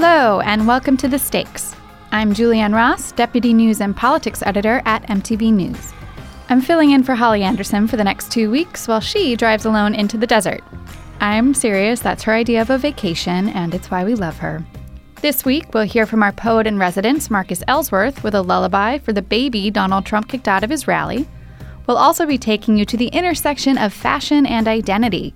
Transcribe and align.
Hello, 0.00 0.38
and 0.42 0.68
welcome 0.68 0.96
to 0.98 1.08
The 1.08 1.18
Stakes. 1.18 1.74
I'm 2.12 2.32
Julianne 2.32 2.72
Ross, 2.72 3.10
Deputy 3.10 3.52
News 3.52 3.80
and 3.80 3.96
Politics 3.96 4.44
Editor 4.46 4.80
at 4.84 5.02
MTV 5.08 5.52
News. 5.52 5.92
I'm 6.48 6.60
filling 6.60 6.92
in 6.92 7.02
for 7.02 7.16
Holly 7.16 7.42
Anderson 7.42 7.88
for 7.88 7.96
the 7.96 8.04
next 8.04 8.30
two 8.30 8.48
weeks 8.48 8.86
while 8.86 9.00
she 9.00 9.34
drives 9.34 9.64
alone 9.64 9.96
into 9.96 10.16
the 10.16 10.24
desert. 10.24 10.62
I'm 11.20 11.52
serious, 11.52 11.98
that's 11.98 12.22
her 12.22 12.32
idea 12.32 12.62
of 12.62 12.70
a 12.70 12.78
vacation, 12.78 13.48
and 13.48 13.74
it's 13.74 13.90
why 13.90 14.04
we 14.04 14.14
love 14.14 14.38
her. 14.38 14.64
This 15.20 15.44
week, 15.44 15.74
we'll 15.74 15.82
hear 15.82 16.06
from 16.06 16.22
our 16.22 16.30
poet 16.30 16.68
in 16.68 16.78
residence, 16.78 17.28
Marcus 17.28 17.64
Ellsworth, 17.66 18.22
with 18.22 18.36
a 18.36 18.42
lullaby 18.42 18.98
for 18.98 19.12
the 19.12 19.20
baby 19.20 19.68
Donald 19.68 20.06
Trump 20.06 20.28
kicked 20.28 20.46
out 20.46 20.62
of 20.62 20.70
his 20.70 20.86
rally. 20.86 21.26
We'll 21.88 21.98
also 21.98 22.24
be 22.24 22.38
taking 22.38 22.76
you 22.76 22.84
to 22.84 22.96
the 22.96 23.08
intersection 23.08 23.76
of 23.76 23.92
fashion 23.92 24.46
and 24.46 24.68
identity. 24.68 25.34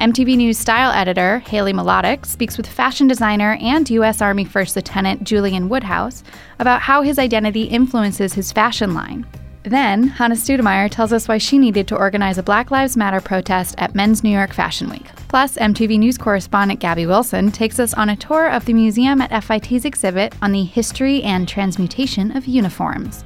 MTV 0.00 0.38
News 0.38 0.56
style 0.56 0.92
editor 0.92 1.40
Haley 1.40 1.74
Mlotek 1.74 2.24
speaks 2.24 2.56
with 2.56 2.66
fashion 2.66 3.06
designer 3.06 3.58
and 3.60 3.88
U.S. 3.90 4.22
Army 4.22 4.46
First 4.46 4.74
Lieutenant 4.74 5.24
Julian 5.24 5.68
Woodhouse 5.68 6.24
about 6.58 6.80
how 6.80 7.02
his 7.02 7.18
identity 7.18 7.64
influences 7.64 8.32
his 8.32 8.50
fashion 8.50 8.94
line. 8.94 9.26
Then, 9.62 10.04
Hannah 10.04 10.36
Stoudemire 10.36 10.90
tells 10.90 11.12
us 11.12 11.28
why 11.28 11.36
she 11.36 11.58
needed 11.58 11.86
to 11.88 11.98
organize 11.98 12.38
a 12.38 12.42
Black 12.42 12.70
Lives 12.70 12.96
Matter 12.96 13.20
protest 13.20 13.74
at 13.76 13.94
Men's 13.94 14.24
New 14.24 14.30
York 14.30 14.54
Fashion 14.54 14.88
Week. 14.88 15.04
Plus, 15.28 15.58
MTV 15.58 15.98
News 15.98 16.16
correspondent 16.16 16.80
Gaby 16.80 17.04
Wilson 17.04 17.52
takes 17.52 17.78
us 17.78 17.92
on 17.92 18.08
a 18.08 18.16
tour 18.16 18.48
of 18.48 18.64
the 18.64 18.72
museum 18.72 19.20
at 19.20 19.44
FIT's 19.44 19.84
exhibit 19.84 20.34
on 20.40 20.52
the 20.52 20.64
history 20.64 21.22
and 21.24 21.46
transmutation 21.46 22.34
of 22.34 22.46
uniforms. 22.46 23.22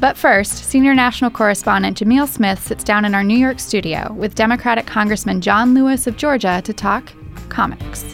But 0.00 0.16
first, 0.16 0.64
senior 0.64 0.94
national 0.94 1.32
correspondent 1.32 1.98
Jamil 1.98 2.28
Smith 2.28 2.62
sits 2.64 2.84
down 2.84 3.04
in 3.04 3.16
our 3.16 3.24
New 3.24 3.36
York 3.36 3.58
studio 3.58 4.12
with 4.12 4.36
Democratic 4.36 4.86
Congressman 4.86 5.40
John 5.40 5.74
Lewis 5.74 6.06
of 6.06 6.16
Georgia 6.16 6.62
to 6.64 6.72
talk 6.72 7.12
comics. 7.48 8.04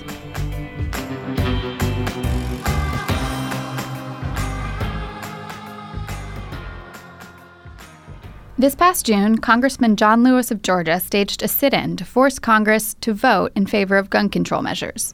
This 8.56 8.74
past 8.74 9.04
June, 9.04 9.36
Congressman 9.36 9.96
John 9.96 10.22
Lewis 10.22 10.50
of 10.50 10.62
Georgia 10.62 11.00
staged 11.00 11.42
a 11.42 11.48
sit 11.48 11.74
in 11.74 11.98
to 11.98 12.04
force 12.06 12.38
Congress 12.38 12.94
to 13.02 13.12
vote 13.12 13.52
in 13.54 13.66
favor 13.66 13.98
of 13.98 14.08
gun 14.08 14.30
control 14.30 14.62
measures. 14.62 15.12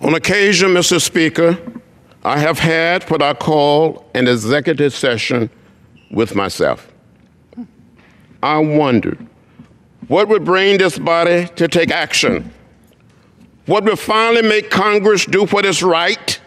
On 0.00 0.14
occasion, 0.14 0.70
Mr. 0.70 1.00
Speaker, 1.00 1.56
I 2.24 2.38
have 2.38 2.58
had 2.58 3.08
what 3.10 3.22
I 3.22 3.34
call 3.34 4.10
an 4.14 4.26
executive 4.26 4.92
session 4.92 5.50
with 6.10 6.34
myself. 6.34 6.92
I 8.42 8.58
wondered 8.58 9.26
what 10.08 10.28
would 10.28 10.44
bring 10.44 10.78
this 10.78 10.98
body 10.98 11.46
to 11.56 11.68
take 11.68 11.90
action? 11.90 12.52
What 13.66 13.84
would 13.84 13.98
finally 13.98 14.42
make 14.42 14.70
Congress 14.70 15.24
do 15.24 15.46
what 15.46 15.64
is 15.64 15.82
right, 15.82 16.40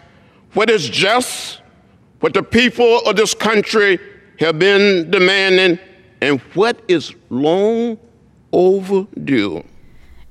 what 0.53 0.69
is 0.69 0.89
just, 0.89 1.61
what 2.19 2.33
the 2.33 2.43
people 2.43 2.99
of 3.05 3.15
this 3.15 3.33
country 3.33 3.99
have 4.39 4.59
been 4.59 5.09
demanding 5.11 5.79
and 6.21 6.41
what 6.55 6.81
is 6.87 7.13
long 7.29 7.97
overdue? 8.51 9.63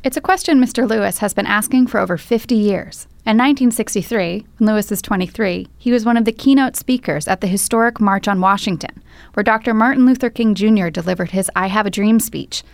It's 0.05 0.17
a 0.17 0.21
question 0.21 0.61
Mr. 0.61 0.89
Lewis 0.89 1.19
has 1.19 1.33
been 1.33 1.47
asking 1.47 1.87
for 1.87 2.01
over 2.01 2.19
50 2.19 2.55
years. 2.55 3.07
In 3.25 3.39
1963, 3.39 4.47
when 4.59 4.69
Lewis 4.69 4.91
was 4.91 5.01
23, 5.01 5.69
he 5.79 5.93
was 5.93 6.05
one 6.05 6.17
of 6.17 6.25
the 6.25 6.33
keynote 6.33 6.77
speakers 6.77 7.29
at 7.29 7.41
the 7.41 7.47
historic 7.47 8.01
March 8.01 8.27
on 8.27 8.41
Washington, 8.41 9.03
where 9.35 9.45
Dr. 9.45 9.73
Martin 9.73 10.05
Luther 10.07 10.29
King 10.29 10.55
Jr. 10.55 10.89
delivered 10.89 11.31
his 11.31 11.51
I 11.55 11.69
Have 11.69 11.87
a 11.87 11.91
Dream 11.91 12.19
speech. 12.19 12.65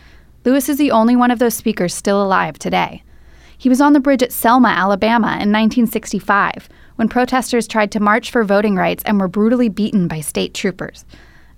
Lewis 0.45 0.69
is 0.69 0.79
the 0.79 0.91
only 0.91 1.15
one 1.15 1.31
of 1.31 1.39
those 1.39 1.55
speakers 1.55 1.95
still 1.95 2.23
alive 2.23 2.59
today. 2.59 3.03
He 3.59 3.69
was 3.69 3.81
on 3.81 3.93
the 3.93 4.01
bridge 4.01 4.23
at 4.23 4.33
Selma, 4.33 4.69
Alabama 4.69 5.29
in 5.29 5.53
1965, 5.53 6.69
when 6.97 7.09
protesters 7.09 7.69
tried 7.69 7.93
to 7.93 8.01
march 8.01 8.31
for 8.31 8.43
voting 8.43 8.77
rights 8.77 9.03
and 9.05 9.21
were 9.21 9.29
brutally 9.29 9.69
beaten 9.69 10.09
by 10.09 10.21
state 10.21 10.55
troopers 10.55 11.05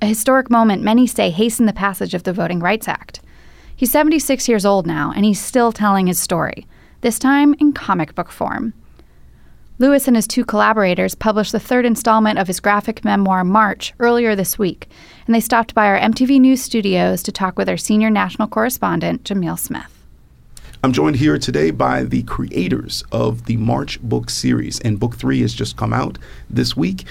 a 0.03 0.07
historic 0.07 0.51
moment 0.51 0.83
many 0.83 1.07
say 1.07 1.31
hastened 1.31 1.69
the 1.69 1.75
passage 1.75 2.15
of 2.15 2.23
the 2.23 2.33
Voting 2.33 2.61
Rights 2.61 2.89
Act. 2.89 3.21
He's 3.77 3.93
76 3.93 4.49
years 4.49 4.65
old 4.65 4.87
now, 4.87 5.13
and 5.15 5.25
he's 5.25 5.41
still 5.41 5.73
telling 5.73 6.07
his 6.07 6.19
story, 6.19 6.67
this 7.03 7.19
time 7.19 7.55
in 7.59 7.73
comic 7.73 8.15
book 8.15 8.31
form. 8.31 8.73
Lewis 9.81 10.07
and 10.07 10.15
his 10.15 10.27
two 10.27 10.45
collaborators 10.45 11.15
published 11.15 11.53
the 11.53 11.59
third 11.59 11.87
installment 11.87 12.39
of 12.39 12.47
his 12.47 12.61
graphic 12.61 13.03
memoir, 13.03 13.43
March, 13.45 13.95
earlier 13.99 14.37
this 14.37 14.59
week, 14.59 14.91
and 15.27 15.35
they 15.35 15.41
stopped 15.41 15.75
by 15.75 15.87
our 15.87 15.99
MTV 15.99 16.39
News 16.39 16.61
studios 16.61 17.23
to 17.23 17.33
talk 17.33 17.57
with 17.57 17.67
our 17.67 17.79
senior 17.79 18.11
national 18.11 18.47
correspondent, 18.47 19.25
Jamil 19.25 19.59
Smith. 19.59 20.05
I'm 20.85 20.93
joined 20.93 21.17
here 21.17 21.39
today 21.39 21.71
by 21.71 22.03
the 22.05 22.25
creators 22.25 23.05
of 23.11 23.47
the 23.47 23.57
March 23.57 23.99
book 24.03 24.29
series, 24.29 24.81
and 24.81 25.01
book 25.01 25.17
three 25.17 25.41
has 25.41 25.55
just 25.55 25.79
come 25.79 25.95
out 25.95 26.19
this 26.51 26.77
week. 26.77 27.07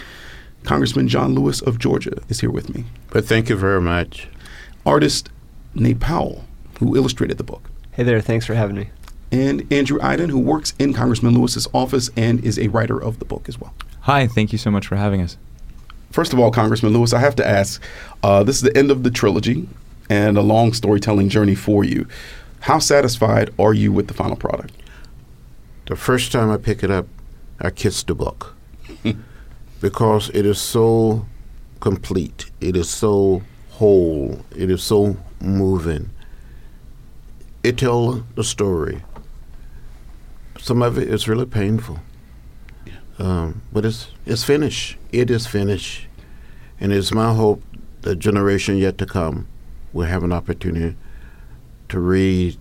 Congressman 0.63 1.07
John 1.07 1.33
Lewis 1.33 1.63
of 1.63 1.79
Georgia 1.79 2.21
is 2.29 2.41
here 2.41 2.51
with 2.51 2.71
me. 2.71 2.85
But 3.09 3.25
thank 3.25 3.49
you 3.49 3.55
very 3.55 3.81
much. 3.81 4.27
Artist 4.85 5.29
Nate 5.73 5.99
Powell, 5.99 6.45
who 6.77 6.95
illustrated 6.95 7.39
the 7.39 7.43
book. 7.43 7.67
Hey 7.93 8.03
there, 8.03 8.21
thanks 8.21 8.45
for 8.45 8.53
having 8.53 8.75
me. 8.75 8.89
And 9.31 9.71
Andrew 9.71 9.99
Aydin, 9.99 10.29
who 10.29 10.39
works 10.39 10.73
in 10.79 10.93
Congressman 10.93 11.35
Lewis's 11.35 11.67
office 11.73 12.09
and 12.15 12.43
is 12.43 12.57
a 12.57 12.67
writer 12.69 13.01
of 13.01 13.19
the 13.19 13.25
book 13.25 13.47
as 13.47 13.59
well. 13.59 13.73
Hi, 14.01 14.27
thank 14.27 14.51
you 14.51 14.57
so 14.57 14.71
much 14.71 14.87
for 14.87 14.95
having 14.95 15.21
us. 15.21 15.37
First 16.11 16.33
of 16.33 16.39
all, 16.39 16.49
Congressman 16.49 16.93
Lewis, 16.93 17.13
I 17.13 17.19
have 17.19 17.35
to 17.35 17.47
ask 17.47 17.81
uh, 18.23 18.43
this 18.43 18.55
is 18.55 18.61
the 18.63 18.75
end 18.75 18.89
of 18.89 19.03
the 19.03 19.11
trilogy 19.11 19.69
and 20.09 20.37
a 20.37 20.41
long 20.41 20.73
storytelling 20.73 21.29
journey 21.29 21.53
for 21.53 21.83
you. 21.83 22.07
How 22.61 22.79
satisfied 22.79 23.53
are 23.59 23.73
you 23.73 23.91
with 23.91 24.07
the 24.07 24.13
final 24.13 24.35
product? 24.35 24.73
The 25.85 25.95
first 25.95 26.31
time 26.31 26.49
I 26.49 26.57
pick 26.57 26.83
it 26.83 26.89
up, 26.89 27.05
I 27.59 27.69
kiss 27.69 28.03
the 28.03 28.15
book. 28.15 28.55
because 29.81 30.29
it 30.33 30.45
is 30.45 30.59
so 30.59 31.25
complete, 31.79 32.49
it 32.59 32.75
is 32.75 32.89
so 32.89 33.43
whole, 33.71 34.43
it 34.55 34.69
is 34.69 34.83
so 34.83 35.17
moving. 35.39 36.09
It 37.63 37.77
tells 37.77 38.23
the 38.35 38.43
story. 38.43 39.01
Some 40.59 40.81
of 40.81 40.97
it 40.97 41.07
is 41.07 41.27
really 41.27 41.45
painful, 41.45 41.99
um, 43.17 43.61
but 43.71 43.85
it's 43.85 44.09
it's 44.25 44.43
finished. 44.43 44.97
It 45.11 45.31
is 45.31 45.47
finished, 45.47 46.07
and 46.79 46.91
it's 46.91 47.13
my 47.13 47.33
hope 47.33 47.63
the 48.01 48.15
generation 48.15 48.77
yet 48.77 48.97
to 48.99 49.05
come 49.05 49.47
will 49.93 50.05
have 50.05 50.23
an 50.23 50.31
opportunity 50.31 50.95
to 51.89 51.99
read, 51.99 52.57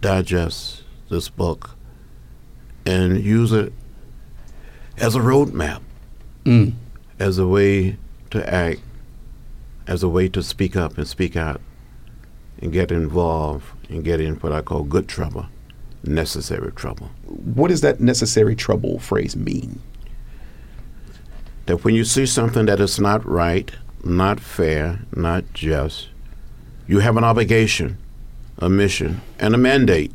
digest 0.00 0.82
this 1.10 1.28
book, 1.28 1.76
and 2.86 3.20
use 3.20 3.52
it 3.52 3.72
as 4.96 5.14
a 5.14 5.20
roadmap. 5.20 5.82
Mm. 6.44 6.72
as 7.18 7.36
a 7.38 7.46
way 7.46 7.96
to 8.30 8.54
act, 8.54 8.80
as 9.86 10.02
a 10.02 10.08
way 10.08 10.28
to 10.30 10.42
speak 10.42 10.76
up 10.76 10.96
and 10.96 11.06
speak 11.06 11.36
out 11.36 11.60
and 12.62 12.72
get 12.72 12.90
involved 12.90 13.66
and 13.90 14.02
get 14.04 14.20
in 14.20 14.36
what 14.36 14.52
I 14.52 14.62
call 14.62 14.84
good 14.84 15.08
trouble, 15.08 15.46
necessary 16.04 16.72
trouble. 16.72 17.10
What 17.26 17.68
does 17.68 17.80
that 17.82 18.00
necessary 18.00 18.54
trouble 18.54 18.98
phrase 18.98 19.36
mean? 19.36 19.80
That 21.66 21.84
when 21.84 21.94
you 21.94 22.04
see 22.04 22.26
something 22.26 22.66
that 22.66 22.80
is 22.80 22.98
not 22.98 23.24
right, 23.26 23.70
not 24.04 24.40
fair, 24.40 25.00
not 25.14 25.52
just, 25.52 26.08
you 26.86 27.00
have 27.00 27.16
an 27.16 27.24
obligation, 27.24 27.98
a 28.58 28.68
mission, 28.68 29.20
and 29.38 29.54
a 29.54 29.58
mandate 29.58 30.12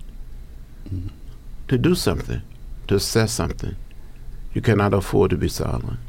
to 1.68 1.78
do 1.78 1.96
something, 1.96 2.42
to 2.88 3.00
say 3.00 3.28
something. 3.28 3.76
You 4.54 4.62
cannot 4.62 4.94
afford 4.94 5.32
to 5.32 5.38
be 5.38 5.50
silent 5.50 6.00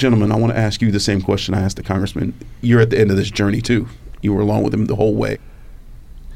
gentlemen, 0.00 0.32
I 0.32 0.36
want 0.36 0.54
to 0.54 0.58
ask 0.58 0.80
you 0.80 0.90
the 0.90 0.98
same 0.98 1.20
question 1.20 1.52
I 1.54 1.60
asked 1.60 1.76
the 1.76 1.82
congressman. 1.82 2.32
You're 2.62 2.80
at 2.80 2.88
the 2.88 2.98
end 2.98 3.10
of 3.10 3.18
this 3.18 3.30
journey 3.30 3.60
too. 3.60 3.86
You 4.22 4.32
were 4.32 4.40
along 4.40 4.62
with 4.62 4.72
him 4.72 4.86
the 4.86 4.96
whole 4.96 5.14
way. 5.14 5.36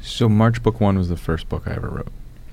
So 0.05 0.29
March 0.29 0.61
Book 0.61 0.79
One 0.79 0.97
was 0.97 1.09
the 1.09 1.17
first 1.17 1.49
book 1.49 1.63
I 1.65 1.73
ever 1.73 1.89
wrote, 1.89 2.11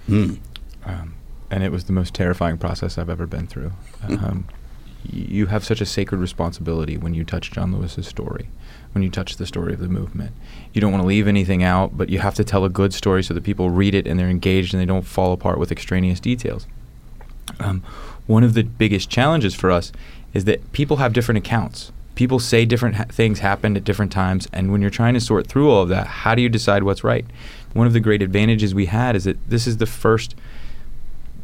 mm. 0.08 0.38
um, 0.86 1.14
and 1.50 1.62
it 1.62 1.70
was 1.70 1.84
the 1.84 1.92
most 1.92 2.14
terrifying 2.14 2.56
process 2.56 2.96
I've 2.96 3.10
ever 3.10 3.26
been 3.26 3.46
through. 3.46 3.72
Mm. 4.04 4.22
Um, 4.22 4.48
you 5.04 5.46
have 5.46 5.64
such 5.64 5.80
a 5.80 5.86
sacred 5.86 6.18
responsibility 6.18 6.96
when 6.96 7.12
you 7.12 7.24
touch 7.24 7.50
John 7.50 7.72
Lewis's 7.72 8.06
story, 8.06 8.48
when 8.92 9.02
you 9.02 9.10
touch 9.10 9.36
the 9.36 9.46
story 9.46 9.74
of 9.74 9.80
the 9.80 9.88
movement. 9.88 10.32
You 10.72 10.80
don't 10.80 10.92
want 10.92 11.02
to 11.02 11.06
leave 11.06 11.26
anything 11.26 11.62
out, 11.62 11.96
but 11.96 12.08
you 12.08 12.20
have 12.20 12.34
to 12.36 12.44
tell 12.44 12.64
a 12.64 12.70
good 12.70 12.94
story 12.94 13.22
so 13.22 13.34
that 13.34 13.42
people 13.42 13.68
read 13.70 13.94
it 13.94 14.06
and 14.06 14.18
they're 14.18 14.28
engaged 14.28 14.72
and 14.72 14.80
they 14.80 14.86
don't 14.86 15.06
fall 15.06 15.32
apart 15.32 15.58
with 15.58 15.72
extraneous 15.72 16.20
details. 16.20 16.66
Um, 17.58 17.82
one 18.26 18.44
of 18.44 18.54
the 18.54 18.62
biggest 18.62 19.10
challenges 19.10 19.54
for 19.54 19.70
us 19.70 19.92
is 20.32 20.44
that 20.44 20.72
people 20.72 20.98
have 20.98 21.12
different 21.12 21.38
accounts. 21.38 21.92
People 22.14 22.38
say 22.38 22.64
different 22.64 22.96
ha- 22.96 23.04
things 23.08 23.38
happened 23.38 23.76
at 23.76 23.84
different 23.84 24.12
times, 24.12 24.48
and 24.52 24.70
when 24.70 24.80
you're 24.80 24.90
trying 24.90 25.14
to 25.14 25.20
sort 25.20 25.46
through 25.46 25.70
all 25.70 25.82
of 25.82 25.88
that, 25.88 26.06
how 26.06 26.34
do 26.34 26.42
you 26.42 26.48
decide 26.48 26.82
what's 26.82 27.02
right? 27.02 27.24
One 27.72 27.86
of 27.86 27.94
the 27.94 28.00
great 28.00 28.22
advantages 28.22 28.74
we 28.74 28.86
had 28.86 29.16
is 29.16 29.24
that 29.24 29.38
this 29.48 29.66
is 29.66 29.78
the 29.78 29.86
first 29.86 30.34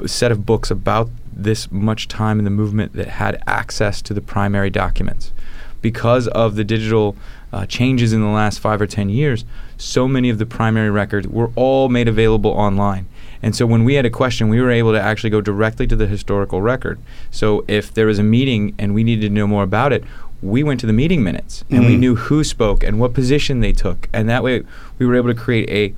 set 0.06 0.30
of 0.30 0.44
books 0.44 0.70
about 0.70 1.10
this 1.32 1.70
much 1.72 2.06
time 2.06 2.38
in 2.38 2.44
the 2.44 2.50
movement 2.50 2.92
that 2.92 3.08
had 3.08 3.42
access 3.46 4.02
to 4.02 4.14
the 4.14 4.20
primary 4.20 4.70
documents. 4.70 5.32
Because 5.80 6.28
of 6.28 6.56
the 6.56 6.64
digital 6.64 7.16
uh, 7.52 7.64
changes 7.64 8.12
in 8.12 8.20
the 8.20 8.28
last 8.28 8.58
five 8.58 8.80
or 8.80 8.86
ten 8.86 9.08
years, 9.08 9.44
so 9.76 10.06
many 10.06 10.28
of 10.28 10.38
the 10.38 10.46
primary 10.46 10.90
records 10.90 11.26
were 11.26 11.50
all 11.54 11.88
made 11.88 12.08
available 12.08 12.50
online. 12.50 13.06
And 13.42 13.54
so 13.54 13.64
when 13.64 13.84
we 13.84 13.94
had 13.94 14.04
a 14.04 14.10
question, 14.10 14.48
we 14.48 14.60
were 14.60 14.72
able 14.72 14.92
to 14.92 15.00
actually 15.00 15.30
go 15.30 15.40
directly 15.40 15.86
to 15.86 15.96
the 15.96 16.08
historical 16.08 16.60
record. 16.60 16.98
So 17.30 17.64
if 17.68 17.94
there 17.94 18.06
was 18.06 18.18
a 18.18 18.24
meeting 18.24 18.74
and 18.78 18.94
we 18.94 19.04
needed 19.04 19.28
to 19.28 19.30
know 19.30 19.46
more 19.46 19.62
about 19.62 19.92
it, 19.92 20.02
we 20.42 20.62
went 20.62 20.78
to 20.80 20.86
the 20.86 20.92
meeting 20.92 21.22
minutes 21.24 21.64
and 21.70 21.84
we 21.86 21.96
Mm. 21.96 21.98
knew 21.98 22.14
who 22.16 22.44
spoke 22.44 22.84
and 22.84 23.00
what 23.00 23.12
position 23.12 23.60
they 23.60 23.72
took. 23.72 24.08
And 24.12 24.28
that 24.28 24.42
way 24.44 24.62
we 24.98 25.06
were 25.06 25.16
able 25.16 25.28
to 25.28 25.34
create 25.34 25.68
a 25.70 25.94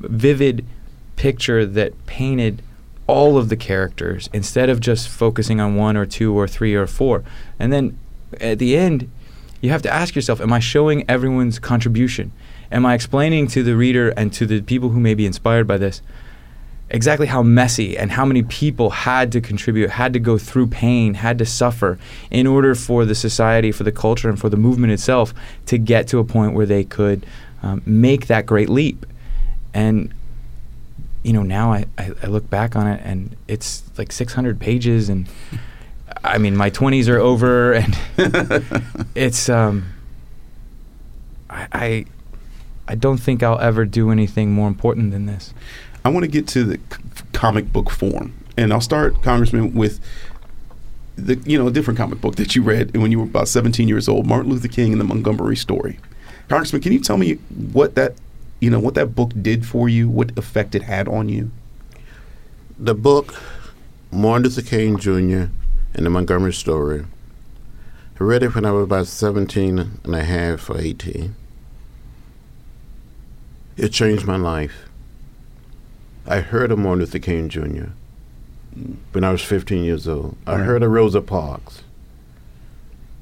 vivid 0.00 0.64
picture 1.16 1.64
that 1.66 1.92
painted 2.06 2.62
all 3.06 3.38
of 3.38 3.48
the 3.48 3.56
characters 3.56 4.28
instead 4.32 4.68
of 4.68 4.80
just 4.80 5.08
focusing 5.08 5.60
on 5.60 5.74
one 5.76 5.96
or 5.96 6.06
two 6.06 6.36
or 6.38 6.46
three 6.46 6.74
or 6.74 6.86
four. 6.86 7.22
And 7.58 7.72
then 7.72 7.96
at 8.40 8.58
the 8.58 8.76
end, 8.76 9.08
you 9.60 9.70
have 9.70 9.82
to 9.82 9.92
ask 9.92 10.14
yourself 10.14 10.40
Am 10.40 10.52
I 10.52 10.58
showing 10.60 11.04
everyone's 11.08 11.58
contribution? 11.58 12.32
Am 12.70 12.84
I 12.84 12.94
explaining 12.94 13.46
to 13.48 13.62
the 13.62 13.74
reader 13.76 14.10
and 14.10 14.32
to 14.34 14.44
the 14.46 14.60
people 14.60 14.90
who 14.90 15.00
may 15.00 15.14
be 15.14 15.24
inspired 15.24 15.66
by 15.66 15.78
this 15.78 16.02
exactly 16.90 17.26
how 17.26 17.42
messy 17.42 17.98
and 17.98 18.10
how 18.10 18.24
many 18.24 18.42
people 18.42 18.90
had 18.90 19.30
to 19.32 19.40
contribute, 19.40 19.90
had 19.90 20.12
to 20.12 20.18
go 20.18 20.38
through 20.38 20.66
pain, 20.66 21.14
had 21.14 21.38
to 21.38 21.46
suffer 21.46 21.98
in 22.30 22.46
order 22.46 22.74
for 22.74 23.04
the 23.04 23.14
society, 23.14 23.72
for 23.72 23.84
the 23.84 23.92
culture, 23.92 24.28
and 24.28 24.38
for 24.38 24.48
the 24.48 24.56
movement 24.56 24.92
itself 24.92 25.34
to 25.66 25.78
get 25.78 26.08
to 26.08 26.18
a 26.18 26.24
point 26.24 26.54
where 26.54 26.66
they 26.66 26.84
could 26.84 27.26
um, 27.62 27.82
make 27.84 28.26
that 28.28 28.46
great 28.46 28.68
leap? 28.68 29.04
And 29.74 30.12
you 31.22 31.32
know, 31.32 31.42
now 31.42 31.72
I, 31.72 31.84
I, 31.98 32.12
I 32.22 32.26
look 32.26 32.48
back 32.48 32.76
on 32.76 32.86
it 32.86 33.02
and 33.04 33.36
it's 33.48 33.82
like 33.98 34.12
600 34.12 34.58
pages, 34.58 35.08
and 35.08 35.28
I 36.24 36.38
mean, 36.38 36.56
my 36.56 36.70
20s 36.70 37.08
are 37.08 37.18
over, 37.18 37.72
and 37.72 37.98
it's 39.14 39.48
um, 39.48 39.92
I, 41.50 41.68
I 41.72 42.04
I 42.90 42.94
don't 42.94 43.18
think 43.18 43.42
I'll 43.42 43.58
ever 43.58 43.84
do 43.84 44.10
anything 44.10 44.52
more 44.52 44.66
important 44.66 45.10
than 45.10 45.26
this. 45.26 45.52
I 46.04 46.10
want 46.10 46.24
to 46.24 46.30
get 46.30 46.46
to 46.48 46.64
the 46.64 46.76
c- 46.76 47.24
comic 47.32 47.72
book 47.72 47.90
form, 47.90 48.34
and 48.56 48.72
I'll 48.72 48.80
start, 48.80 49.22
Congressman, 49.22 49.74
with 49.74 50.00
the 51.16 51.36
you 51.44 51.58
know 51.58 51.66
a 51.66 51.70
different 51.70 51.98
comic 51.98 52.20
book 52.20 52.36
that 52.36 52.54
you 52.54 52.62
read 52.62 52.96
when 52.96 53.10
you 53.10 53.18
were 53.18 53.24
about 53.24 53.48
17 53.48 53.88
years 53.88 54.08
old, 54.08 54.26
Martin 54.26 54.50
Luther 54.50 54.68
King 54.68 54.92
and 54.92 55.00
the 55.00 55.04
Montgomery 55.04 55.56
Story. 55.56 55.98
Congressman, 56.48 56.80
can 56.80 56.92
you 56.92 57.00
tell 57.00 57.16
me 57.16 57.34
what 57.72 57.94
that 57.94 58.14
you 58.60 58.70
know 58.70 58.80
what 58.80 58.94
that 58.94 59.14
book 59.14 59.32
did 59.40 59.66
for 59.66 59.88
you, 59.88 60.08
what 60.08 60.36
effect 60.38 60.74
it 60.74 60.82
had 60.82 61.08
on 61.08 61.28
you? 61.28 61.50
The 62.78 62.94
book, 62.94 63.34
Martin 64.10 64.44
Luther 64.44 64.62
King 64.62 64.98
Jr. 64.98 65.50
and 65.94 66.06
the 66.06 66.10
Montgomery 66.10 66.52
Story, 66.52 67.04
I 68.20 68.24
read 68.24 68.42
it 68.42 68.54
when 68.54 68.64
I 68.64 68.72
was 68.72 68.84
about 68.84 69.06
17 69.06 69.78
and 70.02 70.14
a 70.14 70.24
half 70.24 70.68
or 70.70 70.80
18. 70.80 71.36
It 73.76 73.90
changed 73.90 74.26
my 74.26 74.36
life. 74.36 74.87
I 76.28 76.40
heard 76.40 76.70
of 76.70 76.78
Martin 76.78 77.00
Luther 77.00 77.18
King 77.18 77.48
Jr. 77.48 77.86
when 79.12 79.24
I 79.24 79.30
was 79.32 79.42
15 79.42 79.82
years 79.82 80.06
old. 80.06 80.36
I 80.46 80.56
Right. 80.56 80.64
heard 80.64 80.82
of 80.82 80.90
Rosa 80.90 81.20
Parks. 81.22 81.82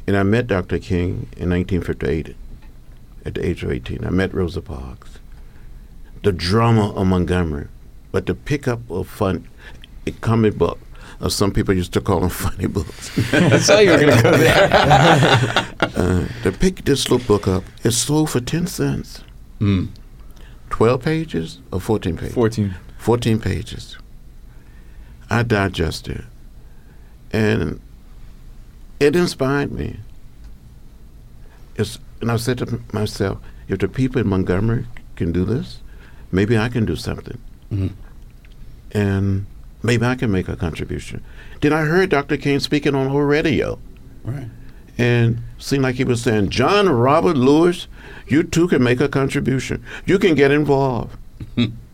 And 0.06 0.16
I 0.16 0.22
met 0.24 0.46
Dr. 0.48 0.78
King 0.78 1.28
in 1.36 1.50
1958 1.50 2.34
at 3.24 3.34
the 3.34 3.46
age 3.46 3.62
of 3.62 3.70
18. 3.70 4.04
I 4.04 4.10
met 4.10 4.34
Rosa 4.34 4.60
Parks, 4.60 5.18
the 6.22 6.32
drama 6.32 6.90
of 6.94 7.06
Montgomery. 7.06 7.68
But 8.12 8.26
the 8.26 8.34
pickup 8.34 8.88
of 8.90 9.08
fun, 9.08 9.46
a 10.06 10.10
comic 10.12 10.56
book, 10.58 10.78
or 11.20 11.30
some 11.30 11.50
people 11.52 11.74
used 11.74 11.92
to 11.92 12.00
call 12.00 12.20
them 12.20 12.28
funny 12.44 12.66
books. 12.66 13.10
I 13.32 13.58
saw 13.58 13.78
you 13.78 13.90
were 13.90 13.98
going 13.98 14.16
to 14.16 14.22
go 14.22 14.36
there. 14.36 14.68
uh, 15.80 16.26
to 16.42 16.52
pick 16.52 16.84
this 16.84 17.08
little 17.10 17.26
book 17.26 17.46
up, 17.48 17.64
it 17.84 17.92
sold 17.92 18.30
for 18.30 18.40
10 18.40 18.66
cents. 18.66 19.22
Mm. 19.60 19.88
12 20.70 21.02
pages 21.02 21.58
or 21.72 21.80
14 21.80 22.16
pages? 22.16 22.34
14. 22.34 22.74
14 23.06 23.38
pages. 23.38 23.96
I 25.30 25.44
digested 25.44 26.16
it. 26.16 26.24
And 27.30 27.80
it 28.98 29.14
inspired 29.14 29.70
me. 29.70 29.98
It's, 31.76 32.00
and 32.20 32.32
I 32.32 32.36
said 32.36 32.58
to 32.58 32.80
myself, 32.92 33.38
if 33.68 33.78
the 33.78 33.86
people 33.86 34.20
in 34.20 34.26
Montgomery 34.26 34.86
can 35.14 35.30
do 35.30 35.44
this, 35.44 35.78
maybe 36.32 36.58
I 36.58 36.68
can 36.68 36.84
do 36.84 36.96
something. 36.96 37.38
Mhm. 37.72 37.92
And 38.90 39.46
maybe 39.84 40.04
I 40.04 40.16
can 40.16 40.32
make 40.32 40.48
a 40.48 40.56
contribution. 40.56 41.22
Then 41.60 41.72
I 41.72 41.82
heard 41.82 42.10
Dr. 42.10 42.36
King 42.36 42.58
speaking 42.58 42.96
on 42.96 43.08
the 43.12 43.16
radio 43.20 43.78
Right. 44.24 44.48
and 44.98 45.38
seemed 45.58 45.84
like 45.84 45.94
he 45.94 46.02
was 46.02 46.22
saying, 46.22 46.48
John 46.50 46.88
Robert 46.88 47.36
Lewis, 47.36 47.86
you 48.26 48.42
too 48.42 48.66
can 48.66 48.82
make 48.82 49.00
a 49.00 49.08
contribution. 49.08 49.80
You 50.06 50.18
can 50.18 50.34
get 50.34 50.50
involved. 50.50 51.16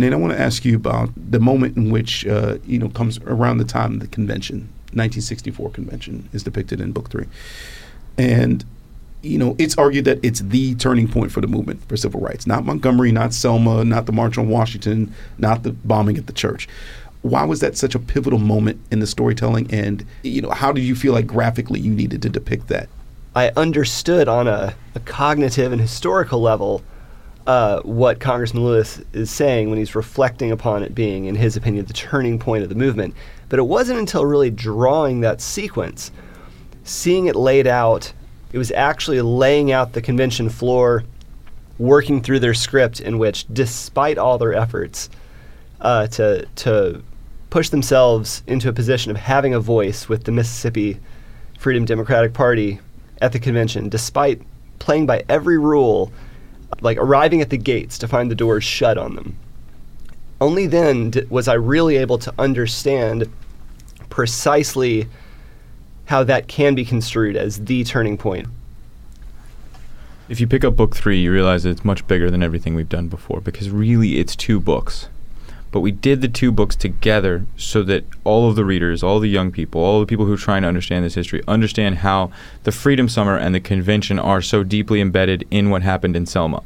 Nate, 0.00 0.14
I 0.14 0.16
want 0.16 0.32
to 0.32 0.40
ask 0.40 0.64
you 0.64 0.76
about 0.76 1.10
the 1.14 1.38
moment 1.38 1.76
in 1.76 1.90
which 1.90 2.26
uh, 2.26 2.56
you 2.64 2.78
know 2.78 2.88
comes 2.88 3.18
around 3.18 3.58
the 3.58 3.64
time 3.64 3.94
of 3.94 4.00
the 4.00 4.06
convention, 4.06 4.60
1964 4.94 5.70
convention, 5.70 6.28
is 6.32 6.42
depicted 6.42 6.80
in 6.80 6.92
book 6.92 7.10
three, 7.10 7.26
and 8.16 8.64
you 9.20 9.36
know 9.36 9.54
it's 9.58 9.76
argued 9.76 10.06
that 10.06 10.18
it's 10.22 10.40
the 10.40 10.74
turning 10.76 11.06
point 11.06 11.30
for 11.30 11.42
the 11.42 11.46
movement 11.46 11.86
for 11.86 11.98
civil 11.98 12.20
rights. 12.20 12.46
Not 12.46 12.64
Montgomery, 12.64 13.12
not 13.12 13.34
Selma, 13.34 13.84
not 13.84 14.06
the 14.06 14.12
March 14.12 14.38
on 14.38 14.48
Washington, 14.48 15.14
not 15.36 15.64
the 15.64 15.72
bombing 15.72 16.16
at 16.16 16.26
the 16.26 16.32
church. 16.32 16.66
Why 17.20 17.44
was 17.44 17.60
that 17.60 17.76
such 17.76 17.94
a 17.94 17.98
pivotal 17.98 18.38
moment 18.38 18.80
in 18.90 19.00
the 19.00 19.06
storytelling? 19.06 19.70
And 19.70 20.06
you 20.22 20.40
know, 20.40 20.50
how 20.50 20.72
did 20.72 20.82
you 20.82 20.96
feel 20.96 21.12
like 21.12 21.26
graphically 21.26 21.78
you 21.78 21.92
needed 21.92 22.22
to 22.22 22.30
depict 22.30 22.68
that? 22.68 22.88
I 23.36 23.52
understood 23.54 24.28
on 24.28 24.48
a, 24.48 24.74
a 24.94 25.00
cognitive 25.00 25.72
and 25.72 25.80
historical 25.80 26.40
level 26.40 26.82
uh, 27.46 27.80
what 27.82 28.20
Congressman 28.20 28.64
Lewis 28.64 29.00
is 29.12 29.30
saying 29.30 29.70
when 29.70 29.78
he's 29.78 29.94
reflecting 29.94 30.52
upon 30.52 30.82
it 30.82 30.94
being, 30.94 31.26
in 31.26 31.34
his 31.34 31.56
opinion, 31.56 31.84
the 31.86 31.92
turning 31.92 32.38
point 32.38 32.62
of 32.62 32.68
the 32.68 32.74
movement. 32.74 33.14
But 33.48 33.58
it 33.58 33.64
wasn't 33.64 33.98
until 33.98 34.24
really 34.24 34.50
drawing 34.50 35.20
that 35.20 35.40
sequence, 35.40 36.12
seeing 36.84 37.26
it 37.26 37.36
laid 37.36 37.66
out, 37.66 38.12
it 38.52 38.58
was 38.58 38.70
actually 38.72 39.20
laying 39.20 39.72
out 39.72 39.92
the 39.92 40.02
convention 40.02 40.48
floor, 40.48 41.04
working 41.78 42.22
through 42.22 42.40
their 42.40 42.54
script, 42.54 43.00
in 43.00 43.18
which, 43.18 43.46
despite 43.52 44.18
all 44.18 44.38
their 44.38 44.54
efforts 44.54 45.08
uh, 45.80 46.06
to 46.08 46.46
to 46.56 47.02
push 47.48 47.68
themselves 47.70 48.42
into 48.46 48.68
a 48.68 48.72
position 48.72 49.10
of 49.10 49.16
having 49.16 49.54
a 49.54 49.60
voice 49.60 50.08
with 50.08 50.24
the 50.24 50.32
Mississippi 50.32 51.00
Freedom 51.58 51.84
Democratic 51.84 52.32
Party 52.32 52.78
at 53.20 53.32
the 53.32 53.38
convention, 53.38 53.88
despite 53.88 54.40
playing 54.78 55.06
by 55.06 55.24
every 55.28 55.58
rule, 55.58 56.12
like 56.80 56.98
arriving 56.98 57.40
at 57.40 57.50
the 57.50 57.56
gates 57.56 57.98
to 57.98 58.08
find 58.08 58.30
the 58.30 58.34
doors 58.34 58.64
shut 58.64 58.98
on 58.98 59.14
them. 59.14 59.36
Only 60.40 60.66
then 60.66 61.10
d- 61.10 61.22
was 61.28 61.48
I 61.48 61.54
really 61.54 61.96
able 61.96 62.18
to 62.18 62.32
understand 62.38 63.30
precisely 64.08 65.06
how 66.06 66.24
that 66.24 66.48
can 66.48 66.74
be 66.74 66.84
construed 66.84 67.36
as 67.36 67.64
the 67.64 67.84
turning 67.84 68.16
point. 68.16 68.48
If 70.28 70.40
you 70.40 70.46
pick 70.46 70.64
up 70.64 70.76
book 70.76 70.96
three, 70.96 71.20
you 71.20 71.32
realize 71.32 71.64
it's 71.64 71.84
much 71.84 72.06
bigger 72.06 72.30
than 72.30 72.42
everything 72.42 72.74
we've 72.74 72.88
done 72.88 73.08
before 73.08 73.40
because 73.40 73.68
really 73.70 74.18
it's 74.18 74.36
two 74.36 74.60
books. 74.60 75.08
But 75.72 75.80
we 75.80 75.92
did 75.92 76.20
the 76.20 76.28
two 76.28 76.50
books 76.50 76.74
together 76.74 77.46
so 77.56 77.82
that 77.84 78.04
all 78.24 78.48
of 78.48 78.56
the 78.56 78.64
readers, 78.64 79.02
all 79.02 79.20
the 79.20 79.28
young 79.28 79.52
people, 79.52 79.80
all 79.80 80.00
the 80.00 80.06
people 80.06 80.26
who 80.26 80.34
are 80.34 80.38
trying 80.38 80.62
to 80.62 80.68
understand 80.68 81.04
this 81.04 81.14
history 81.14 81.42
understand 81.46 81.98
how 81.98 82.32
the 82.64 82.72
Freedom 82.72 83.08
Summer 83.08 83.36
and 83.36 83.54
the 83.54 83.60
convention 83.60 84.18
are 84.18 84.42
so 84.42 84.64
deeply 84.64 85.00
embedded 85.00 85.46
in 85.50 85.70
what 85.70 85.82
happened 85.82 86.16
in 86.16 86.26
Selma. 86.26 86.62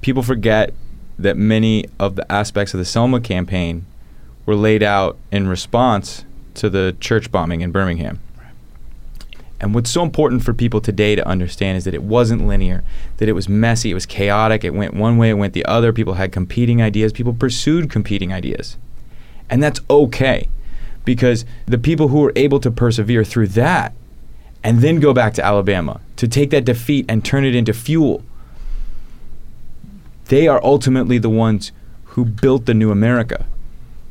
People 0.00 0.22
forget 0.22 0.72
that 1.18 1.36
many 1.36 1.86
of 1.98 2.14
the 2.14 2.30
aspects 2.30 2.74
of 2.74 2.78
the 2.78 2.84
Selma 2.84 3.20
campaign 3.20 3.84
were 4.46 4.56
laid 4.56 4.82
out 4.82 5.16
in 5.32 5.48
response 5.48 6.24
to 6.54 6.70
the 6.70 6.96
church 7.00 7.32
bombing 7.32 7.62
in 7.62 7.72
Birmingham. 7.72 8.20
And 9.60 9.74
what's 9.74 9.90
so 9.90 10.02
important 10.02 10.42
for 10.42 10.52
people 10.52 10.80
today 10.80 11.14
to 11.14 11.26
understand 11.26 11.78
is 11.78 11.84
that 11.84 11.94
it 11.94 12.02
wasn't 12.02 12.46
linear, 12.46 12.82
that 13.18 13.28
it 13.28 13.32
was 13.32 13.48
messy, 13.48 13.90
it 13.90 13.94
was 13.94 14.06
chaotic, 14.06 14.64
it 14.64 14.74
went 14.74 14.94
one 14.94 15.16
way, 15.16 15.30
it 15.30 15.34
went 15.34 15.54
the 15.54 15.64
other. 15.64 15.92
People 15.92 16.14
had 16.14 16.32
competing 16.32 16.82
ideas, 16.82 17.12
people 17.12 17.32
pursued 17.32 17.90
competing 17.90 18.32
ideas. 18.32 18.76
And 19.48 19.62
that's 19.62 19.80
okay 19.88 20.48
because 21.04 21.44
the 21.66 21.78
people 21.78 22.08
who 22.08 22.20
were 22.20 22.32
able 22.34 22.60
to 22.60 22.70
persevere 22.70 23.24
through 23.24 23.48
that 23.48 23.94
and 24.62 24.80
then 24.80 25.00
go 25.00 25.12
back 25.12 25.34
to 25.34 25.44
Alabama 25.44 26.00
to 26.16 26.26
take 26.26 26.50
that 26.50 26.64
defeat 26.64 27.04
and 27.08 27.24
turn 27.24 27.44
it 27.44 27.54
into 27.54 27.72
fuel, 27.72 28.22
they 30.26 30.48
are 30.48 30.62
ultimately 30.64 31.18
the 31.18 31.30
ones 31.30 31.70
who 32.04 32.24
built 32.24 32.66
the 32.66 32.74
new 32.74 32.90
America 32.90 33.46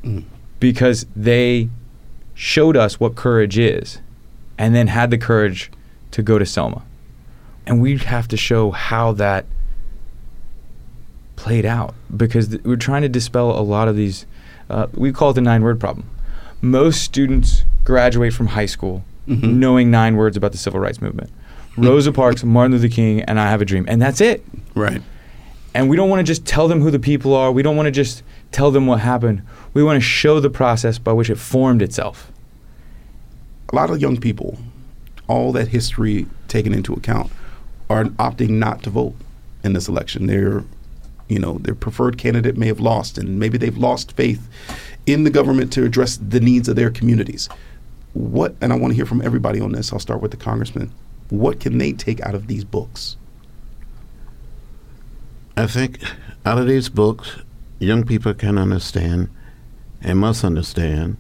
mm. 0.04 0.24
because 0.60 1.06
they 1.16 1.70
showed 2.36 2.78
us 2.78 3.00
what 3.00 3.16
courage 3.16 3.58
is 3.58 4.00
and 4.58 4.76
then 4.76 4.88
had 4.88 5.10
the 5.12 5.18
courage 5.18 5.72
to 6.12 6.22
go 6.22 6.38
to 6.40 6.46
Selma. 6.46 6.84
And 7.66 7.82
we 7.82 7.98
have 7.98 8.28
to 8.30 8.38
show 8.38 8.72
how 8.72 9.14
that 9.14 9.46
played 11.36 11.66
out 11.66 11.94
because 12.16 12.50
th- 12.50 12.62
we're 12.64 12.76
trying 12.76 13.02
to 13.02 13.10
dispel 13.10 13.52
a 13.58 13.62
lot 13.62 13.88
of 13.88 13.96
these. 13.96 14.26
Uh, 14.70 14.88
we 14.94 15.12
call 15.12 15.32
it 15.32 15.34
the 15.34 15.42
nine 15.42 15.62
word 15.64 15.80
problem. 15.80 16.10
Most 16.62 17.02
students 17.02 17.64
graduate 17.84 18.34
from 18.34 18.48
high 18.48 18.66
school 18.66 19.04
Mhm. 19.28 19.56
knowing 19.56 19.90
nine 19.92 20.16
words 20.16 20.36
about 20.38 20.52
the 20.52 20.58
civil 20.58 20.80
rights 20.80 21.02
movement 21.02 21.30
Rosa 21.78 22.12
Parks, 22.12 22.44
Martin 22.44 22.74
Luther 22.74 22.88
King, 22.94 23.22
and 23.24 23.40
I 23.40 23.50
Have 23.50 23.62
a 23.62 23.66
Dream. 23.66 23.86
And 23.88 24.00
that's 24.02 24.22
it. 24.22 24.46
Right. 24.76 25.02
And 25.74 25.90
we 25.90 25.96
don't 25.98 26.08
want 26.10 26.20
to 26.20 26.24
just 26.24 26.46
tell 26.46 26.68
them 26.68 26.82
who 26.82 26.92
the 26.92 27.00
people 27.00 27.34
are. 27.34 27.52
We 27.52 27.64
don't 27.64 27.76
want 27.76 27.88
to 27.88 27.92
just 27.92 28.22
tell 28.52 28.70
them 28.70 28.86
what 28.86 29.00
happened. 29.00 29.42
We 29.74 29.82
want 29.84 29.96
to 29.98 30.02
show 30.02 30.40
the 30.40 30.52
process 30.52 31.00
by 31.00 31.14
which 31.14 31.32
it 31.32 31.38
formed 31.40 31.82
itself. 31.82 32.32
A 33.74 33.76
lot 33.76 33.90
of 33.90 34.00
young 34.00 34.18
people, 34.18 34.60
all 35.28 35.52
that 35.54 35.70
history 35.70 36.28
taken 36.48 36.76
into 36.76 36.94
account, 36.94 37.32
are 37.90 38.04
opting 38.04 38.52
not 38.52 38.84
to 38.84 38.92
vote 38.92 39.16
in 39.64 39.74
this 39.74 39.88
election. 39.88 40.28
Their, 40.28 40.64
you 41.28 41.40
know, 41.40 41.58
their 41.58 41.74
preferred 41.74 42.20
candidate 42.20 42.56
may 42.56 42.68
have 42.68 42.80
lost, 42.80 43.18
and 43.18 43.40
maybe 43.40 43.58
they've 43.58 43.76
lost 43.76 44.12
faith 44.12 44.48
in 45.08 45.24
the 45.24 45.32
government 45.32 45.74
to 45.74 45.84
address 45.84 46.18
the 46.18 46.40
needs 46.40 46.70
of 46.70 46.76
their 46.76 46.92
communities. 46.92 47.50
What, 48.14 48.54
and 48.62 48.72
I 48.72 48.76
want 48.76 48.92
to 48.92 48.96
hear 48.96 49.08
from 49.08 49.24
everybody 49.24 49.60
on 49.60 49.72
this. 49.72 49.92
I'll 49.92 49.98
start 49.98 50.22
with 50.22 50.30
the 50.30 50.38
congressman. 50.38 50.92
What 51.32 51.60
can 51.60 51.80
they 51.80 51.94
take 51.94 52.22
out 52.22 52.36
of 52.36 52.46
these 52.46 52.64
books? 52.64 53.18
I 55.58 55.66
think 55.66 55.98
out 56.46 56.60
of 56.60 56.68
these 56.68 56.90
books, 56.90 57.38
young 57.80 58.04
people 58.04 58.36
can 58.36 58.60
understand 58.60 59.30
and 60.00 60.20
must 60.20 60.44
understand 60.44 61.18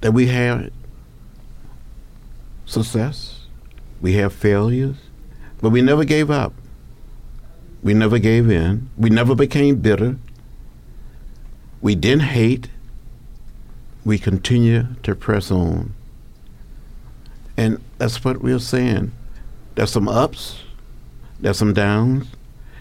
that 0.00 0.12
we 0.12 0.28
have 0.28 0.70
success, 2.72 3.46
we 4.00 4.14
have 4.14 4.32
failures, 4.32 4.96
but 5.60 5.70
we 5.70 5.82
never 5.82 6.04
gave 6.04 6.30
up. 6.30 6.52
We 7.82 7.94
never 7.94 8.18
gave 8.18 8.50
in. 8.50 8.90
We 8.96 9.10
never 9.10 9.34
became 9.34 9.76
bitter. 9.76 10.16
We 11.80 11.94
didn't 11.94 12.22
hate. 12.22 12.68
We 14.04 14.18
continue 14.18 14.86
to 15.02 15.14
press 15.14 15.50
on. 15.50 15.94
And 17.56 17.82
that's 17.98 18.24
what 18.24 18.40
we're 18.40 18.58
saying. 18.58 19.12
There's 19.74 19.90
some 19.90 20.08
ups, 20.08 20.58
there's 21.40 21.58
some 21.58 21.72
downs, 21.72 22.26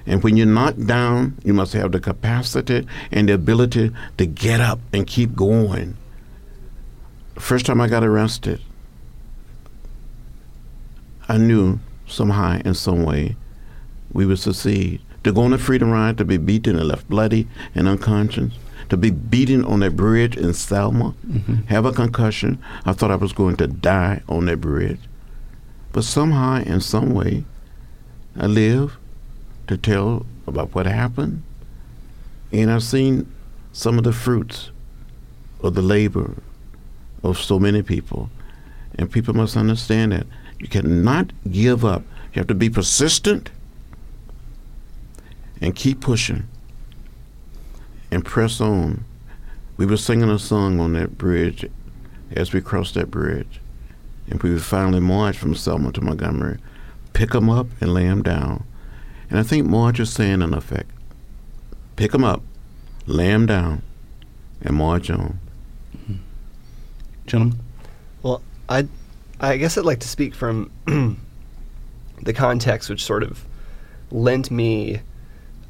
and 0.06 0.24
when 0.24 0.36
you're 0.36 0.48
knocked 0.48 0.86
down, 0.88 1.38
you 1.44 1.54
must 1.54 1.74
have 1.74 1.92
the 1.92 2.00
capacity 2.00 2.88
and 3.12 3.30
the 3.30 3.34
ability 3.34 3.92
to 4.18 4.26
get 4.26 4.60
up 4.60 4.80
and 4.94 5.06
keep 5.06 5.36
going. 5.36 5.96
First 7.36 7.66
time 7.66 7.82
I 7.82 7.88
got 7.88 8.04
arrested, 8.04 8.62
I 11.32 11.38
knew 11.38 11.80
somehow, 12.08 12.60
in 12.66 12.74
some 12.74 13.04
way, 13.04 13.38
we 14.12 14.26
would 14.26 14.40
succeed. 14.40 15.00
To 15.24 15.32
go 15.32 15.44
on 15.44 15.54
a 15.54 15.58
freedom 15.58 15.90
ride, 15.90 16.18
to 16.18 16.26
be 16.26 16.36
beaten 16.36 16.78
and 16.78 16.90
left 16.90 17.10
bloody 17.10 17.48
and 17.74 17.88
unconscious, 17.88 18.52
to 18.90 18.98
be 18.98 19.12
beaten 19.12 19.64
on 19.64 19.80
that 19.80 19.96
bridge 19.96 20.36
in 20.36 20.54
Selma, 20.54 21.16
mm-hmm. 21.26 21.54
have 21.68 21.86
a 21.86 21.94
concussion. 21.94 22.62
I 22.84 22.92
thought 22.92 23.12
I 23.12 23.16
was 23.16 23.32
going 23.32 23.56
to 23.58 23.68
die 23.68 24.22
on 24.28 24.48
that 24.48 24.60
bridge. 24.60 25.00
But 25.94 26.04
somehow, 26.04 26.64
in 26.64 26.82
some 26.82 27.14
way, 27.14 27.46
I 28.38 28.48
live 28.48 28.98
to 29.68 29.78
tell 29.78 30.26
about 30.48 30.76
what 30.76 30.86
happened. 30.86 31.44
And 32.52 32.70
I've 32.70 32.84
seen 32.84 33.32
some 33.72 33.98
of 33.98 34.04
the 34.04 34.12
fruits 34.12 34.72
of 35.62 35.76
the 35.76 35.82
labor 35.82 36.36
of 37.24 37.38
so 37.38 37.58
many 37.58 37.84
people. 37.84 38.30
And 38.96 39.10
people 39.10 39.34
must 39.34 39.56
understand 39.56 40.12
that 40.12 40.28
you 40.62 40.68
cannot 40.68 41.34
give 41.50 41.84
up. 41.84 42.04
You 42.34 42.40
have 42.40 42.48
to 42.48 42.54
be 42.54 42.70
persistent 42.70 43.50
and 45.60 45.76
keep 45.76 46.02
pushing 46.02 46.48
and 48.12 48.24
press 48.24 48.62
on. 48.62 49.04
We 49.78 49.88
were 49.88 49.98
singing 49.98 50.30
a 50.30 50.38
song 50.38 50.80
on 50.80 50.94
that 50.94 51.18
bridge 51.18 51.68
as 52.36 52.54
we 52.54 52.62
crossed 52.62 52.94
that 52.94 53.10
bridge. 53.10 53.60
And 54.30 54.42
we 54.44 54.52
would 54.52 54.62
finally 54.62 55.00
march 55.00 55.36
from 55.36 55.56
Selma 55.56 55.92
to 55.94 56.02
Montgomery, 56.02 56.60
pick 57.14 57.32
them 57.32 57.50
up 57.50 57.66
and 57.82 57.92
lay 57.92 58.06
them 58.06 58.22
down. 58.22 58.64
And 59.32 59.40
I 59.40 59.44
think 59.44 59.66
March 59.66 60.00
is 60.00 60.14
saying 60.14 60.44
in 60.44 60.54
effect, 60.54 60.92
pick 61.96 62.12
them 62.12 62.24
up, 62.24 62.44
lay 63.08 63.30
them 63.30 63.48
down, 63.48 63.82
and 64.62 64.76
march 64.76 65.10
on. 65.10 65.40
Mm-hmm. 65.98 66.14
Gentlemen? 67.26 67.60
Well, 68.22 68.44
I, 68.70 68.88
I 69.44 69.58
guess 69.58 69.76
I'd 69.76 69.86
like 69.86 70.02
to 70.02 70.08
speak 70.08 70.36
from 70.36 70.70
the 72.22 72.34
context 72.34 72.92
which 72.92 73.04
sort 73.04 73.24
of 73.24 73.44
lent 74.12 74.52
me 74.52 75.02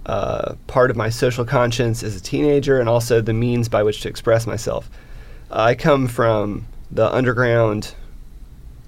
uh, 0.06 0.56
part 0.68 0.92
of 0.92 0.98
my 0.98 1.10
social 1.10 1.46
conscience 1.46 2.04
as 2.04 2.18
a 2.18 2.20
teenager 2.20 2.82
and 2.82 2.90
also 2.90 3.22
the 3.22 3.32
means 3.32 3.70
by 3.70 3.82
which 3.82 4.02
to 4.02 4.10
express 4.10 4.46
myself. 4.46 4.90
I 5.50 5.76
come 5.76 6.08
from 6.08 6.68
the 6.92 7.10
underground, 7.14 7.96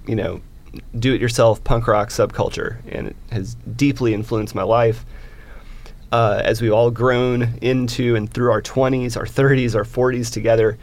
you 0.06 0.16
know, 0.16 0.42
do 0.98 1.14
it 1.14 1.20
yourself 1.20 1.64
punk 1.64 1.86
rock 1.86 2.10
subculture, 2.10 2.76
and 2.86 3.08
it 3.08 3.16
has 3.30 3.54
deeply 3.76 4.12
influenced 4.12 4.54
my 4.54 4.64
life. 4.64 5.06
Uh, 6.12 6.42
as 6.44 6.60
we've 6.60 6.72
all 6.72 6.90
grown 6.90 7.58
into 7.62 8.14
and 8.16 8.30
through 8.30 8.50
our 8.50 8.60
20s, 8.60 9.16
our 9.16 9.24
30s, 9.24 9.74
our 9.74 9.84
40s 9.84 10.30
together, 10.30 10.76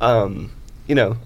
um, 0.00 0.50
you 0.86 0.94
know, 0.94 1.18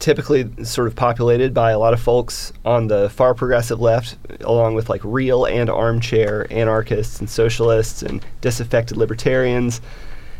typically 0.00 0.50
sort 0.64 0.88
of 0.88 0.96
populated 0.96 1.54
by 1.54 1.70
a 1.70 1.78
lot 1.78 1.92
of 1.92 2.00
folks 2.00 2.52
on 2.64 2.88
the 2.88 3.08
far 3.10 3.34
progressive 3.34 3.80
left, 3.80 4.16
along 4.40 4.74
with 4.74 4.88
like 4.88 5.00
real 5.04 5.44
and 5.44 5.70
armchair 5.70 6.46
anarchists 6.50 7.20
and 7.20 7.30
socialists 7.30 8.02
and 8.02 8.24
disaffected 8.40 8.96
libertarians. 8.96 9.80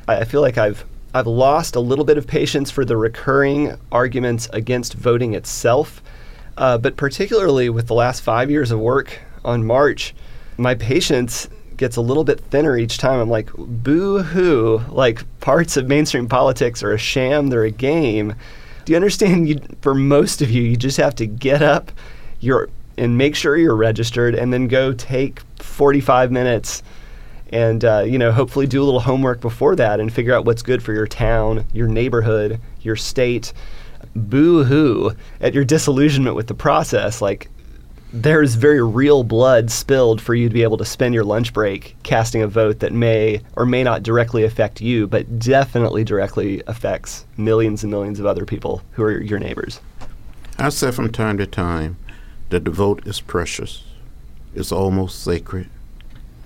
I, 0.09 0.19
I 0.19 0.25
feel 0.25 0.41
like 0.41 0.59
I've 0.59 0.85
I've 1.13 1.27
lost 1.27 1.77
a 1.77 1.81
little 1.81 2.05
bit 2.05 2.19
of 2.19 2.27
patience 2.27 2.71
for 2.71 2.85
the 2.85 2.97
recurring 2.97 3.77
arguments 3.93 4.49
against 4.53 4.95
voting 4.95 5.35
itself 5.35 6.03
uh, 6.61 6.77
but 6.77 6.97
particularly 6.97 7.71
with 7.71 7.87
the 7.87 7.95
last 7.95 8.21
five 8.21 8.51
years 8.51 8.71
of 8.71 8.79
work 8.79 9.19
on 9.47 9.65
March, 9.65 10.15
my 10.59 10.75
patience 10.75 11.49
gets 11.79 11.97
a 11.97 12.03
little 12.03 12.23
bit 12.23 12.39
thinner 12.39 12.77
each 12.77 12.99
time. 12.99 13.19
I'm 13.19 13.31
like, 13.31 13.51
boo 13.57 14.19
hoo. 14.23 14.83
Like, 14.91 15.25
parts 15.41 15.79
of 15.79 15.89
mainstream 15.89 16.29
politics 16.29 16.83
are 16.83 16.93
a 16.93 16.99
sham, 16.99 17.49
they're 17.49 17.65
a 17.65 17.71
game. 17.71 18.35
Do 18.85 18.93
you 18.93 18.97
understand? 18.97 19.49
You, 19.49 19.61
for 19.81 19.95
most 19.95 20.43
of 20.43 20.51
you, 20.51 20.63
you 20.63 20.77
just 20.77 20.97
have 20.97 21.15
to 21.17 21.27
get 21.27 21.63
up 21.63 21.93
you're, 22.41 22.69
and 22.97 23.19
make 23.19 23.35
sure 23.35 23.57
you're 23.57 23.77
registered 23.77 24.35
and 24.35 24.53
then 24.53 24.67
go 24.69 24.93
take 24.93 25.41
45 25.59 26.31
minutes 26.33 26.83
and 27.53 27.85
uh, 27.85 28.05
you 28.07 28.19
know 28.19 28.31
hopefully 28.31 28.67
do 28.67 28.83
a 28.83 28.85
little 28.85 29.01
homework 29.01 29.41
before 29.41 29.75
that 29.75 29.99
and 29.99 30.13
figure 30.13 30.35
out 30.35 30.45
what's 30.45 30.63
good 30.63 30.83
for 30.83 30.93
your 30.93 31.07
town 31.07 31.65
your 31.73 31.89
neighborhood 31.89 32.61
your 32.81 32.95
state 32.95 33.53
boo 34.15 34.65
hoo 34.65 35.13
at 35.41 35.55
your 35.55 35.65
disillusionment 35.65 36.37
with 36.37 36.47
the 36.47 36.55
process. 36.55 37.21
Like, 37.21 37.49
there's 38.13 38.57
very 38.57 38.83
real 38.83 39.23
blood 39.23 39.71
spilled 39.71 40.21
for 40.21 40.35
you 40.35 40.49
to 40.49 40.55
be 40.55 40.63
able 40.63 40.77
to 40.77 40.85
spend 40.85 41.15
your 41.15 41.25
lunch 41.25 41.53
break 41.53 41.95
casting 42.03 42.43
a 42.43 42.47
vote 42.49 42.81
that 42.81 42.93
may 42.93 43.41
or 43.55 43.65
may 43.65 43.85
not 43.85 44.03
directly 44.03 44.43
affect 44.43 44.81
you, 44.81 45.07
but 45.07 45.39
definitely 45.39 46.03
directly 46.03 46.63
affects 46.67 47.25
millions 47.37 47.85
and 47.85 47.91
millions 47.91 48.19
of 48.19 48.27
other 48.27 48.45
people 48.45 48.83
who 48.93 49.03
are 49.03 49.21
your 49.21 49.39
neighbors. 49.39 49.81
I 50.59 50.71
say 50.71 50.91
from 50.91 51.13
time 51.13 51.39
to 51.39 51.47
time 51.47 51.97
that 52.51 52.65
the 52.65 52.71
vote 52.71 53.07
is 53.07 53.21
precious, 53.21 53.85
it's 54.55 54.73
almost 54.73 55.23
sacred. 55.23 55.69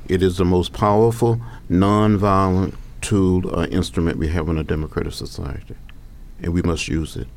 It 0.07 0.23
is 0.23 0.37
the 0.37 0.45
most 0.45 0.75
powerful, 0.75 1.41
nonviolent 1.71 2.75
tool 3.01 3.49
or 3.49 3.67
instrument 3.69 4.19
we 4.19 4.29
have 4.29 4.49
in 4.49 4.59
a 4.59 4.65
democratic 4.65 5.15
society, 5.15 5.77
and 6.43 6.53
we 6.53 6.61
must 6.61 6.89
use 6.89 7.17
it 7.17 7.29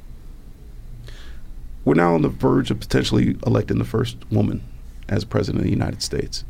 we're 1.88 1.94
now 1.94 2.14
on 2.14 2.22
the 2.22 2.28
verge 2.28 2.70
of 2.70 2.82
potentially 2.82 3.38
electing 3.46 3.78
the 3.78 3.86
first 3.86 4.18
woman 4.30 4.62
as 5.08 5.24
president 5.24 5.62
of 5.62 5.64
the 5.64 5.72
United 5.72 6.04
States. 6.04 6.44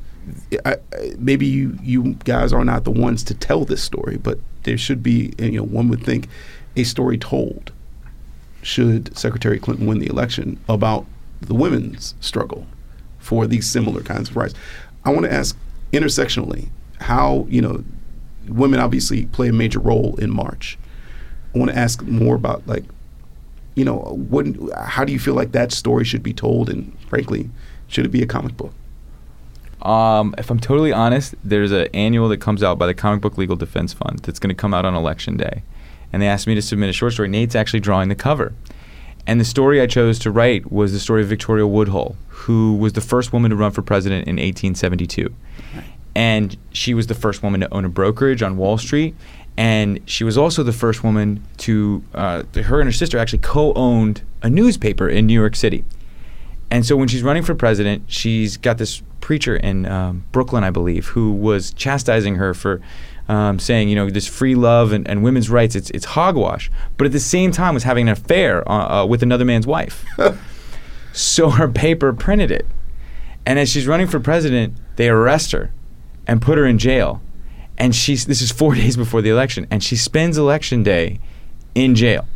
I, 0.65 0.77
maybe 1.19 1.45
you, 1.45 1.77
you 1.83 2.15
guys 2.25 2.51
are 2.51 2.65
not 2.65 2.85
the 2.85 2.91
ones 2.91 3.21
to 3.25 3.35
tell 3.35 3.63
this 3.63 3.83
story, 3.83 4.17
but 4.17 4.39
there 4.63 4.79
should 4.79 5.03
be, 5.03 5.35
you 5.37 5.51
know, 5.51 5.63
one 5.63 5.89
would 5.89 6.03
think, 6.03 6.27
a 6.75 6.83
story 6.83 7.19
told 7.19 7.71
should 8.63 9.15
Secretary 9.15 9.59
Clinton 9.59 9.85
win 9.85 9.99
the 9.99 10.07
election 10.07 10.59
about 10.67 11.05
the 11.39 11.53
women's 11.53 12.15
struggle 12.19 12.65
for 13.19 13.45
these 13.45 13.69
similar 13.69 14.01
kinds 14.01 14.31
of 14.31 14.37
rights. 14.37 14.55
I 15.05 15.11
want 15.11 15.25
to 15.27 15.31
ask 15.31 15.55
intersectionally 15.93 16.69
how, 16.99 17.45
you 17.47 17.61
know, 17.61 17.83
women 18.47 18.79
obviously 18.79 19.27
play 19.27 19.49
a 19.49 19.53
major 19.53 19.79
role 19.79 20.15
in 20.15 20.31
March. 20.31 20.79
I 21.53 21.59
want 21.59 21.69
to 21.69 21.77
ask 21.77 22.01
more 22.01 22.33
about 22.33 22.65
like 22.65 22.85
you 23.77 23.85
know, 23.85 23.99
what, 24.29 24.47
how 24.75 25.05
do 25.05 25.13
you 25.13 25.19
feel 25.19 25.35
like 25.35 25.51
that 25.51 25.71
story 25.71 26.03
should 26.03 26.23
be 26.23 26.33
told? 26.33 26.67
And 26.67 26.99
frankly, 27.01 27.51
should 27.87 28.05
it 28.05 28.09
be 28.09 28.23
a 28.23 28.25
comic 28.25 28.57
book? 28.57 28.73
Um, 29.83 30.33
if 30.39 30.49
I'm 30.49 30.59
totally 30.59 30.91
honest, 30.91 31.35
there's 31.43 31.71
an 31.71 31.87
annual 31.93 32.27
that 32.29 32.37
comes 32.37 32.63
out 32.63 32.79
by 32.79 32.87
the 32.87 32.95
Comic 32.95 33.21
Book 33.21 33.37
Legal 33.37 33.55
Defense 33.55 33.93
Fund 33.93 34.19
that's 34.19 34.39
going 34.39 34.49
to 34.49 34.55
come 34.55 34.73
out 34.73 34.83
on 34.83 34.95
election 34.95 35.37
day, 35.37 35.61
and 36.11 36.23
they 36.23 36.27
asked 36.27 36.47
me 36.47 36.55
to 36.55 36.61
submit 36.61 36.89
a 36.89 36.93
short 36.93 37.13
story. 37.13 37.27
Nate's 37.27 37.53
actually 37.53 37.79
drawing 37.79 38.09
the 38.09 38.15
cover, 38.15 38.55
and 39.27 39.39
the 39.39 39.45
story 39.45 39.79
I 39.79 39.85
chose 39.85 40.17
to 40.19 40.31
write 40.31 40.71
was 40.71 40.91
the 40.91 40.99
story 40.99 41.21
of 41.21 41.27
Victoria 41.27 41.67
Woodhull, 41.67 42.15
who 42.29 42.75
was 42.75 42.93
the 42.93 43.01
first 43.01 43.31
woman 43.31 43.51
to 43.51 43.55
run 43.55 43.71
for 43.71 43.83
president 43.83 44.27
in 44.27 44.37
1872, 44.37 45.31
and 46.15 46.57
she 46.71 46.95
was 46.95 47.05
the 47.05 47.13
first 47.13 47.43
woman 47.43 47.61
to 47.61 47.71
own 47.71 47.85
a 47.85 47.89
brokerage 47.89 48.41
on 48.41 48.57
Wall 48.57 48.79
Street, 48.79 49.15
and 49.57 49.99
she 50.05 50.23
was 50.23 50.37
also 50.37 50.61
the 50.61 50.71
first 50.71 51.03
woman 51.03 51.43
to 51.57 52.03
uh, 52.13 52.43
her 52.63 52.79
and 52.79 52.87
her 52.87 52.93
sister 52.93 53.17
actually 53.17 53.39
co-owned 53.39 54.21
a 54.43 54.49
newspaper 54.49 55.09
in 55.09 55.25
New 55.25 55.33
York 55.33 55.55
City. 55.55 55.83
And 56.69 56.85
so 56.85 56.95
when 56.95 57.07
she's 57.07 57.23
running 57.23 57.43
for 57.43 57.55
president, 57.55 58.03
she's 58.07 58.57
got 58.57 58.77
this 58.77 59.01
preacher 59.19 59.55
in 59.55 59.85
um, 59.85 60.25
Brooklyn, 60.31 60.63
I 60.63 60.69
believe, 60.69 61.07
who 61.07 61.31
was 61.31 61.73
chastising 61.73 62.35
her 62.35 62.53
for 62.53 62.81
um, 63.27 63.57
saying, 63.57 63.89
you 63.89 63.95
know, 63.95 64.09
this 64.09 64.27
free 64.27 64.55
love 64.55 64.91
and, 64.91 65.07
and 65.07 65.23
women's 65.23 65.49
rights, 65.49 65.75
it's, 65.75 65.89
it's 65.91 66.05
hogwash, 66.05 66.69
but 66.97 67.05
at 67.05 67.11
the 67.11 67.19
same 67.19 67.51
time 67.51 67.73
was 67.73 67.83
having 67.83 68.07
an 68.07 68.13
affair 68.13 68.67
uh, 68.69 69.01
uh, 69.01 69.05
with 69.05 69.23
another 69.23 69.43
man's 69.43 69.67
wife. 69.67 70.05
so 71.13 71.49
her 71.49 71.67
paper 71.67 72.13
printed 72.13 72.51
it. 72.51 72.65
And 73.45 73.57
as 73.57 73.69
she's 73.69 73.87
running 73.87 74.07
for 74.07 74.19
president, 74.19 74.75
they 74.97 75.09
arrest 75.09 75.51
her 75.51 75.71
and 76.27 76.41
put 76.41 76.57
her 76.57 76.65
in 76.65 76.77
jail. 76.77 77.21
And 77.77 77.95
she's, 77.95 78.25
this 78.25 78.41
is 78.41 78.51
four 78.51 78.75
days 78.81 78.97
before 78.97 79.21
the 79.21 79.29
election, 79.29 79.67
and 79.69 79.83
she 79.83 79.95
spends 79.95 80.37
election 80.37 80.83
day 80.83 81.19
in 81.75 81.95
jail. 81.95 82.27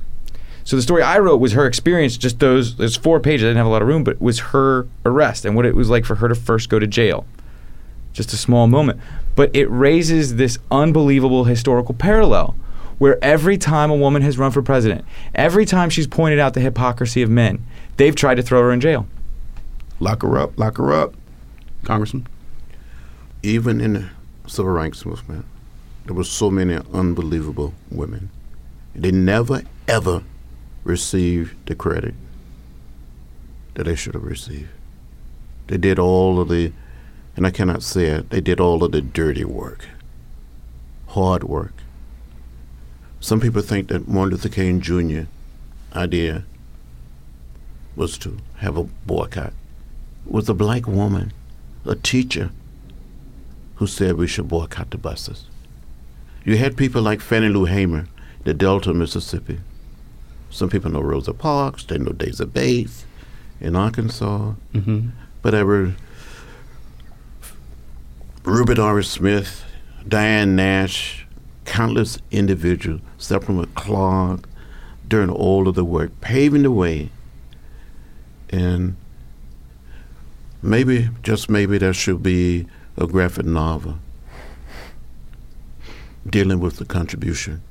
So 0.63 0.75
the 0.75 0.81
story 0.81 1.01
I 1.01 1.17
wrote 1.17 1.38
was 1.38 1.53
her 1.53 1.65
experience, 1.65 2.17
just 2.17 2.39
those, 2.39 2.75
there's 2.75 2.95
four 2.95 3.19
pages, 3.19 3.45
I 3.45 3.48
didn't 3.50 3.57
have 3.57 3.65
a 3.65 3.69
lot 3.69 3.81
of 3.81 3.88
room, 3.88 4.03
but 4.03 4.21
was 4.21 4.39
her 4.39 4.88
arrest 5.05 5.43
and 5.43 5.55
what 5.55 5.65
it 5.65 5.75
was 5.75 5.89
like 5.89 6.05
for 6.05 6.15
her 6.15 6.27
to 6.27 6.36
first 6.36 6.69
go 6.69 6.77
to 6.77 6.86
jail. 6.86 7.25
Just 8.13 8.31
a 8.33 8.38
small 8.38 8.67
moment. 8.67 9.00
But 9.36 9.55
it 9.55 9.65
raises 9.71 10.36
this 10.36 10.60
unbelievable 10.69 11.45
historical 11.45 11.95
parallel 11.95 12.55
where 13.00 13.17
every 13.24 13.57
time 13.57 13.89
a 13.89 13.95
woman 13.95 14.21
has 14.21 14.38
run 14.38 14.51
for 14.51 14.62
president, 14.62 15.03
every 15.33 15.65
time 15.65 15.89
she's 15.89 16.05
pointed 16.05 16.38
out 16.38 16.53
the 16.53 16.60
hypocrisy 16.60 17.24
of 17.24 17.29
men, 17.31 17.65
they've 17.98 18.15
tried 18.15 18.36
to 18.36 18.43
throw 18.43 18.62
her 18.62 18.71
in 18.71 18.79
jail. 18.79 19.07
Lock 20.00 20.21
her 20.21 20.38
up, 20.38 20.57
lock 20.60 20.77
her 20.77 20.93
up. 20.93 21.15
Congressman? 21.83 22.27
Even 23.41 23.81
in 23.81 24.12
civil 24.48 24.71
rights 24.71 25.05
movement, 25.05 25.45
there 26.05 26.15
were 26.15 26.24
so 26.24 26.50
many 26.50 26.77
unbelievable 26.93 27.74
women. 27.89 28.29
They 28.95 29.12
never, 29.12 29.63
ever 29.88 30.24
received 30.83 31.67
the 31.67 31.75
credit 31.75 32.15
that 33.75 33.83
they 33.83 33.95
should 33.95 34.13
have 34.13 34.24
received. 34.24 34.69
They 35.67 35.77
did 35.77 36.00
all 36.00 36.39
of 36.39 36.50
the, 36.50 36.74
and 37.36 37.48
I 37.48 37.51
cannot 37.51 37.83
say 37.83 38.07
it, 38.07 38.29
they 38.29 38.41
did 38.41 38.60
all 38.60 38.83
of 38.83 38.91
the 38.91 39.01
dirty 39.01 39.45
work, 39.45 39.88
hard 41.10 41.43
work. 41.43 41.74
Some 43.19 43.39
people 43.39 43.62
think 43.62 43.88
that 43.89 44.07
Martin 44.07 44.31
Luther 44.31 44.50
King 44.50 44.81
Jr. 44.81 45.24
idea 45.95 46.43
was 47.95 48.17
to 48.17 48.38
have 48.57 48.77
a 48.77 48.83
boycott. 48.83 49.53
It 50.25 50.31
was 50.31 50.50
a 50.50 50.53
black 50.53 50.88
woman, 50.88 51.31
a 51.86 51.95
teacher, 51.95 52.50
who 53.82 53.88
said 53.88 54.16
we 54.16 54.28
should 54.28 54.48
boycott 54.48 54.92
the 54.92 54.98
buses. 55.00 55.46
You 56.46 56.56
had 56.56 56.78
people 56.78 57.02
like 57.02 57.20
Fannie 57.20 57.50
Lou 57.50 57.66
Hamer, 57.66 58.06
the 58.44 58.54
Delta, 58.54 58.94
Mississippi. 58.94 59.60
Some 60.52 60.70
people 60.70 60.92
know 60.92 61.02
Rosa 61.02 61.34
Parks, 61.34 61.84
they 61.86 61.98
know 61.98 62.12
Daisy 62.12 62.46
Bates 62.46 63.08
in 63.60 63.76
Arkansas. 63.76 64.54
Mm-hmm. 64.74 65.10
Were 65.44 65.96
Ruby 68.44 68.76
Doris 68.76 69.10
Smith, 69.10 69.64
Diane 70.08 70.56
Nash, 70.56 71.26
countless 71.66 72.20
individuals, 72.30 73.02
Septima 73.18 73.66
Clark, 73.74 74.48
doing 75.08 75.32
all 75.32 75.68
of 75.68 75.74
the 75.74 75.84
work, 75.84 76.12
paving 76.22 76.62
the 76.62 76.72
way. 76.72 77.10
And 78.52 78.96
maybe, 80.62 81.10
just 81.24 81.50
maybe, 81.50 81.80
there 81.80 81.94
should 81.94 82.22
be 82.22 82.68
a 82.98 83.07
graphic 83.07 83.45
novel 83.45 84.00
dealing 86.29 86.60
with 86.60 86.77
the 86.77 86.86
contribution 86.86 87.62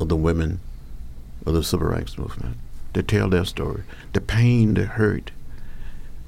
of 0.00 0.08
the 0.08 0.16
women 0.16 0.60
of 1.44 1.54
the 1.54 1.62
civil 1.62 1.88
rights 1.88 2.16
movement. 2.16 2.56
to 2.94 3.02
tell 3.02 3.28
their 3.28 3.44
story, 3.44 3.82
the 4.12 4.20
pain, 4.20 4.74
the 4.74 4.84
hurt. 4.84 5.30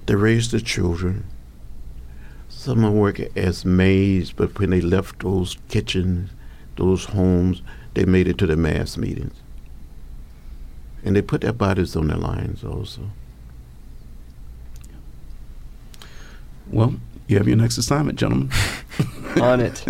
They 0.06 0.14
raised 0.14 0.50
the 0.50 0.60
children. 0.60 1.24
Some 2.48 2.84
are 2.84 2.90
working 2.90 3.30
as 3.34 3.64
maids, 3.64 4.32
but 4.32 4.58
when 4.58 4.70
they 4.70 4.80
left 4.80 5.20
those 5.20 5.56
kitchens, 5.68 6.30
those 6.76 7.06
homes, 7.06 7.62
they 7.94 8.04
made 8.04 8.28
it 8.28 8.38
to 8.38 8.46
the 8.46 8.56
mass 8.56 8.96
meetings. 8.96 9.35
And 11.02 11.16
they 11.16 11.22
put 11.22 11.40
their 11.40 11.52
bodies 11.52 11.96
on 11.96 12.09
their 12.09 12.18
lines 12.18 12.62
also. 12.62 13.11
Well, 16.68 16.94
you 17.31 17.38
have 17.38 17.49
your 17.49 17.57
next 17.57 17.79
assignment, 17.79 18.19
gentlemen. 18.19 18.51
On 19.40 19.61
it. 19.61 19.79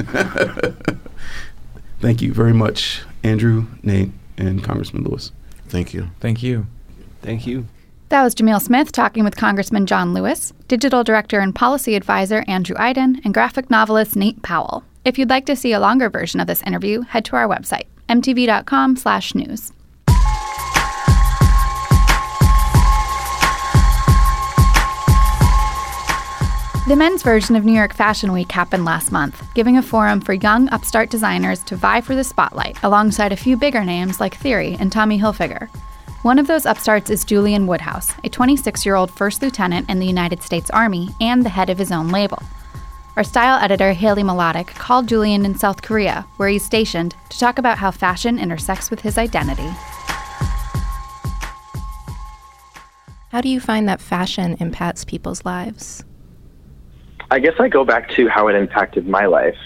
Thank 2.00 2.22
you 2.22 2.32
very 2.32 2.52
much, 2.52 3.02
Andrew, 3.22 3.66
Nate, 3.82 4.10
and 4.36 4.62
Congressman 4.62 5.04
Lewis. 5.04 5.32
Thank 5.68 5.94
you. 5.94 6.10
Thank 6.20 6.42
you. 6.42 6.66
Thank 7.22 7.46
you. 7.46 7.66
That 8.10 8.22
was 8.22 8.34
Jamil 8.34 8.60
Smith 8.60 8.90
talking 8.92 9.22
with 9.22 9.36
Congressman 9.36 9.86
John 9.86 10.14
Lewis, 10.14 10.52
Digital 10.66 11.04
Director 11.04 11.38
and 11.40 11.54
Policy 11.54 11.94
Advisor 11.94 12.44
Andrew 12.48 12.76
Aydin, 12.76 13.24
and 13.24 13.32
graphic 13.32 13.70
novelist 13.70 14.16
Nate 14.16 14.42
Powell. 14.42 14.84
If 15.04 15.18
you'd 15.18 15.30
like 15.30 15.46
to 15.46 15.56
see 15.56 15.72
a 15.72 15.80
longer 15.80 16.10
version 16.10 16.40
of 16.40 16.46
this 16.46 16.62
interview, 16.62 17.02
head 17.02 17.24
to 17.26 17.36
our 17.36 17.48
website, 17.48 17.86
mtv.com/news. 18.08 19.72
The 26.90 26.96
men's 26.96 27.22
version 27.22 27.54
of 27.54 27.64
New 27.64 27.72
York 27.72 27.94
Fashion 27.94 28.32
Week 28.32 28.50
happened 28.50 28.84
last 28.84 29.12
month, 29.12 29.46
giving 29.54 29.78
a 29.78 29.80
forum 29.80 30.20
for 30.20 30.32
young 30.32 30.68
upstart 30.70 31.08
designers 31.08 31.62
to 31.62 31.76
vie 31.76 32.00
for 32.00 32.16
the 32.16 32.24
spotlight 32.24 32.82
alongside 32.82 33.30
a 33.30 33.36
few 33.36 33.56
bigger 33.56 33.84
names 33.84 34.18
like 34.18 34.34
Theory 34.34 34.76
and 34.80 34.90
Tommy 34.90 35.16
Hilfiger. 35.16 35.68
One 36.22 36.40
of 36.40 36.48
those 36.48 36.66
upstarts 36.66 37.08
is 37.08 37.24
Julian 37.24 37.68
Woodhouse, 37.68 38.10
a 38.24 38.28
26 38.28 38.84
year 38.84 38.96
old 38.96 39.12
first 39.12 39.40
lieutenant 39.40 39.88
in 39.88 40.00
the 40.00 40.06
United 40.06 40.42
States 40.42 40.68
Army 40.70 41.10
and 41.20 41.44
the 41.44 41.48
head 41.48 41.70
of 41.70 41.78
his 41.78 41.92
own 41.92 42.08
label. 42.08 42.42
Our 43.14 43.22
style 43.22 43.62
editor, 43.62 43.92
Haley 43.92 44.24
Mlotek, 44.24 44.66
called 44.66 45.06
Julian 45.06 45.46
in 45.46 45.56
South 45.56 45.82
Korea, 45.82 46.26
where 46.38 46.48
he's 46.48 46.64
stationed, 46.64 47.14
to 47.28 47.38
talk 47.38 47.60
about 47.60 47.78
how 47.78 47.92
fashion 47.92 48.36
intersects 48.36 48.90
with 48.90 49.02
his 49.02 49.16
identity. 49.16 49.70
How 53.28 53.40
do 53.40 53.48
you 53.48 53.60
find 53.60 53.88
that 53.88 54.00
fashion 54.00 54.56
impacts 54.58 55.04
people's 55.04 55.44
lives? 55.44 56.02
I 57.30 57.38
guess 57.38 57.54
I 57.58 57.68
go 57.68 57.84
back 57.84 58.10
to 58.10 58.28
how 58.28 58.48
it 58.48 58.56
impacted 58.56 59.06
my 59.06 59.26
life. 59.26 59.56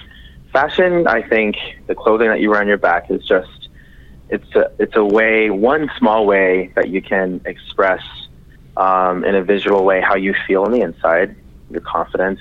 Fashion, 0.53 1.07
I 1.07 1.23
think, 1.23 1.57
the 1.87 1.95
clothing 1.95 2.29
that 2.29 2.41
you 2.41 2.51
wear 2.51 2.61
on 2.61 2.69
your 2.69 2.79
back 2.79 3.11
is 3.11 3.25
just 3.27 3.69
it's 4.29 4.55
a 4.55 4.71
it's 4.79 4.97
a 4.97 5.05
way, 5.05 5.51
one 5.51 5.91
small 5.99 6.27
way 6.27 6.73
that 6.75 6.89
you 6.89 7.03
can 7.03 7.41
express 7.45 8.03
um, 8.77 9.25
in 9.25 9.35
a 9.35 9.43
visual 9.43 9.85
way 9.85 10.01
how 10.01 10.15
you 10.15 10.35
feel 10.47 10.63
on 10.65 10.73
the 10.73 10.81
inside, 10.81 11.37
your 11.71 11.81
confidence, 11.81 12.41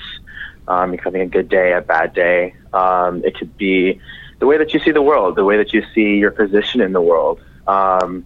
um, 0.67 0.93
you're 0.93 1.03
having 1.03 1.21
a 1.21 1.27
good 1.27 1.49
day, 1.49 1.73
a 1.73 1.81
bad 1.81 2.13
day. 2.13 2.55
Um, 2.73 3.23
it 3.23 3.37
could 3.37 3.57
be 3.57 3.99
the 4.39 4.47
way 4.47 4.57
that 4.57 4.73
you 4.73 4.79
see 4.79 4.91
the 4.91 5.01
world, 5.01 5.35
the 5.35 5.45
way 5.45 5.57
that 5.57 5.73
you 5.73 5.83
see 5.93 6.17
your 6.17 6.31
position 6.31 6.81
in 6.81 6.93
the 6.93 7.01
world. 7.01 7.39
Um, 7.67 8.25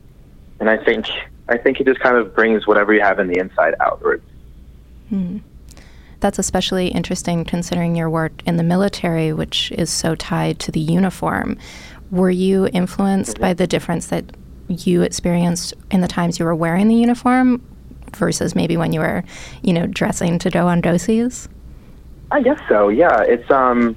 and 0.59 0.69
I 0.69 0.83
think 0.83 1.07
I 1.47 1.57
think 1.57 1.79
it 1.79 1.85
just 1.85 1.99
kind 1.99 2.17
of 2.17 2.35
brings 2.35 2.65
whatever 2.67 2.93
you 2.93 3.01
have 3.01 3.19
in 3.19 3.27
the 3.27 3.37
inside 3.37 3.75
outward. 3.79 4.21
Hmm. 5.09 5.37
That's 6.19 6.39
especially 6.39 6.87
interesting 6.87 7.45
considering 7.45 7.95
your 7.95 8.09
work 8.09 8.31
in 8.45 8.57
the 8.57 8.63
military, 8.63 9.33
which 9.33 9.71
is 9.71 9.89
so 9.89 10.15
tied 10.15 10.59
to 10.59 10.71
the 10.71 10.79
uniform. 10.79 11.57
Were 12.09 12.31
you 12.31 12.67
influenced 12.73 13.39
by 13.39 13.53
the 13.53 13.67
difference 13.67 14.07
that 14.07 14.25
you 14.67 15.03
experienced 15.03 15.73
in 15.91 16.01
the 16.01 16.07
times 16.07 16.39
you 16.39 16.45
were 16.45 16.55
wearing 16.55 16.87
the 16.87 16.95
uniform 16.95 17.61
versus 18.15 18.55
maybe 18.55 18.77
when 18.77 18.93
you 18.93 18.99
were, 18.99 19.23
you 19.61 19.73
know, 19.73 19.85
dressing 19.87 20.39
to 20.39 20.49
go 20.49 20.67
on 20.67 20.81
doses? 20.81 21.47
I 22.31 22.41
guess 22.41 22.59
so. 22.67 22.89
Yeah, 22.89 23.21
it's 23.21 23.49
um, 23.51 23.95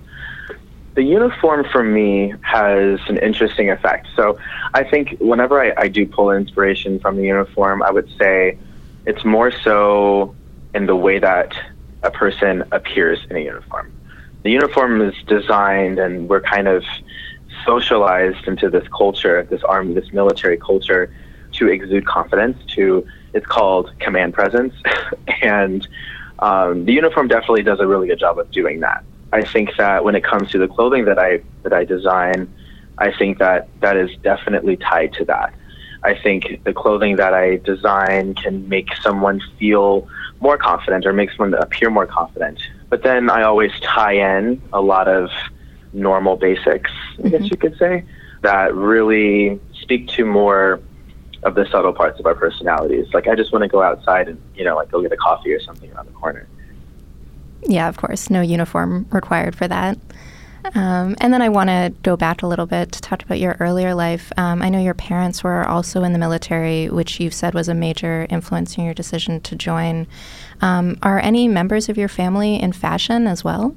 the 0.94 1.02
uniform 1.02 1.64
for 1.72 1.82
me 1.82 2.34
has 2.42 3.00
an 3.08 3.18
interesting 3.18 3.70
effect. 3.70 4.08
So 4.14 4.38
I 4.74 4.84
think 4.84 5.16
whenever 5.20 5.60
I, 5.60 5.72
I 5.76 5.88
do 5.88 6.06
pull 6.06 6.30
inspiration 6.30 7.00
from 7.00 7.16
the 7.16 7.24
uniform, 7.24 7.82
I 7.82 7.90
would 7.90 8.10
say 8.18 8.58
it's 9.06 9.24
more 9.24 9.50
so 9.50 10.34
in 10.74 10.86
the 10.86 10.96
way 10.96 11.18
that 11.18 11.54
a 12.02 12.10
person 12.10 12.64
appears 12.72 13.18
in 13.30 13.36
a 13.36 13.40
uniform. 13.40 13.92
The 14.42 14.50
uniform 14.50 15.02
is 15.02 15.14
designed, 15.26 15.98
and 15.98 16.28
we're 16.28 16.40
kind 16.40 16.66
of 16.66 16.84
socialized 17.64 18.46
into 18.46 18.70
this 18.70 18.86
culture, 18.88 19.46
this 19.50 19.62
army, 19.62 19.94
this 19.94 20.12
military 20.12 20.56
culture, 20.56 21.12
to 21.52 21.68
exude 21.68 22.06
confidence. 22.06 22.56
To 22.74 23.06
it's 23.34 23.46
called 23.46 23.92
command 23.98 24.34
presence, 24.34 24.74
and 25.42 25.86
um, 26.38 26.86
the 26.86 26.92
uniform 26.92 27.28
definitely 27.28 27.62
does 27.62 27.80
a 27.80 27.86
really 27.86 28.08
good 28.08 28.18
job 28.18 28.38
of 28.38 28.50
doing 28.50 28.80
that. 28.80 29.04
I 29.32 29.44
think 29.44 29.76
that 29.76 30.04
when 30.04 30.14
it 30.14 30.24
comes 30.24 30.50
to 30.52 30.58
the 30.58 30.68
clothing 30.68 31.04
that 31.04 31.18
I 31.18 31.42
that 31.62 31.72
I 31.72 31.84
design, 31.84 32.52
I 32.98 33.12
think 33.16 33.38
that 33.38 33.68
that 33.80 33.96
is 33.96 34.10
definitely 34.22 34.76
tied 34.76 35.12
to 35.14 35.24
that. 35.26 35.54
I 36.02 36.14
think 36.14 36.64
the 36.64 36.72
clothing 36.72 37.16
that 37.16 37.34
I 37.34 37.56
design 37.56 38.34
can 38.34 38.68
make 38.68 38.88
someone 39.02 39.40
feel 39.58 40.08
more 40.40 40.56
confident 40.56 41.04
or 41.04 41.12
make 41.12 41.30
someone 41.32 41.54
appear 41.54 41.90
more 41.90 42.06
confident. 42.06 42.60
But 42.88 43.02
then 43.02 43.28
I 43.28 43.42
always 43.42 43.72
tie 43.80 44.14
in 44.14 44.60
a 44.72 44.80
lot 44.80 45.08
of 45.08 45.30
normal 45.92 46.36
basics, 46.36 46.90
I 47.18 47.28
guess 47.28 47.32
mm-hmm. 47.32 47.44
you 47.44 47.56
could 47.56 47.76
say, 47.78 48.04
that 48.42 48.74
really 48.74 49.60
speak 49.80 50.08
to 50.08 50.24
more 50.24 50.80
of 51.42 51.54
the 51.54 51.66
subtle 51.70 51.92
parts 51.92 52.18
of 52.18 52.26
our 52.26 52.34
personalities. 52.34 53.06
Like 53.12 53.26
I 53.28 53.34
just 53.34 53.52
want 53.52 53.62
to 53.62 53.68
go 53.68 53.82
outside 53.82 54.28
and, 54.28 54.40
you 54.54 54.64
know, 54.64 54.76
like 54.76 54.90
go 54.90 55.02
get 55.02 55.12
a 55.12 55.16
coffee 55.16 55.52
or 55.52 55.60
something 55.60 55.92
around 55.92 56.06
the 56.06 56.12
corner. 56.12 56.46
Yeah, 57.62 57.88
of 57.88 57.96
course. 57.96 58.30
No 58.30 58.40
uniform 58.40 59.06
required 59.10 59.54
for 59.54 59.68
that. 59.68 59.98
Um, 60.74 61.16
and 61.20 61.32
then 61.32 61.42
I 61.42 61.48
want 61.48 61.68
to 61.68 61.92
go 62.02 62.16
back 62.16 62.42
a 62.42 62.46
little 62.46 62.66
bit 62.66 62.92
to 62.92 63.00
talk 63.00 63.22
about 63.22 63.38
your 63.38 63.56
earlier 63.60 63.94
life. 63.94 64.32
Um, 64.36 64.62
I 64.62 64.68
know 64.68 64.80
your 64.80 64.94
parents 64.94 65.42
were 65.42 65.66
also 65.66 66.02
in 66.04 66.12
the 66.12 66.18
military, 66.18 66.88
which 66.88 67.18
you've 67.18 67.34
said 67.34 67.54
was 67.54 67.68
a 67.68 67.74
major 67.74 68.26
influence 68.30 68.76
in 68.76 68.84
your 68.84 68.94
decision 68.94 69.40
to 69.40 69.56
join. 69.56 70.06
Um, 70.60 70.98
are 71.02 71.18
any 71.18 71.48
members 71.48 71.88
of 71.88 71.96
your 71.96 72.08
family 72.08 72.60
in 72.60 72.72
fashion 72.72 73.26
as 73.26 73.42
well? 73.42 73.74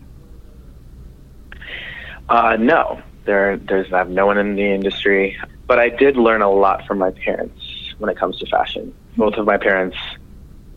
Uh, 2.29 2.57
no, 2.59 3.01
there, 3.25 3.57
there's 3.57 3.91
I 3.93 3.99
have 3.99 4.09
no 4.09 4.25
one 4.25 4.37
in 4.37 4.55
the 4.55 4.63
industry, 4.63 5.37
but 5.67 5.79
I 5.79 5.89
did 5.89 6.17
learn 6.17 6.41
a 6.41 6.51
lot 6.51 6.85
from 6.85 6.97
my 6.97 7.11
parents 7.11 7.93
when 7.97 8.09
it 8.09 8.17
comes 8.17 8.37
to 8.39 8.45
fashion. 8.47 8.93
Both 9.17 9.35
of 9.35 9.45
my 9.45 9.57
parents 9.57 9.97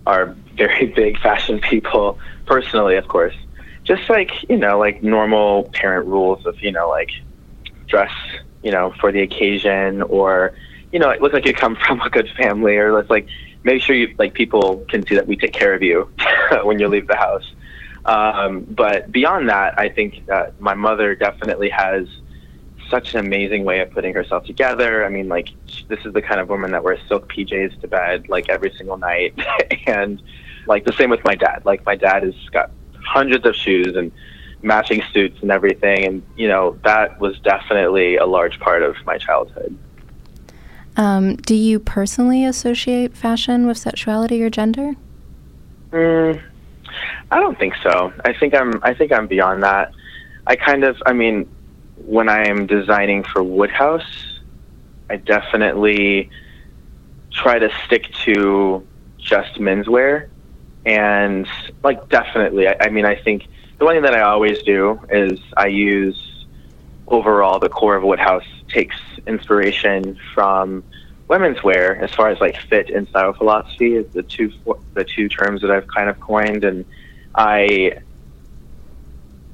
are 0.07 0.37
very 0.55 0.87
big 0.97 1.19
fashion 1.19 1.61
people, 1.61 2.19
personally, 2.47 2.97
of 2.97 3.09
course. 3.09 3.35
Just 3.87 4.11
like 4.11 4.49
you 4.51 4.57
know, 4.57 4.79
like 4.79 5.03
normal 5.03 5.64
parent 5.72 6.07
rules 6.07 6.44
of 6.44 6.61
you 6.61 6.72
know, 6.72 6.88
like 6.88 7.11
dress, 7.87 8.12
you 8.62 8.72
know, 8.72 8.92
for 9.01 9.12
the 9.12 9.22
occasion, 9.22 10.03
or 10.03 10.53
you 10.92 10.99
know, 10.99 11.14
look 11.20 11.33
like 11.33 11.46
you 11.46 11.55
come 11.55 11.77
from 11.87 12.01
a 12.01 12.11
good 12.11 12.29
family, 12.37 12.77
or 12.77 12.92
let's 12.92 13.09
like 13.09 13.29
make 13.62 13.81
sure 13.83 13.96
you 13.96 14.14
like 14.18 14.35
people 14.35 14.85
can 14.88 15.07
see 15.07 15.14
that 15.14 15.27
we 15.27 15.37
take 15.37 15.53
care 15.53 15.72
of 15.72 15.83
you 15.83 16.11
when 16.64 16.79
you 16.79 16.88
leave 16.88 17.07
the 17.07 17.16
house. 17.16 17.53
Um, 18.05 18.64
but 18.68 19.11
beyond 19.11 19.49
that, 19.49 19.79
I 19.79 19.88
think 19.88 20.27
that 20.27 20.61
my 20.61 20.75
mother 20.75 21.14
definitely 21.14 21.70
has 21.70 22.07
such 22.88 23.14
an 23.14 23.27
amazing 23.27 23.64
way 23.64 23.81
of 23.81 23.90
putting 23.90 24.14
herself 24.14 24.44
together. 24.44 25.05
I 25.05 25.09
mean, 25.09 25.29
like 25.29 25.49
this 25.88 25.99
is 26.05 26.12
the 26.12 26.22
kind 26.22 26.40
of 26.40 26.49
woman 26.49 26.70
that 26.72 26.85
wears 26.85 27.01
silk 27.09 27.33
PJs 27.33 27.81
to 27.81 27.88
bed 27.88 28.29
like 28.29 28.49
every 28.49 28.72
single 28.77 28.96
night, 28.96 29.35
and 29.87 30.22
like 30.66 30.85
the 30.85 30.92
same 30.92 31.11
with 31.11 31.25
my 31.25 31.35
dad. 31.35 31.62
Like 31.64 31.85
my 31.85 31.96
dad 31.96 32.22
has 32.22 32.35
got 32.53 32.70
hundreds 33.16 33.46
of 33.46 33.55
shoes 33.55 33.96
and 33.96 34.12
matching 34.62 35.02
suits 35.12 35.38
and 35.40 35.50
everything, 35.50 36.05
and 36.05 36.22
you 36.37 36.48
know 36.48 36.79
that 36.85 37.18
was 37.18 37.38
definitely 37.40 38.16
a 38.16 38.26
large 38.26 38.61
part 38.61 38.83
of 38.83 38.94
my 39.07 39.16
childhood. 39.16 39.76
Um, 40.96 41.37
do 41.37 41.55
you 41.55 41.79
personally 41.79 42.44
associate 42.44 43.16
fashion 43.16 43.66
with 43.66 43.79
sexuality 43.79 44.42
or 44.42 44.50
gender? 44.50 44.94
Mm, 45.92 46.42
I 47.31 47.40
don't 47.40 47.59
think 47.59 47.74
so. 47.83 48.12
I 48.24 48.33
think 48.33 48.55
I'm. 48.55 48.81
I 48.83 48.92
think 48.94 49.12
I'm 49.12 49.26
beyond 49.26 49.62
that. 49.62 49.92
I 50.46 50.57
kind 50.57 50.85
of. 50.85 50.96
I 51.07 51.12
mean, 51.12 51.48
when 51.96 52.29
I 52.29 52.46
am 52.46 52.66
designing 52.66 53.24
for 53.24 53.42
Woodhouse, 53.42 54.40
I 55.09 55.16
definitely 55.16 56.31
try 57.31 57.59
to 57.59 57.70
stick 57.85 58.12
to 58.24 58.87
just 59.18 59.55
menswear. 59.59 60.29
And, 60.87 61.46
like, 61.83 62.09
definitely, 62.09 62.68
I, 62.68 62.77
I 62.81 62.88
mean, 62.90 63.05
I 63.05 63.16
think 63.16 63.49
the 63.79 63.85
one 63.85 63.94
thing 63.94 64.03
that 64.03 64.14
I 64.14 64.22
always 64.22 64.62
do 64.62 65.01
is 65.11 65.38
I 65.57 65.66
use 65.66 66.46
overall 67.09 67.59
the 67.59 67.68
core 67.68 67.96
of 67.96 68.03
Woodhouse 68.03 68.46
takes 68.68 68.96
inspiration 69.27 70.18
from 70.33 70.83
women's 71.29 71.62
wear 71.62 71.96
as 72.03 72.12
far 72.14 72.29
as 72.29 72.40
like 72.40 72.57
fit 72.68 72.88
and 72.88 73.09
style 73.09 73.33
philosophy 73.33 73.94
is 73.94 74.07
the 74.12 74.22
two 74.22 74.53
the 74.94 75.05
two 75.05 75.29
terms 75.29 75.61
that 75.61 75.70
I've 75.70 75.87
kind 75.88 76.09
of 76.09 76.20
coined 76.20 76.64
and 76.64 76.85
I 77.35 77.99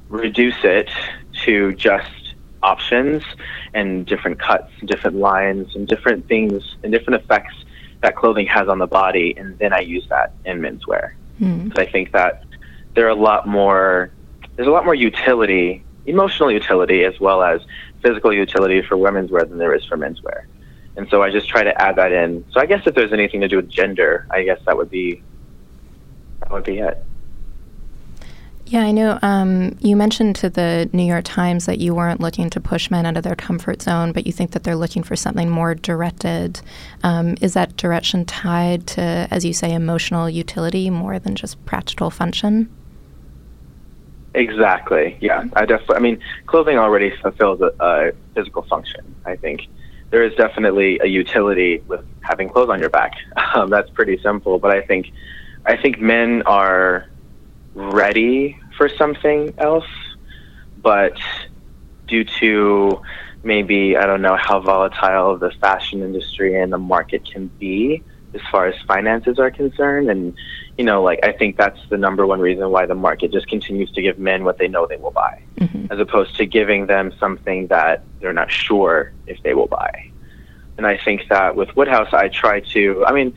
reduce 0.09 0.63
it 0.63 0.89
to 1.45 1.73
just 1.73 2.35
options 2.61 3.23
and 3.73 4.05
different 4.05 4.39
cuts, 4.39 4.71
and 4.79 4.87
different 4.87 5.17
lines, 5.17 5.75
and 5.75 5.87
different 5.87 6.27
things 6.27 6.75
and 6.83 6.91
different 6.93 7.21
effects 7.21 7.53
that 8.01 8.15
clothing 8.15 8.45
has 8.47 8.67
on 8.67 8.79
the 8.79 8.87
body, 8.87 9.35
and 9.37 9.57
then 9.59 9.73
I 9.73 9.79
use 9.79 10.07
that 10.09 10.33
in 10.45 10.59
menswear. 10.59 11.13
Hmm. 11.37 11.65
Because 11.65 11.79
I 11.79 11.91
think 11.91 12.11
that 12.11 12.43
there 12.93 13.05
are 13.05 13.09
a 13.09 13.15
lot 13.15 13.47
more, 13.47 14.11
there's 14.55 14.67
a 14.67 14.71
lot 14.71 14.85
more 14.85 14.95
utility, 14.95 15.83
emotional 16.05 16.51
utility, 16.51 17.03
as 17.03 17.19
well 17.19 17.41
as 17.41 17.61
physical 18.01 18.33
utility 18.33 18.81
for 18.81 18.97
women's 18.97 19.31
wear 19.31 19.45
than 19.45 19.57
there 19.57 19.73
is 19.73 19.85
for 19.85 19.97
menswear. 19.97 20.43
And 20.95 21.09
so 21.09 21.23
I 21.23 21.31
just 21.31 21.47
try 21.47 21.63
to 21.63 21.81
add 21.81 21.95
that 21.95 22.11
in. 22.11 22.45
So 22.51 22.59
I 22.59 22.65
guess 22.65 22.85
if 22.85 22.93
there's 22.93 23.13
anything 23.13 23.41
to 23.41 23.47
do 23.47 23.55
with 23.55 23.69
gender, 23.69 24.27
I 24.29 24.43
guess 24.43 24.59
that 24.65 24.77
would 24.77 24.91
be 24.91 25.23
that 26.41 26.51
would 26.51 26.63
be 26.63 26.79
it. 26.79 27.03
Yeah, 28.73 28.81
I 28.81 28.91
know. 28.91 29.19
Um, 29.21 29.77
you 29.81 29.95
mentioned 29.95 30.35
to 30.37 30.49
the 30.49 30.89
New 30.93 31.03
York 31.03 31.25
Times 31.25 31.67
that 31.67 31.77
you 31.77 31.93
weren't 31.93 32.19
looking 32.19 32.49
to 32.49 32.59
push 32.59 32.89
men 32.89 33.05
out 33.05 33.15
of 33.15 33.23
their 33.23 33.35
comfort 33.35 33.83
zone, 33.83 34.13
but 34.13 34.25
you 34.25 34.33
think 34.33 34.49
that 34.53 34.63
they're 34.63 34.75
looking 34.75 35.03
for 35.03 35.15
something 35.15 35.47
more 35.47 35.75
directed. 35.75 36.59
Um, 37.03 37.35
is 37.39 37.53
that 37.53 37.77
direction 37.77 38.25
tied 38.25 38.87
to, 38.87 39.27
as 39.29 39.45
you 39.45 39.53
say, 39.53 39.71
emotional 39.75 40.27
utility 40.27 40.89
more 40.89 41.19
than 41.19 41.35
just 41.35 41.63
practical 41.65 42.09
function? 42.09 42.67
Exactly. 44.33 45.19
Yeah, 45.21 45.43
I 45.55 45.67
definitely. 45.67 45.95
I 45.95 45.99
mean, 45.99 46.19
clothing 46.47 46.79
already 46.79 47.15
fulfills 47.21 47.61
a, 47.61 47.71
a 47.79 48.11
physical 48.33 48.63
function. 48.63 49.13
I 49.23 49.35
think 49.35 49.67
there 50.09 50.23
is 50.23 50.33
definitely 50.33 50.99
a 51.03 51.05
utility 51.05 51.83
with 51.87 52.03
having 52.21 52.49
clothes 52.49 52.69
on 52.69 52.79
your 52.79 52.89
back. 52.89 53.13
Um, 53.53 53.69
that's 53.69 53.91
pretty 53.91 54.17
simple. 54.23 54.57
But 54.57 54.71
I 54.71 54.81
think, 54.81 55.11
I 55.63 55.77
think 55.77 55.99
men 55.99 56.41
are 56.47 57.07
ready 57.75 58.57
for 58.77 58.89
something 58.89 59.53
else, 59.57 59.85
but 60.81 61.17
due 62.07 62.23
to 62.39 63.01
maybe 63.43 63.97
I 63.97 64.05
don't 64.05 64.21
know 64.21 64.37
how 64.37 64.59
volatile 64.59 65.37
the 65.37 65.51
fashion 65.51 66.01
industry 66.01 66.59
and 66.59 66.71
the 66.71 66.77
market 66.77 67.25
can 67.29 67.51
be 67.59 68.03
as 68.33 68.41
far 68.51 68.67
as 68.67 68.75
finances 68.87 69.37
are 69.37 69.51
concerned 69.51 70.09
and 70.09 70.33
you 70.77 70.83
know 70.85 71.03
like 71.03 71.19
I 71.23 71.31
think 71.31 71.57
that's 71.57 71.79
the 71.89 71.97
number 71.97 72.25
one 72.25 72.39
reason 72.39 72.69
why 72.71 72.85
the 72.85 72.95
market 72.95 73.31
just 73.31 73.47
continues 73.47 73.91
to 73.91 74.01
give 74.01 74.17
men 74.17 74.43
what 74.43 74.57
they 74.57 74.67
know 74.67 74.87
they 74.87 74.97
will 74.97 75.11
buy 75.11 75.39
Mhm. 75.59 75.91
as 75.91 75.99
opposed 75.99 76.35
to 76.37 76.45
giving 76.45 76.87
them 76.87 77.13
something 77.19 77.67
that 77.67 78.05
they're 78.19 78.33
not 78.33 78.49
sure 78.51 79.13
if 79.27 79.41
they 79.43 79.53
will 79.53 79.67
buy. 79.67 79.91
And 80.77 80.87
I 80.87 80.97
think 80.97 81.27
that 81.29 81.55
with 81.55 81.75
Woodhouse 81.75 82.13
I 82.13 82.29
try 82.29 82.61
to 82.73 83.05
I 83.05 83.11
mean 83.11 83.33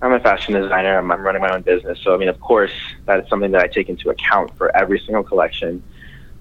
I'm 0.00 0.12
a 0.12 0.20
fashion 0.20 0.54
designer. 0.54 0.98
I'm, 0.98 1.10
I'm 1.10 1.22
running 1.22 1.42
my 1.42 1.52
own 1.52 1.62
business. 1.62 1.98
So, 2.02 2.14
I 2.14 2.18
mean, 2.18 2.28
of 2.28 2.40
course, 2.40 2.72
that 3.06 3.20
is 3.20 3.28
something 3.28 3.50
that 3.52 3.62
I 3.62 3.66
take 3.66 3.88
into 3.88 4.10
account 4.10 4.56
for 4.56 4.74
every 4.76 5.00
single 5.00 5.24
collection. 5.24 5.82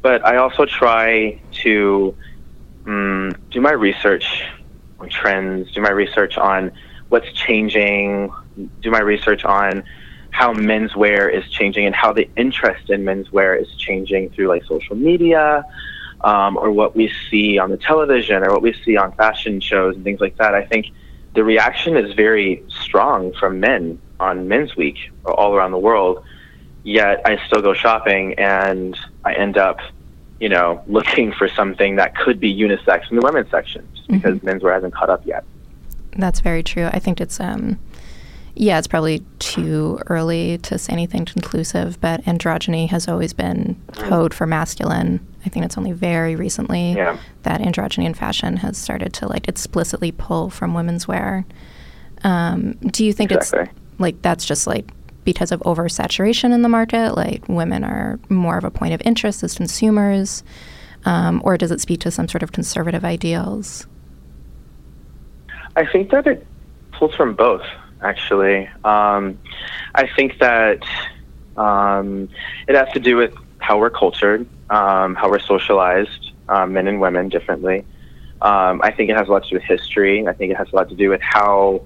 But 0.01 0.25
I 0.25 0.37
also 0.37 0.65
try 0.65 1.41
to 1.63 2.15
um, 2.85 3.35
do 3.51 3.61
my 3.61 3.71
research 3.71 4.43
on 4.99 5.09
trends, 5.09 5.71
do 5.71 5.81
my 5.81 5.89
research 5.89 6.37
on 6.37 6.71
what's 7.09 7.31
changing, 7.33 8.31
do 8.81 8.91
my 8.91 8.99
research 8.99 9.43
on 9.43 9.83
how 10.29 10.53
menswear 10.53 11.33
is 11.33 11.47
changing 11.49 11.85
and 11.85 11.95
how 11.95 12.13
the 12.13 12.29
interest 12.35 12.89
in 12.89 13.03
menswear 13.03 13.59
is 13.59 13.67
changing 13.75 14.29
through 14.29 14.47
like 14.47 14.63
social 14.65 14.95
media 14.95 15.65
um, 16.21 16.57
or 16.57 16.71
what 16.71 16.95
we 16.95 17.11
see 17.29 17.57
on 17.57 17.71
the 17.71 17.77
television 17.77 18.43
or 18.43 18.51
what 18.51 18.61
we 18.61 18.73
see 18.85 18.97
on 18.97 19.11
fashion 19.13 19.59
shows 19.59 19.95
and 19.95 20.03
things 20.03 20.19
like 20.19 20.37
that. 20.37 20.53
I 20.53 20.63
think 20.63 20.91
the 21.37 21.43
reaction 21.43 21.95
is 21.95 22.15
very 22.15 22.63
strong 22.67 23.31
from 23.33 23.59
men 23.59 24.01
on 24.19 24.47
Men's 24.47 24.75
Week 24.75 24.97
all 25.23 25.53
around 25.53 25.71
the 25.71 25.77
world. 25.77 26.23
Yet 26.81 27.21
I 27.25 27.37
still 27.45 27.61
go 27.61 27.75
shopping 27.75 28.33
and 28.39 28.97
I 29.23 29.35
end 29.35 29.55
up, 29.55 29.77
you 30.39 30.49
know, 30.49 30.81
looking 30.87 31.31
for 31.31 31.47
something 31.47 31.97
that 31.97 32.15
could 32.15 32.39
be 32.39 32.51
unisex 32.51 33.11
in 33.11 33.17
the 33.17 33.21
women's 33.21 33.51
section 33.51 33.87
just 33.93 34.07
because 34.07 34.39
menswear 34.39 34.73
hasn't 34.73 34.95
caught 34.95 35.11
up 35.11 35.23
yet. 35.27 35.43
That's 36.17 36.39
very 36.39 36.63
true. 36.63 36.87
I 36.87 36.97
think 36.97 37.21
it's 37.21 37.39
um 37.39 37.77
yeah, 38.55 38.79
it's 38.79 38.87
probably 38.87 39.23
too 39.37 39.99
early 40.07 40.57
to 40.57 40.79
say 40.79 40.91
anything 40.91 41.25
conclusive, 41.25 42.01
but 42.01 42.23
androgyny 42.23 42.89
has 42.89 43.07
always 43.07 43.31
been 43.31 43.79
code 43.93 44.33
for 44.33 44.47
masculine. 44.47 45.19
I 45.47 45.49
think 45.49 45.63
it's 45.63 45.77
only 45.77 45.93
very 45.93 46.35
recently 46.35 46.91
Yeah. 46.91 47.17
that 47.43 47.61
androgyny 47.61 48.03
in 48.03 48.13
fashion 48.13 48.57
has 48.57 48.77
started 48.77 49.13
to 49.13 49.27
like 49.29 49.47
explicitly 49.47 50.11
pull 50.11 50.49
from 50.49 50.73
women's 50.73 51.07
wear. 51.07 51.45
Um, 52.25 52.73
do 52.73 53.05
you 53.05 53.13
think 53.13 53.31
it's 53.31 53.53
like 53.97 54.21
that's 54.21 54.43
just 54.45 54.67
like 54.67 54.89
because 55.23 55.53
of 55.53 55.61
oversaturation 55.61 56.53
in 56.53 56.63
the 56.63 56.69
market? 56.69 57.15
Like 57.15 57.47
women 57.47 57.85
are 57.85 58.19
more 58.27 58.57
of 58.57 58.65
a 58.65 58.71
point 58.71 58.93
of 58.93 59.01
interest 59.05 59.41
as 59.41 59.55
consumers, 59.55 60.43
um, 61.05 61.41
or 61.45 61.57
does 61.57 61.71
it 61.71 61.79
speak 61.79 62.01
to 62.01 62.11
some 62.11 62.27
sort 62.27 62.43
of 62.43 62.51
conservative 62.51 63.05
ideals? 63.05 63.87
I 65.77 65.85
think 65.85 66.11
that 66.11 66.27
it 66.27 66.45
pulls 66.91 67.15
from 67.15 67.35
both, 67.35 67.63
actually. 68.01 68.67
Um, 68.83 69.39
I 69.95 70.09
think 70.13 70.39
that 70.39 70.83
um, 71.55 72.27
it 72.67 72.75
has 72.75 72.89
to 72.91 72.99
do 72.99 73.15
with 73.15 73.33
how 73.59 73.79
we're 73.79 73.89
cultured, 73.91 74.45
um, 74.69 75.15
how 75.15 75.29
we're 75.29 75.39
socialized, 75.39 76.31
um, 76.49 76.73
men 76.73 76.87
and 76.87 76.99
women 76.99 77.29
differently. 77.29 77.85
Um, 78.41 78.81
I 78.83 78.91
think 78.91 79.09
it 79.09 79.17
has 79.17 79.27
a 79.27 79.31
lot 79.31 79.43
to 79.43 79.49
do 79.49 79.55
with 79.55 79.63
history. 79.63 80.27
I 80.27 80.33
think 80.33 80.51
it 80.51 80.57
has 80.57 80.67
a 80.71 80.75
lot 80.75 80.89
to 80.89 80.95
do 80.95 81.09
with 81.09 81.21
how, 81.21 81.83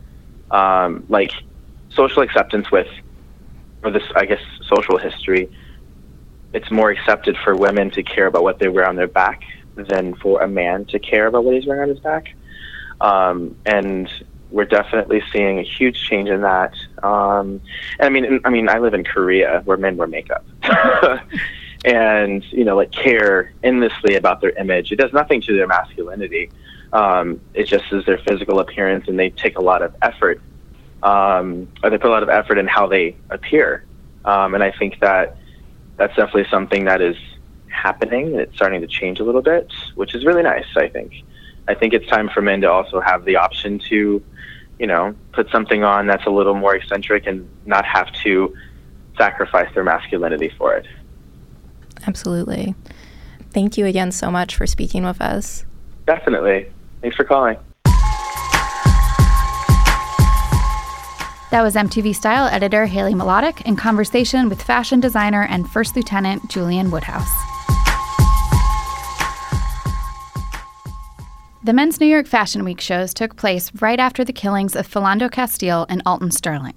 um, 0.51 1.05
like, 1.07 1.31
social 1.89 2.21
acceptance 2.21 2.71
with, 2.71 2.87
or 3.83 3.91
this, 3.91 4.03
I 4.15 4.25
guess, 4.25 4.41
social 4.67 4.97
history. 4.97 5.49
It's 6.53 6.69
more 6.69 6.89
accepted 6.89 7.37
for 7.37 7.55
women 7.55 7.91
to 7.91 8.03
care 8.03 8.27
about 8.27 8.43
what 8.43 8.59
they 8.59 8.67
wear 8.67 8.87
on 8.87 8.97
their 8.97 9.07
back 9.07 9.43
than 9.75 10.15
for 10.15 10.41
a 10.41 10.47
man 10.47 10.85
to 10.85 10.99
care 10.99 11.27
about 11.27 11.45
what 11.45 11.55
he's 11.55 11.65
wearing 11.65 11.83
on 11.83 11.89
his 11.89 11.99
back. 11.99 12.35
Um, 12.99 13.55
and 13.65 14.09
we're 14.51 14.65
definitely 14.65 15.23
seeing 15.31 15.59
a 15.59 15.63
huge 15.63 16.03
change 16.03 16.29
in 16.29 16.41
that. 16.41 16.73
Um, 17.01 17.61
and 17.99 18.01
I 18.01 18.09
mean, 18.09 18.39
I 18.43 18.49
mean, 18.49 18.69
I 18.69 18.79
live 18.79 18.93
in 18.93 19.03
Korea 19.03 19.61
where 19.65 19.77
men 19.77 19.97
wear 19.97 20.07
makeup, 20.07 20.45
and 21.83 22.43
you 22.51 22.63
know, 22.63 22.75
like 22.75 22.91
care 22.91 23.53
endlessly 23.63 24.15
about 24.15 24.41
their 24.41 24.51
image. 24.51 24.91
It 24.91 24.97
does 24.97 25.13
nothing 25.13 25.41
to 25.41 25.55
their 25.55 25.67
masculinity. 25.67 26.51
Um, 26.93 27.39
it 27.53 27.65
just 27.65 27.85
is 27.91 28.05
their 28.05 28.17
physical 28.19 28.59
appearance, 28.59 29.07
and 29.07 29.17
they 29.17 29.29
take 29.29 29.57
a 29.57 29.61
lot 29.61 29.81
of 29.81 29.95
effort, 30.01 30.41
um, 31.03 31.67
or 31.83 31.89
they 31.89 31.97
put 31.97 32.09
a 32.09 32.13
lot 32.13 32.23
of 32.23 32.29
effort 32.29 32.57
in 32.57 32.67
how 32.67 32.87
they 32.87 33.15
appear. 33.29 33.85
Um, 34.25 34.53
and 34.53 34.63
I 34.63 34.71
think 34.71 34.99
that 34.99 35.37
that's 35.97 36.15
definitely 36.15 36.47
something 36.51 36.85
that 36.85 37.01
is 37.01 37.15
happening. 37.69 38.35
It's 38.35 38.55
starting 38.55 38.81
to 38.81 38.87
change 38.87 39.19
a 39.19 39.23
little 39.23 39.41
bit, 39.41 39.71
which 39.95 40.13
is 40.13 40.25
really 40.25 40.43
nice. 40.43 40.65
I 40.75 40.89
think. 40.89 41.13
I 41.67 41.73
think 41.73 41.93
it's 41.93 42.07
time 42.07 42.29
for 42.29 42.41
men 42.41 42.61
to 42.61 42.71
also 42.71 42.99
have 42.99 43.23
the 43.23 43.37
option 43.37 43.79
to, 43.89 44.21
you 44.79 44.87
know, 44.87 45.15
put 45.31 45.49
something 45.51 45.83
on 45.83 46.07
that's 46.07 46.25
a 46.25 46.29
little 46.29 46.55
more 46.55 46.75
eccentric 46.75 47.27
and 47.27 47.47
not 47.65 47.85
have 47.85 48.11
to 48.23 48.55
sacrifice 49.17 49.73
their 49.73 49.83
masculinity 49.83 50.51
for 50.57 50.73
it. 50.73 50.87
Absolutely. 52.07 52.75
Thank 53.51 53.77
you 53.77 53.85
again 53.85 54.11
so 54.11 54.31
much 54.31 54.55
for 54.55 54.65
speaking 54.65 55.03
with 55.03 55.21
us. 55.21 55.65
Definitely. 56.05 56.71
Thanks 57.01 57.15
for 57.15 57.23
calling. 57.23 57.57
That 61.51 61.63
was 61.63 61.75
MTV 61.75 62.15
Style 62.15 62.47
editor 62.47 62.85
Haley 62.85 63.13
Mlotek 63.13 63.65
in 63.65 63.75
conversation 63.75 64.47
with 64.47 64.61
fashion 64.61 65.01
designer 65.01 65.43
and 65.49 65.69
First 65.69 65.97
Lieutenant 65.97 66.49
Julian 66.49 66.91
Woodhouse. 66.91 67.29
The 71.63 71.73
Men's 71.73 71.99
New 71.99 72.07
York 72.07 72.25
Fashion 72.25 72.63
Week 72.63 72.79
shows 72.79 73.13
took 73.13 73.35
place 73.35 73.69
right 73.81 73.99
after 73.99 74.23
the 74.23 74.31
killings 74.33 74.75
of 74.75 74.87
Philando 74.87 75.29
Castile 75.29 75.85
and 75.89 76.01
Alton 76.05 76.31
Sterling. 76.31 76.73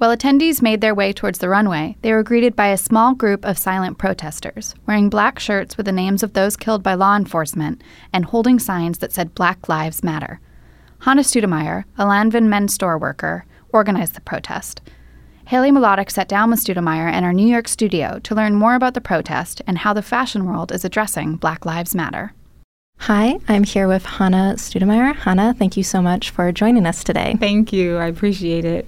While 0.00 0.16
attendees 0.16 0.62
made 0.62 0.80
their 0.80 0.94
way 0.94 1.12
towards 1.12 1.40
the 1.40 1.50
runway, 1.50 1.94
they 2.00 2.14
were 2.14 2.22
greeted 2.22 2.56
by 2.56 2.68
a 2.68 2.78
small 2.78 3.12
group 3.14 3.44
of 3.44 3.58
silent 3.58 3.98
protesters, 3.98 4.74
wearing 4.86 5.10
black 5.10 5.38
shirts 5.38 5.76
with 5.76 5.84
the 5.84 5.92
names 5.92 6.22
of 6.22 6.32
those 6.32 6.56
killed 6.56 6.82
by 6.82 6.94
law 6.94 7.16
enforcement 7.16 7.82
and 8.10 8.24
holding 8.24 8.58
signs 8.58 8.96
that 9.00 9.12
said 9.12 9.34
Black 9.34 9.68
Lives 9.68 10.02
Matter. 10.02 10.40
Hannah 11.00 11.20
Stoudemire, 11.20 11.84
a 11.98 12.06
Lanvin 12.06 12.44
men's 12.44 12.72
store 12.72 12.96
worker, 12.96 13.44
organized 13.74 14.14
the 14.14 14.22
protest. 14.22 14.80
Haley 15.48 15.70
Mlotek 15.70 16.10
sat 16.10 16.30
down 16.30 16.48
with 16.48 16.64
Stoudemire 16.64 17.12
in 17.12 17.22
our 17.22 17.34
New 17.34 17.46
York 17.46 17.68
studio 17.68 18.20
to 18.20 18.34
learn 18.34 18.54
more 18.54 18.76
about 18.76 18.94
the 18.94 19.02
protest 19.02 19.60
and 19.66 19.76
how 19.76 19.92
the 19.92 20.00
fashion 20.00 20.46
world 20.46 20.72
is 20.72 20.82
addressing 20.82 21.36
Black 21.36 21.66
Lives 21.66 21.94
Matter. 21.94 22.32
Hi, 23.00 23.38
I'm 23.48 23.64
here 23.64 23.86
with 23.86 24.06
Hannah 24.06 24.54
Stoudemire. 24.56 25.14
Hannah, 25.14 25.52
thank 25.52 25.76
you 25.76 25.82
so 25.82 26.00
much 26.00 26.30
for 26.30 26.52
joining 26.52 26.86
us 26.86 27.04
today. 27.04 27.36
Thank 27.38 27.70
you. 27.70 27.98
I 27.98 28.06
appreciate 28.06 28.64
it. 28.64 28.86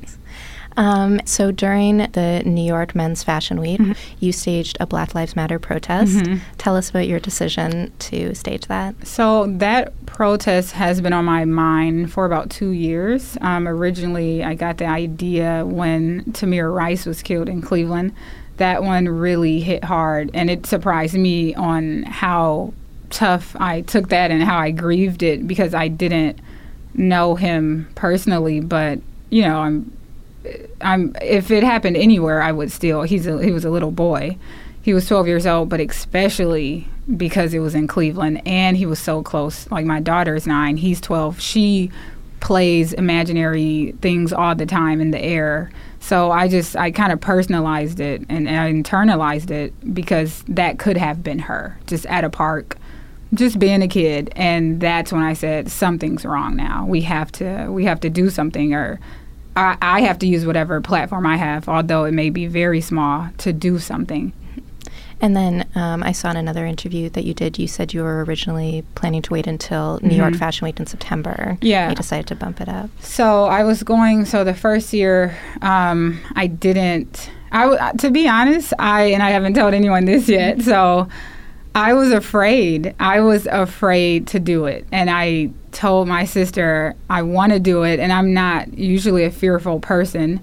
Um, 0.76 1.20
so 1.24 1.50
during 1.50 1.98
the 1.98 2.42
New 2.44 2.64
York 2.64 2.94
Men's 2.94 3.22
Fashion 3.22 3.61
Week, 3.61 3.80
mm-hmm. 3.80 3.92
you 4.20 4.32
staged 4.32 4.76
a 4.80 4.87
Black 4.87 5.14
Lives 5.14 5.37
Matter 5.37 5.58
protest. 5.58 6.12
Mm-hmm. 6.12 6.38
Tell 6.58 6.76
us 6.76 6.90
about 6.90 7.06
your 7.06 7.20
decision 7.20 7.92
to 8.00 8.35
stage 8.35 8.66
that. 8.66 9.06
So 9.06 9.46
that 9.58 10.06
protest 10.06 10.72
has 10.72 11.00
been 11.00 11.12
on 11.12 11.24
my 11.24 11.44
mind 11.44 12.12
for 12.12 12.24
about 12.24 12.50
two 12.50 12.70
years. 12.70 13.37
Um, 13.40 13.68
originally, 13.68 14.42
I 14.42 14.54
got 14.54 14.78
the 14.78 14.87
idea 14.87 15.64
when 15.66 16.24
Tamir 16.32 16.74
Rice 16.74 17.06
was 17.06 17.22
killed 17.22 17.48
in 17.48 17.62
Cleveland. 17.62 18.14
That 18.58 18.82
one 18.82 19.08
really 19.08 19.61
hit 19.61 19.85
hard, 19.85 20.30
and 20.35 20.50
it 20.50 20.66
surprised 20.66 21.14
me 21.14 21.54
on 21.54 22.04
how 22.04 22.74
tough 23.11 23.56
I 23.58 23.82
took 23.82 24.08
that 24.08 24.30
and 24.30 24.42
how 24.42 24.58
I 24.58 24.70
grieved 24.70 25.22
it 25.22 25.46
because 25.46 25.74
I 25.74 25.88
didn't 25.88 26.38
know 26.94 27.35
him 27.35 27.88
personally, 27.94 28.61
but 28.61 29.00
you 29.30 29.42
know, 29.42 29.61
I'm 29.61 29.90
I'm 30.81 31.14
if 31.20 31.50
it 31.50 31.62
happened 31.62 31.96
anywhere, 31.96 32.42
I 32.42 32.52
would 32.52 32.72
still. 32.72 33.02
He's 33.02 33.26
a, 33.26 33.42
he 33.42 33.52
was 33.52 33.64
a 33.64 33.70
little 33.70 33.90
boy. 33.90 34.37
He 34.83 34.94
was 34.94 35.07
12 35.07 35.28
years 35.28 35.46
old, 35.46 35.68
but 35.68 35.81
especially 35.81 36.88
because 37.16 37.55
it 37.55 37.61
was 37.61 37.74
in 37.74 37.87
Cleveland 37.87 38.42
and 38.46 38.76
he 38.76 38.85
was 38.85 38.98
so 38.98 39.22
close. 39.22 39.70
Like 39.70 39.87
my 39.87 40.00
daughter 40.00 40.35
is 40.35 40.46
9, 40.46 40.76
he's 40.76 41.00
12. 41.00 41.40
She 41.40 41.90
plays 42.40 42.92
imaginary 42.92 43.94
things 44.00 44.33
all 44.33 44.57
the 44.57 44.66
time 44.66 45.00
in 45.00 45.12
the 45.12 45.20
air. 45.20 45.70
So 46.00 46.33
I 46.33 46.48
just 46.48 46.74
I 46.76 46.90
kind 46.90 47.12
of 47.12 47.20
personalized 47.20 48.00
it 48.00 48.22
and, 48.28 48.48
and 48.48 48.59
I 48.59 48.72
internalized 48.72 49.52
it 49.52 49.72
because 49.94 50.42
that 50.48 50.81
could 50.81 50.96
have 50.96 51.22
been 51.22 51.38
her 51.40 51.78
just 51.87 52.05
at 52.07 52.24
a 52.24 52.31
park 52.31 52.76
just 53.35 53.59
being 53.59 53.83
a 53.83 53.88
kid 53.88 54.31
and 54.37 54.78
that's 54.78 55.11
when 55.11 55.22
i 55.22 55.33
said 55.33 55.70
something's 55.70 56.24
wrong 56.24 56.55
now 56.55 56.85
we 56.85 57.00
have 57.00 57.33
to 57.33 57.66
we 57.70 57.85
have 57.85 57.98
to 57.98 58.11
do 58.11 58.28
something 58.28 58.74
or 58.74 59.00
I, 59.56 59.76
I 59.80 60.00
have 60.02 60.18
to 60.20 60.26
use 60.26 60.46
whatever 60.46 60.80
platform 60.80 61.26
i 61.26 61.36
have 61.36 61.68
although 61.68 62.04
it 62.04 62.12
may 62.12 62.30
be 62.30 62.46
very 62.46 62.80
small 62.80 63.28
to 63.38 63.52
do 63.52 63.78
something 63.78 64.32
and 65.22 65.36
then 65.36 65.68
um, 65.76 66.02
I 66.02 66.10
saw 66.10 66.30
in 66.30 66.36
another 66.36 66.66
interview 66.66 67.08
that 67.10 67.24
you 67.24 67.32
did, 67.32 67.56
you 67.56 67.68
said 67.68 67.94
you 67.94 68.02
were 68.02 68.24
originally 68.24 68.84
planning 68.96 69.22
to 69.22 69.32
wait 69.32 69.46
until 69.46 70.00
New 70.02 70.08
mm-hmm. 70.08 70.18
York 70.18 70.34
Fashion 70.34 70.64
Week 70.64 70.80
in 70.80 70.86
September. 70.86 71.56
Yeah. 71.60 71.88
You 71.88 71.94
decided 71.94 72.26
to 72.26 72.34
bump 72.34 72.60
it 72.60 72.68
up. 72.68 72.90
So 72.98 73.44
I 73.44 73.62
was 73.62 73.84
going, 73.84 74.24
so 74.24 74.42
the 74.42 74.52
first 74.52 74.92
year, 74.92 75.38
um, 75.62 76.20
I 76.34 76.48
didn't, 76.48 77.30
I, 77.52 77.92
to 77.98 78.10
be 78.10 78.26
honest, 78.26 78.72
I, 78.80 79.04
and 79.04 79.22
I 79.22 79.30
haven't 79.30 79.54
told 79.54 79.74
anyone 79.74 80.06
this 80.06 80.28
yet, 80.28 80.60
so 80.62 81.08
I 81.74 81.94
was 81.94 82.12
afraid. 82.12 82.94
I 83.00 83.20
was 83.20 83.46
afraid 83.46 84.26
to 84.28 84.40
do 84.40 84.66
it. 84.66 84.87
And 84.92 85.08
I 85.08 85.50
told 85.72 86.06
my 86.06 86.24
sister, 86.24 86.94
I 87.08 87.22
want 87.22 87.52
to 87.52 87.61
do 87.61 87.82
it. 87.82 87.98
And 87.98 88.12
I'm 88.12 88.35
not 88.35 88.76
usually 88.76 89.24
a 89.24 89.30
fearful 89.30 89.80
person. 89.80 90.40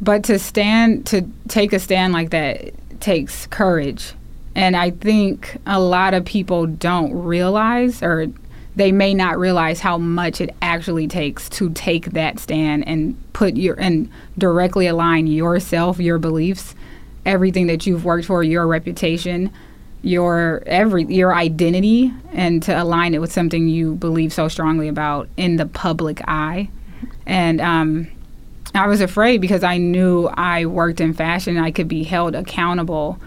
But 0.00 0.24
to 0.24 0.38
stand, 0.38 1.06
to 1.06 1.28
take 1.48 1.72
a 1.72 1.78
stand 1.78 2.12
like 2.12 2.30
that 2.30 2.72
takes 3.00 3.46
courage. 3.48 4.14
And 4.54 4.76
I 4.76 4.90
think 4.90 5.58
a 5.66 5.78
lot 5.78 6.14
of 6.14 6.24
people 6.24 6.66
don't 6.66 7.12
realize, 7.12 8.02
or 8.02 8.26
they 8.74 8.92
may 8.92 9.12
not 9.12 9.38
realize 9.38 9.80
how 9.80 9.98
much 9.98 10.40
it 10.40 10.54
actually 10.62 11.06
takes 11.06 11.48
to 11.50 11.70
take 11.70 12.12
that 12.12 12.38
stand 12.38 12.86
and 12.88 13.16
put 13.34 13.56
your, 13.56 13.78
and 13.78 14.10
directly 14.38 14.86
align 14.86 15.26
yourself, 15.26 15.98
your 15.98 16.18
beliefs, 16.18 16.74
everything 17.24 17.66
that 17.66 17.86
you've 17.86 18.04
worked 18.04 18.26
for, 18.26 18.42
your 18.42 18.66
reputation 18.66 19.50
your 20.02 20.62
every 20.66 21.04
your 21.04 21.34
identity 21.34 22.12
and 22.32 22.62
to 22.64 22.82
align 22.82 23.14
it 23.14 23.20
with 23.20 23.32
something 23.32 23.68
you 23.68 23.94
believe 23.94 24.32
so 24.32 24.48
strongly 24.48 24.88
about 24.88 25.28
in 25.36 25.56
the 25.56 25.66
public 25.66 26.20
eye. 26.26 26.68
And 27.24 27.60
um, 27.60 28.08
I 28.74 28.88
was 28.88 29.00
afraid 29.00 29.40
because 29.40 29.62
I 29.62 29.78
knew 29.78 30.26
I 30.26 30.66
worked 30.66 31.00
in 31.00 31.14
fashion 31.14 31.56
I 31.56 31.70
could 31.70 31.88
be 31.88 32.02
held 32.02 32.34
accountable 32.34 33.18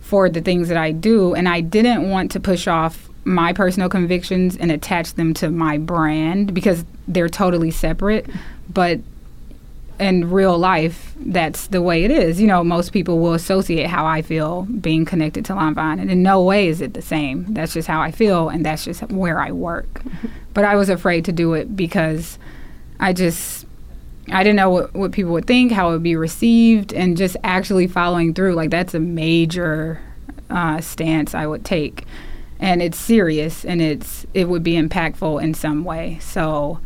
for 0.00 0.28
the 0.28 0.40
things 0.40 0.68
that 0.68 0.76
I 0.76 0.92
do, 0.92 1.34
and 1.34 1.48
I 1.48 1.60
didn't 1.60 2.10
want 2.10 2.30
to 2.32 2.40
push 2.40 2.66
off 2.66 3.08
my 3.24 3.52
personal 3.54 3.88
convictions 3.88 4.56
and 4.56 4.70
attach 4.70 5.14
them 5.14 5.32
to 5.34 5.50
my 5.50 5.78
brand 5.78 6.52
because 6.52 6.84
they're 7.08 7.28
totally 7.28 7.70
separate. 7.70 8.26
But 8.72 9.00
in 9.98 10.30
real 10.30 10.58
life, 10.58 11.14
that's 11.18 11.68
the 11.68 11.80
way 11.80 12.04
it 12.04 12.10
is. 12.10 12.40
You 12.40 12.46
know, 12.46 12.64
most 12.64 12.92
people 12.92 13.20
will 13.20 13.34
associate 13.34 13.86
how 13.86 14.06
I 14.06 14.22
feel 14.22 14.62
being 14.62 15.04
connected 15.04 15.44
to 15.46 15.52
Lanvin, 15.52 16.00
and 16.00 16.10
in 16.10 16.22
no 16.22 16.42
way 16.42 16.68
is 16.68 16.80
it 16.80 16.94
the 16.94 17.02
same. 17.02 17.46
That's 17.54 17.74
just 17.74 17.86
how 17.88 18.00
I 18.00 18.10
feel, 18.10 18.48
and 18.48 18.64
that's 18.64 18.84
just 18.84 19.02
where 19.10 19.40
I 19.40 19.52
work. 19.52 20.02
but 20.54 20.64
I 20.64 20.74
was 20.76 20.88
afraid 20.88 21.24
to 21.26 21.32
do 21.32 21.54
it 21.54 21.76
because 21.76 22.38
I 22.98 23.12
just 23.12 23.66
I 24.32 24.42
didn't 24.42 24.56
know 24.56 24.70
what, 24.70 24.94
what 24.94 25.12
people 25.12 25.32
would 25.32 25.46
think, 25.46 25.70
how 25.70 25.90
it 25.90 25.92
would 25.92 26.02
be 26.02 26.16
received, 26.16 26.92
and 26.92 27.16
just 27.16 27.36
actually 27.44 27.86
following 27.86 28.34
through. 28.34 28.54
Like 28.54 28.70
that's 28.70 28.94
a 28.94 29.00
major 29.00 30.00
uh, 30.50 30.80
stance 30.80 31.34
I 31.34 31.46
would 31.46 31.64
take, 31.64 32.04
and 32.58 32.82
it's 32.82 32.98
serious, 32.98 33.64
and 33.64 33.80
it's 33.80 34.26
it 34.34 34.48
would 34.48 34.64
be 34.64 34.74
impactful 34.74 35.40
in 35.42 35.54
some 35.54 35.84
way. 35.84 36.18
So. 36.20 36.80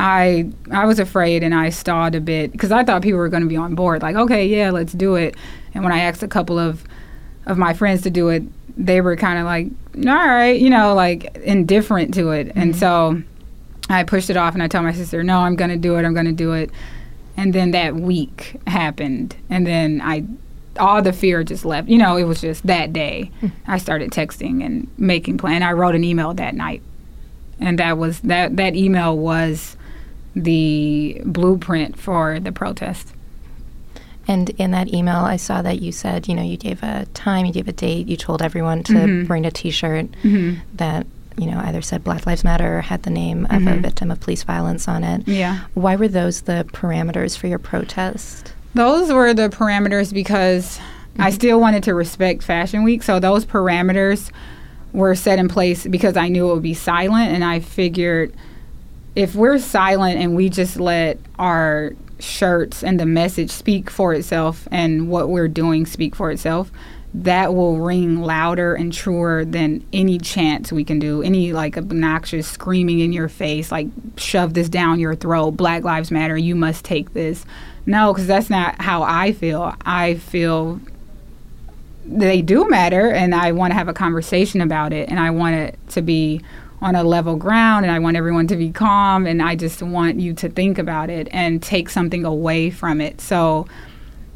I 0.00 0.50
I 0.70 0.86
was 0.86 0.98
afraid 0.98 1.42
and 1.42 1.54
I 1.54 1.68
stalled 1.68 2.14
a 2.14 2.20
bit 2.20 2.52
because 2.52 2.72
I 2.72 2.84
thought 2.84 3.02
people 3.02 3.18
were 3.18 3.28
going 3.28 3.42
to 3.42 3.48
be 3.48 3.56
on 3.56 3.74
board. 3.74 4.00
Like, 4.00 4.16
okay, 4.16 4.46
yeah, 4.46 4.70
let's 4.70 4.94
do 4.94 5.14
it. 5.14 5.36
And 5.74 5.84
when 5.84 5.92
I 5.92 6.00
asked 6.00 6.22
a 6.22 6.28
couple 6.28 6.58
of 6.58 6.82
of 7.44 7.58
my 7.58 7.74
friends 7.74 8.00
to 8.02 8.10
do 8.10 8.30
it, 8.30 8.42
they 8.78 9.02
were 9.02 9.14
kind 9.14 9.38
of 9.38 9.44
like, 9.44 9.66
all 9.96 10.26
right, 10.26 10.58
you 10.58 10.70
know, 10.70 10.94
like 10.94 11.36
indifferent 11.36 12.14
to 12.14 12.30
it. 12.30 12.48
Mm-hmm. 12.48 12.58
And 12.58 12.76
so 12.76 13.22
I 13.90 14.04
pushed 14.04 14.30
it 14.30 14.38
off 14.38 14.54
and 14.54 14.62
I 14.62 14.68
told 14.68 14.84
my 14.84 14.92
sister, 14.92 15.22
no, 15.22 15.40
I'm 15.40 15.54
going 15.54 15.70
to 15.70 15.76
do 15.76 15.96
it. 15.96 16.04
I'm 16.04 16.14
going 16.14 16.26
to 16.26 16.32
do 16.32 16.52
it. 16.52 16.70
And 17.36 17.52
then 17.52 17.72
that 17.72 17.94
week 17.94 18.56
happened, 18.66 19.36
and 19.50 19.66
then 19.66 20.00
I 20.02 20.24
all 20.78 21.02
the 21.02 21.12
fear 21.12 21.44
just 21.44 21.66
left. 21.66 21.88
You 21.88 21.98
know, 21.98 22.16
it 22.16 22.24
was 22.24 22.40
just 22.40 22.66
that 22.66 22.94
day. 22.94 23.30
Mm-hmm. 23.42 23.70
I 23.70 23.76
started 23.76 24.12
texting 24.12 24.64
and 24.64 24.88
making 24.96 25.36
plans. 25.36 25.62
I 25.62 25.72
wrote 25.72 25.94
an 25.94 26.04
email 26.04 26.32
that 26.34 26.54
night, 26.54 26.82
and 27.58 27.78
that 27.78 27.98
was 27.98 28.20
that. 28.20 28.56
That 28.56 28.74
email 28.76 29.16
was 29.16 29.76
the 30.34 31.20
blueprint 31.24 31.98
for 31.98 32.40
the 32.40 32.52
protest. 32.52 33.14
And 34.28 34.50
in 34.50 34.70
that 34.70 34.92
email, 34.92 35.24
I 35.24 35.36
saw 35.36 35.60
that 35.62 35.80
you 35.80 35.90
said, 35.90 36.28
you 36.28 36.34
know, 36.34 36.42
you 36.42 36.56
gave 36.56 36.82
a 36.82 37.06
time, 37.14 37.46
you 37.46 37.52
gave 37.52 37.66
a 37.66 37.72
date, 37.72 38.06
you 38.06 38.16
told 38.16 38.42
everyone 38.42 38.84
to 38.84 38.92
mm-hmm. 38.92 39.26
bring 39.26 39.44
a 39.44 39.50
T-shirt 39.50 40.06
mm-hmm. 40.22 40.60
that 40.74 41.06
you 41.38 41.46
know, 41.46 41.58
either 41.64 41.80
said 41.80 42.04
Black 42.04 42.26
Lives 42.26 42.44
Matter 42.44 42.78
or 42.78 42.80
had 42.82 43.04
the 43.04 43.10
name 43.10 43.46
of 43.46 43.62
a 43.62 43.70
Mhm. 43.70 43.80
victim 43.80 44.10
of 44.10 44.20
police 44.20 44.42
violence 44.42 44.86
on 44.86 45.02
it. 45.02 45.26
Yeah. 45.26 45.60
Why 45.72 45.96
were 45.96 46.08
those 46.08 46.42
the 46.42 46.66
parameters 46.72 47.36
for 47.36 47.46
your 47.46 47.58
protest? 47.58 48.52
Those 48.74 49.10
were 49.10 49.32
the 49.32 49.48
parameters 49.48 50.12
because 50.12 50.78
I 51.18 51.30
still 51.30 51.58
wanted 51.58 51.82
to 51.84 51.94
respect 51.94 52.42
Fashion 52.42 52.82
Week. 52.82 53.02
So 53.02 53.18
those 53.18 53.46
parameters 53.46 54.30
were 54.92 55.14
set 55.14 55.38
in 55.38 55.48
place 55.48 55.86
because 55.86 56.16
I 56.16 56.28
knew 56.28 56.50
it 56.50 56.54
would 56.54 56.62
be 56.62 56.74
silent. 56.74 57.32
And 57.32 57.42
I 57.42 57.60
figured 57.60 58.34
if 59.16 59.34
we're 59.34 59.58
silent 59.58 60.18
and 60.18 60.36
we 60.36 60.48
just 60.48 60.78
let 60.78 61.18
our 61.38 61.92
shirts 62.18 62.84
and 62.84 63.00
the 63.00 63.06
message 63.06 63.50
speak 63.50 63.90
for 63.90 64.14
itself 64.14 64.68
and 64.70 65.08
what 65.08 65.28
we're 65.28 65.48
doing 65.48 65.86
speak 65.86 66.14
for 66.14 66.30
itself, 66.30 66.70
that 67.12 67.54
will 67.54 67.78
ring 67.78 68.20
louder 68.20 68.74
and 68.74 68.92
truer 68.92 69.44
than 69.44 69.84
any 69.92 70.16
chants 70.18 70.70
we 70.70 70.84
can 70.84 70.98
do. 70.98 71.22
Any 71.22 71.52
like 71.52 71.76
obnoxious 71.76 72.46
screaming 72.46 73.00
in 73.00 73.12
your 73.12 73.28
face, 73.28 73.72
like 73.72 73.88
shove 74.16 74.54
this 74.54 74.68
down 74.68 75.00
your 75.00 75.16
throat, 75.16 75.52
Black 75.52 75.82
Lives 75.82 76.10
Matter, 76.10 76.36
you 76.36 76.54
must 76.54 76.84
take 76.84 77.12
this. 77.12 77.44
No, 77.86 78.12
because 78.12 78.28
that's 78.28 78.50
not 78.50 78.80
how 78.80 79.02
I 79.02 79.32
feel. 79.32 79.74
I 79.84 80.14
feel 80.14 80.80
they 82.06 82.42
do 82.42 82.68
matter, 82.68 83.10
and 83.10 83.34
I 83.34 83.52
want 83.52 83.72
to 83.72 83.74
have 83.74 83.88
a 83.88 83.94
conversation 83.94 84.60
about 84.60 84.92
it, 84.92 85.08
and 85.08 85.18
I 85.18 85.30
want 85.30 85.56
it 85.56 85.78
to 85.90 86.02
be 86.02 86.40
on 86.82 86.94
a 86.94 87.04
level 87.04 87.36
ground, 87.36 87.84
and 87.84 87.92
I 87.92 87.98
want 87.98 88.16
everyone 88.16 88.46
to 88.48 88.56
be 88.56 88.70
calm, 88.70 89.26
and 89.26 89.42
I 89.42 89.54
just 89.54 89.82
want 89.82 90.18
you 90.18 90.32
to 90.34 90.48
think 90.48 90.78
about 90.78 91.10
it 91.10 91.28
and 91.30 91.62
take 91.62 91.90
something 91.90 92.24
away 92.24 92.70
from 92.70 93.00
it. 93.00 93.20
So 93.20 93.66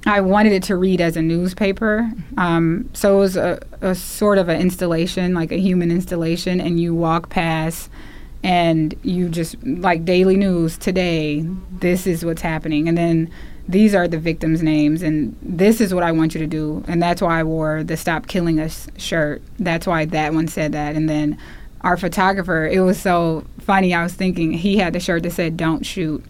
I 0.06 0.20
wanted 0.20 0.52
it 0.52 0.62
to 0.64 0.76
read 0.76 1.00
as 1.00 1.16
a 1.16 1.22
newspaper. 1.22 2.10
Um, 2.36 2.90
so 2.92 3.16
it 3.16 3.20
was 3.20 3.36
a, 3.36 3.58
a 3.80 3.94
sort 3.94 4.36
of 4.36 4.48
an 4.48 4.60
installation, 4.60 5.32
like 5.32 5.52
a 5.52 5.58
human 5.58 5.90
installation, 5.90 6.60
and 6.60 6.78
you 6.78 6.94
walk 6.94 7.30
past 7.30 7.88
and 8.42 8.94
you 9.02 9.30
just 9.30 9.56
like 9.64 10.04
daily 10.04 10.36
news 10.36 10.76
today, 10.76 11.40
this 11.72 12.06
is 12.06 12.26
what's 12.26 12.42
happening. 12.42 12.86
And 12.86 12.98
then 12.98 13.30
these 13.66 13.94
are 13.94 14.06
the 14.06 14.18
victims' 14.18 14.62
names, 14.62 15.00
and 15.02 15.34
this 15.40 15.80
is 15.80 15.94
what 15.94 16.02
I 16.02 16.12
want 16.12 16.34
you 16.34 16.40
to 16.40 16.46
do. 16.46 16.84
And 16.86 17.02
that's 17.02 17.22
why 17.22 17.40
I 17.40 17.42
wore 17.42 17.82
the 17.82 17.96
Stop 17.96 18.26
Killing 18.26 18.60
Us 18.60 18.86
shirt. 18.98 19.40
That's 19.58 19.86
why 19.86 20.04
that 20.04 20.34
one 20.34 20.48
said 20.48 20.72
that. 20.72 20.94
And 20.94 21.08
then 21.08 21.38
our 21.84 21.96
photographer, 21.96 22.66
it 22.66 22.80
was 22.80 22.98
so 23.00 23.44
funny. 23.60 23.94
I 23.94 24.02
was 24.02 24.14
thinking 24.14 24.52
he 24.52 24.78
had 24.78 24.92
the 24.92 25.00
shirt 25.00 25.22
that 25.22 25.32
said, 25.32 25.56
Don't 25.56 25.86
shoot 25.86 26.24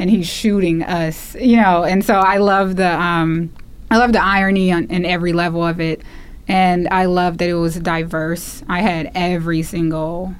and 0.00 0.08
he's 0.08 0.26
shooting 0.26 0.82
us, 0.82 1.34
you 1.34 1.56
know. 1.56 1.84
And 1.84 2.02
so 2.02 2.14
I 2.14 2.38
love 2.38 2.76
the 2.76 2.90
um, 3.00 3.52
I 3.90 3.98
love 3.98 4.12
the 4.12 4.22
irony 4.22 4.72
on 4.72 4.84
in 4.86 5.04
every 5.04 5.34
level 5.34 5.64
of 5.64 5.78
it, 5.78 6.00
and 6.48 6.88
I 6.88 7.04
love 7.04 7.38
that 7.38 7.48
it 7.48 7.54
was 7.54 7.76
diverse. 7.76 8.62
I 8.66 8.80
had 8.80 9.12
every 9.14 9.62
single 9.62 10.34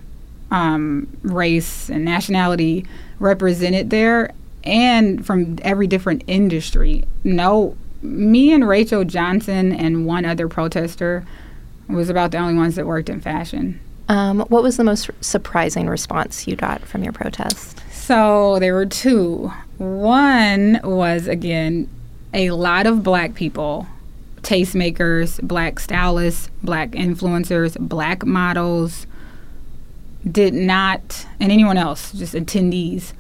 um, 0.51 1.09
race 1.23 1.91
and 1.91 2.07
nationality 2.07 2.87
represented 3.19 3.91
there, 3.91 4.33
and 4.65 5.25
from 5.27 5.59
every 5.61 5.87
different 5.87 6.25
industry. 6.27 7.05
No, 7.23 7.77
me 8.01 8.55
and 8.55 8.67
Rachel 8.67 9.05
Johnson 9.05 9.73
and 9.73 10.07
one 10.07 10.25
other 10.25 10.49
protester 10.49 11.27
was 11.87 12.09
about 12.09 12.31
the 12.31 12.39
only 12.39 12.55
ones 12.55 12.77
that 12.77 12.87
worked 12.87 13.11
in 13.11 13.21
fashion. 13.21 13.79
Um, 14.11 14.41
what 14.49 14.65
was 14.65 14.77
the 14.77 14.83
most 14.83 15.09
surprising 15.21 15.89
response 15.89 16.49
you 16.49 16.57
got 16.57 16.81
from 16.83 17.05
your 17.05 17.13
protest? 17.13 17.81
So 17.93 18.59
there 18.59 18.75
were 18.75 18.87
two. 18.87 19.53
One 19.79 20.81
was 20.83 21.29
again 21.29 21.89
a 22.35 22.51
lot 22.51 22.89
of 22.89 23.05
black 23.05 23.35
people, 23.35 23.87
tastemakers, 24.43 25.41
black 25.47 25.79
stylists, 25.79 26.51
black 26.61 26.91
influencers, 26.91 27.79
black 27.79 28.27
models 28.27 29.07
did 30.29 30.55
not 30.55 31.27
and 31.39 31.53
anyone 31.53 31.77
else, 31.77 32.13
just 32.13 32.35
attendees 32.35 33.13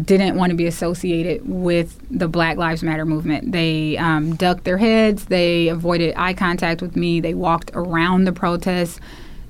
didn't 0.00 0.36
want 0.36 0.50
to 0.50 0.56
be 0.56 0.66
associated 0.66 1.48
with 1.48 1.98
the 2.10 2.28
Black 2.28 2.58
Lives 2.58 2.82
Matter 2.82 3.06
movement. 3.06 3.52
They 3.52 3.96
um, 3.96 4.36
ducked 4.36 4.64
their 4.64 4.76
heads. 4.76 5.24
They 5.24 5.68
avoided 5.68 6.12
eye 6.18 6.34
contact 6.34 6.82
with 6.82 6.96
me. 6.96 7.20
They 7.20 7.32
walked 7.32 7.70
around 7.72 8.24
the 8.24 8.32
protest. 8.32 9.00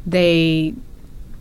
They 0.06 0.74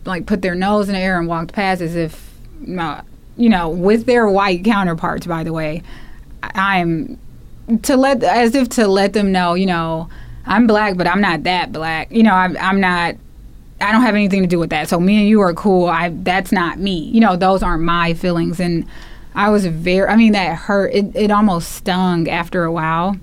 like 0.04 0.26
put 0.26 0.42
their 0.42 0.54
nose 0.54 0.88
in 0.88 0.94
the 0.94 1.00
air 1.00 1.18
and 1.18 1.28
walked 1.28 1.52
past 1.52 1.80
as 1.80 1.96
if 1.96 2.34
uh, 2.78 3.02
you 3.36 3.48
know, 3.48 3.68
with 3.68 4.06
their 4.06 4.28
white 4.28 4.64
counterparts, 4.64 5.26
by 5.26 5.44
the 5.44 5.52
way, 5.52 5.82
I'm 6.42 7.18
to 7.82 7.96
let 7.96 8.22
as 8.22 8.54
if 8.54 8.68
to 8.70 8.86
let 8.86 9.12
them 9.12 9.32
know, 9.32 9.54
you 9.54 9.66
know, 9.66 10.08
I'm 10.46 10.66
black, 10.66 10.96
but 10.96 11.06
I'm 11.06 11.20
not 11.20 11.42
that 11.42 11.72
black. 11.72 12.10
You 12.10 12.22
know, 12.22 12.32
I'm, 12.32 12.56
I'm 12.58 12.80
not. 12.80 13.16
I 13.80 13.92
don't 13.92 14.02
have 14.02 14.14
anything 14.14 14.40
to 14.40 14.48
do 14.48 14.58
with 14.58 14.70
that. 14.70 14.88
So 14.88 14.98
me 14.98 15.18
and 15.18 15.28
you 15.28 15.40
are 15.40 15.52
cool. 15.52 15.86
I 15.86 16.10
that's 16.10 16.52
not 16.52 16.78
me. 16.78 16.98
You 16.98 17.20
know, 17.20 17.36
those 17.36 17.62
aren't 17.62 17.82
my 17.82 18.14
feelings. 18.14 18.60
And 18.60 18.86
I 19.34 19.50
was 19.50 19.66
very. 19.66 20.08
I 20.08 20.16
mean, 20.16 20.32
that 20.32 20.56
hurt. 20.56 20.94
It 20.94 21.14
it 21.14 21.30
almost 21.30 21.72
stung 21.72 22.28
after 22.28 22.64
a 22.64 22.72
while. 22.72 23.16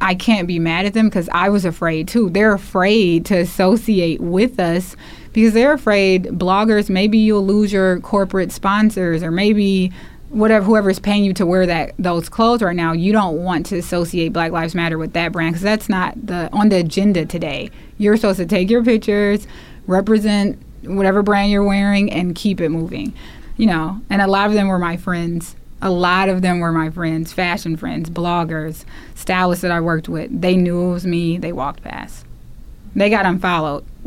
I 0.00 0.14
can't 0.14 0.46
be 0.46 0.58
mad 0.58 0.86
at 0.86 0.94
them 0.94 1.08
because 1.08 1.28
I 1.32 1.48
was 1.48 1.64
afraid 1.64 2.08
too. 2.08 2.30
They're 2.30 2.52
afraid 2.52 3.24
to 3.26 3.38
associate 3.38 4.20
with 4.20 4.60
us 4.60 4.96
because 5.32 5.54
they're 5.54 5.72
afraid 5.72 6.24
bloggers 6.24 6.88
maybe 6.88 7.18
you'll 7.18 7.44
lose 7.44 7.72
your 7.72 8.00
corporate 8.00 8.52
sponsors 8.52 9.22
or 9.22 9.30
maybe 9.30 9.92
whatever 10.30 10.64
whoever's 10.64 10.98
paying 10.98 11.24
you 11.24 11.32
to 11.34 11.44
wear 11.44 11.66
that 11.66 11.92
those 11.98 12.28
clothes 12.28 12.62
right 12.62 12.74
now 12.74 12.92
you 12.92 13.12
don't 13.12 13.42
want 13.42 13.66
to 13.66 13.76
associate 13.76 14.32
black 14.32 14.50
lives 14.50 14.74
matter 14.74 14.98
with 14.98 15.12
that 15.12 15.32
brand 15.32 15.52
because 15.52 15.62
that's 15.62 15.88
not 15.88 16.14
the 16.26 16.50
on 16.52 16.68
the 16.68 16.76
agenda 16.76 17.24
today. 17.26 17.70
You're 17.98 18.16
supposed 18.16 18.38
to 18.38 18.46
take 18.46 18.70
your 18.70 18.84
pictures 18.84 19.46
represent 19.86 20.58
whatever 20.82 21.22
brand 21.22 21.50
you're 21.50 21.64
wearing 21.64 22.10
and 22.10 22.34
keep 22.34 22.60
it 22.60 22.68
moving 22.70 23.12
you 23.56 23.66
know? 23.66 24.00
And 24.10 24.22
a 24.22 24.26
lot 24.26 24.48
of 24.48 24.54
them 24.54 24.68
were 24.68 24.78
my 24.78 24.96
friends 24.96 25.56
a 25.82 25.90
lot 25.90 26.28
of 26.28 26.42
them 26.42 26.60
were 26.60 26.72
my 26.72 26.90
friends 26.90 27.32
fashion 27.32 27.76
friends 27.76 28.08
bloggers 28.08 28.84
stylists 29.14 29.62
that 29.62 29.70
i 29.70 29.80
worked 29.80 30.08
with 30.08 30.30
they 30.40 30.56
knew 30.56 30.88
it 30.88 30.92
was 30.92 31.06
me 31.06 31.38
they 31.38 31.52
walked 31.52 31.82
past 31.82 32.24
they 32.94 33.10
got 33.10 33.26
unfollowed 33.26 33.84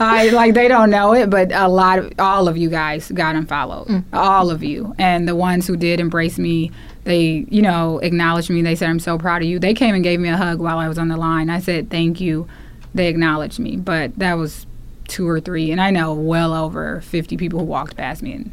I 0.00 0.30
like 0.32 0.54
they 0.54 0.68
don't 0.68 0.90
know 0.90 1.12
it, 1.12 1.30
but 1.30 1.52
a 1.52 1.68
lot 1.68 1.98
of 1.98 2.12
all 2.18 2.48
of 2.48 2.56
you 2.56 2.70
guys 2.70 3.10
got 3.10 3.36
unfollowed. 3.36 3.88
Mm. 3.88 4.04
All 4.12 4.50
of 4.50 4.62
you. 4.62 4.94
And 4.98 5.26
the 5.26 5.34
ones 5.34 5.66
who 5.66 5.76
did 5.76 6.00
embrace 6.00 6.38
me, 6.38 6.70
they, 7.04 7.46
you 7.48 7.62
know, 7.62 7.98
acknowledged 7.98 8.50
me. 8.50 8.62
They 8.62 8.74
said, 8.74 8.90
I'm 8.90 9.00
so 9.00 9.18
proud 9.18 9.42
of 9.42 9.48
you. 9.48 9.58
They 9.58 9.74
came 9.74 9.94
and 9.94 10.04
gave 10.04 10.20
me 10.20 10.28
a 10.28 10.36
hug 10.36 10.60
while 10.60 10.78
I 10.78 10.88
was 10.88 10.98
on 10.98 11.08
the 11.08 11.16
line. 11.16 11.50
I 11.50 11.60
said, 11.60 11.90
Thank 11.90 12.20
you. 12.20 12.48
They 12.94 13.08
acknowledged 13.08 13.58
me. 13.58 13.76
But 13.76 14.18
that 14.18 14.34
was 14.34 14.66
two 15.06 15.28
or 15.28 15.40
three. 15.40 15.70
And 15.70 15.80
I 15.80 15.90
know 15.90 16.12
well 16.12 16.54
over 16.54 17.00
50 17.00 17.36
people 17.36 17.60
who 17.60 17.64
walked 17.64 17.96
past 17.96 18.22
me. 18.22 18.32
And 18.32 18.52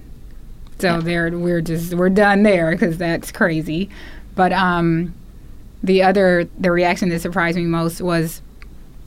so 0.79 0.95
Yeah. 0.95 0.99
there, 0.99 1.37
we're 1.37 1.61
just, 1.61 1.93
we're 1.93 2.09
done 2.09 2.43
there 2.43 2.71
because 2.71 2.97
that's 2.97 3.31
crazy. 3.31 3.89
But 4.35 4.51
um, 4.53 5.13
the 5.83 6.03
other, 6.03 6.47
the 6.59 6.71
reaction 6.71 7.09
that 7.09 7.21
surprised 7.21 7.57
me 7.57 7.63
most 7.63 8.01
was 8.01 8.41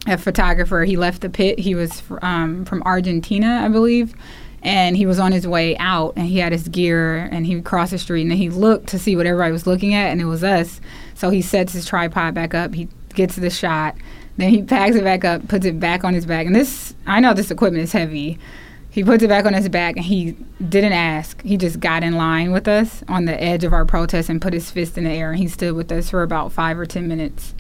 a 0.06 0.16
photographer. 0.16 0.84
He 0.84 0.96
left 0.96 1.20
the 1.22 1.28
pit. 1.28 1.58
He 1.58 1.74
was 1.74 2.00
fr- 2.00 2.18
um, 2.22 2.64
from 2.64 2.82
Argentina, 2.84 3.60
I 3.64 3.68
believe, 3.68 4.14
and 4.62 4.96
he 4.96 5.04
was 5.04 5.18
on 5.18 5.32
his 5.32 5.46
way 5.46 5.76
out. 5.78 6.14
And 6.16 6.26
he 6.26 6.38
had 6.38 6.52
his 6.52 6.66
gear, 6.68 7.28
and 7.30 7.44
he 7.44 7.60
crossed 7.60 7.90
the 7.90 7.98
street, 7.98 8.22
and 8.22 8.30
then 8.30 8.38
he 8.38 8.48
looked 8.48 8.86
to 8.88 8.98
see 8.98 9.16
what 9.16 9.26
everybody 9.26 9.52
was 9.52 9.66
looking 9.66 9.92
at, 9.94 10.10
and 10.10 10.20
it 10.20 10.24
was 10.26 10.42
us. 10.42 10.80
So 11.14 11.28
he 11.30 11.42
sets 11.42 11.72
his 11.74 11.84
tripod 11.84 12.32
back 12.34 12.54
up. 12.54 12.74
He 12.74 12.88
gets 13.14 13.36
the 13.36 13.50
shot. 13.50 13.96
Then 14.38 14.50
he 14.50 14.62
packs 14.62 14.94
it 14.94 15.02
back 15.04 15.24
up, 15.24 15.48
puts 15.48 15.66
it 15.66 15.80
back 15.80 16.04
on 16.04 16.14
his 16.14 16.24
back. 16.24 16.46
And 16.46 16.54
this, 16.54 16.94
I 17.06 17.18
know 17.20 17.34
this 17.34 17.50
equipment 17.50 17.82
is 17.82 17.92
heavy. 17.92 18.38
He 18.98 19.04
puts 19.04 19.22
it 19.22 19.28
back 19.28 19.46
on 19.46 19.52
his 19.52 19.68
back, 19.68 19.94
and 19.94 20.04
he 20.04 20.32
didn't 20.68 20.92
ask. 20.92 21.40
He 21.44 21.56
just 21.56 21.78
got 21.78 22.02
in 22.02 22.16
line 22.16 22.50
with 22.50 22.66
us 22.66 23.04
on 23.06 23.26
the 23.26 23.40
edge 23.40 23.62
of 23.62 23.72
our 23.72 23.84
protest 23.84 24.28
and 24.28 24.42
put 24.42 24.52
his 24.52 24.72
fist 24.72 24.98
in 24.98 25.04
the 25.04 25.10
air. 25.10 25.30
And 25.30 25.38
he 25.38 25.46
stood 25.46 25.76
with 25.76 25.92
us 25.92 26.10
for 26.10 26.24
about 26.24 26.50
five 26.50 26.76
or 26.76 26.84
ten 26.84 27.06
minutes 27.06 27.54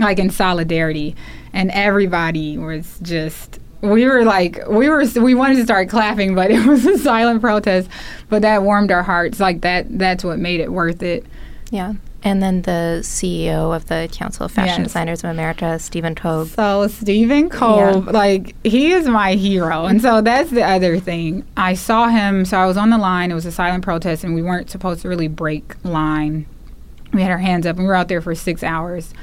like 0.00 0.18
in 0.18 0.30
solidarity 0.30 1.14
and 1.52 1.70
everybody 1.70 2.58
was 2.58 2.98
just 3.02 3.60
we 3.82 4.04
were 4.04 4.24
like 4.24 4.58
we 4.68 4.88
were 4.88 5.04
we 5.20 5.32
wanted 5.34 5.56
to 5.56 5.62
start 5.62 5.88
clapping 5.88 6.34
but 6.34 6.50
it 6.50 6.66
was 6.66 6.84
a 6.86 6.98
silent 6.98 7.40
protest 7.40 7.88
but 8.28 8.42
that 8.42 8.64
warmed 8.64 8.90
our 8.90 9.04
hearts 9.04 9.38
like 9.38 9.60
that 9.60 9.86
that's 9.96 10.24
what 10.24 10.40
made 10.40 10.58
it 10.58 10.72
worth 10.72 11.02
it 11.04 11.24
Yeah. 11.70 11.92
And 12.22 12.42
then 12.42 12.62
the 12.62 13.00
CEO 13.02 13.74
of 13.74 13.86
the 13.86 14.08
Council 14.12 14.44
of 14.44 14.52
Fashion 14.52 14.82
Yes. 14.82 14.88
Designers 14.92 15.24
of 15.24 15.30
America, 15.30 15.78
Stephen 15.78 16.14
Tobe. 16.14 16.48
so 16.48 16.86
stephen 16.88 17.48
Kolb, 17.48 18.08
like 18.08 18.54
he 18.64 18.92
is 18.92 19.08
my 19.08 19.34
hero. 19.34 19.86
And 19.86 20.02
so 20.02 20.20
that's 20.20 20.50
the 20.50 20.62
other 20.62 20.98
thing. 20.98 21.46
I 21.56 21.72
saw 21.74 22.08
him 22.08 22.44
so 22.44 22.58
i 22.58 22.66
was 22.66 22.76
on 22.76 22.90
the 22.90 22.98
line. 22.98 23.30
It 23.30 23.34
was 23.34 23.46
a 23.46 23.52
silent 23.52 23.82
protest 23.84 24.22
and 24.22 24.34
we 24.34 24.42
weren't 24.42 24.68
supposed 24.70 25.00
to 25.02 25.08
really 25.08 25.28
break 25.28 25.82
line. 25.84 26.44
We 27.12 27.22
had 27.22 27.30
our 27.30 27.38
hands 27.38 27.64
up 27.66 27.76
and 27.76 27.84
we 27.84 27.88
were 27.88 27.94
out 27.96 28.08
there 28.08 28.20
for 28.20 28.34
six 28.34 28.62
hours. 28.62 29.14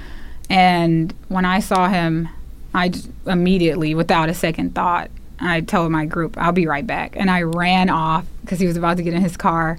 And 0.49 1.13
when 1.27 1.45
i 1.45 1.59
saw 1.59 1.89
him 1.89 2.29
i 2.73 2.91
immediately 3.25 3.93
without 3.95 4.27
a 4.29 4.33
second 4.33 4.73
thought 4.75 5.09
i 5.39 5.61
told 5.61 5.91
my 5.91 6.05
group 6.05 6.35
i'll 6.37 6.51
be 6.51 6.65
right 6.65 6.87
back. 6.87 7.15
And 7.15 7.29
i 7.29 7.43
ran 7.43 7.89
off 7.89 8.25
because 8.41 8.59
he 8.59 8.65
was 8.65 8.75
about 8.77 8.97
to 8.97 9.03
get 9.03 9.13
in 9.13 9.21
his 9.21 9.37
car 9.37 9.77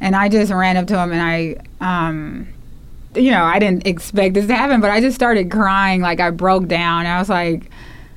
and 0.00 0.16
i 0.16 0.28
just 0.28 0.52
ran 0.52 0.76
up 0.76 0.86
to 0.86 0.98
him 0.98 1.12
and 1.12 1.22
i 1.22 1.56
um, 1.80 2.48
you 3.14 3.30
know 3.30 3.42
i 3.42 3.58
didn't 3.58 3.86
expect 3.86 4.34
this 4.34 4.46
to 4.46 4.54
happen 4.54 4.80
but 4.80 4.90
i 4.90 5.00
just 5.00 5.14
started 5.14 5.50
crying 5.50 6.00
like 6.00 6.20
i 6.20 6.30
broke 6.30 6.66
down 6.66 7.06
i 7.06 7.18
was 7.18 7.28
like 7.28 7.70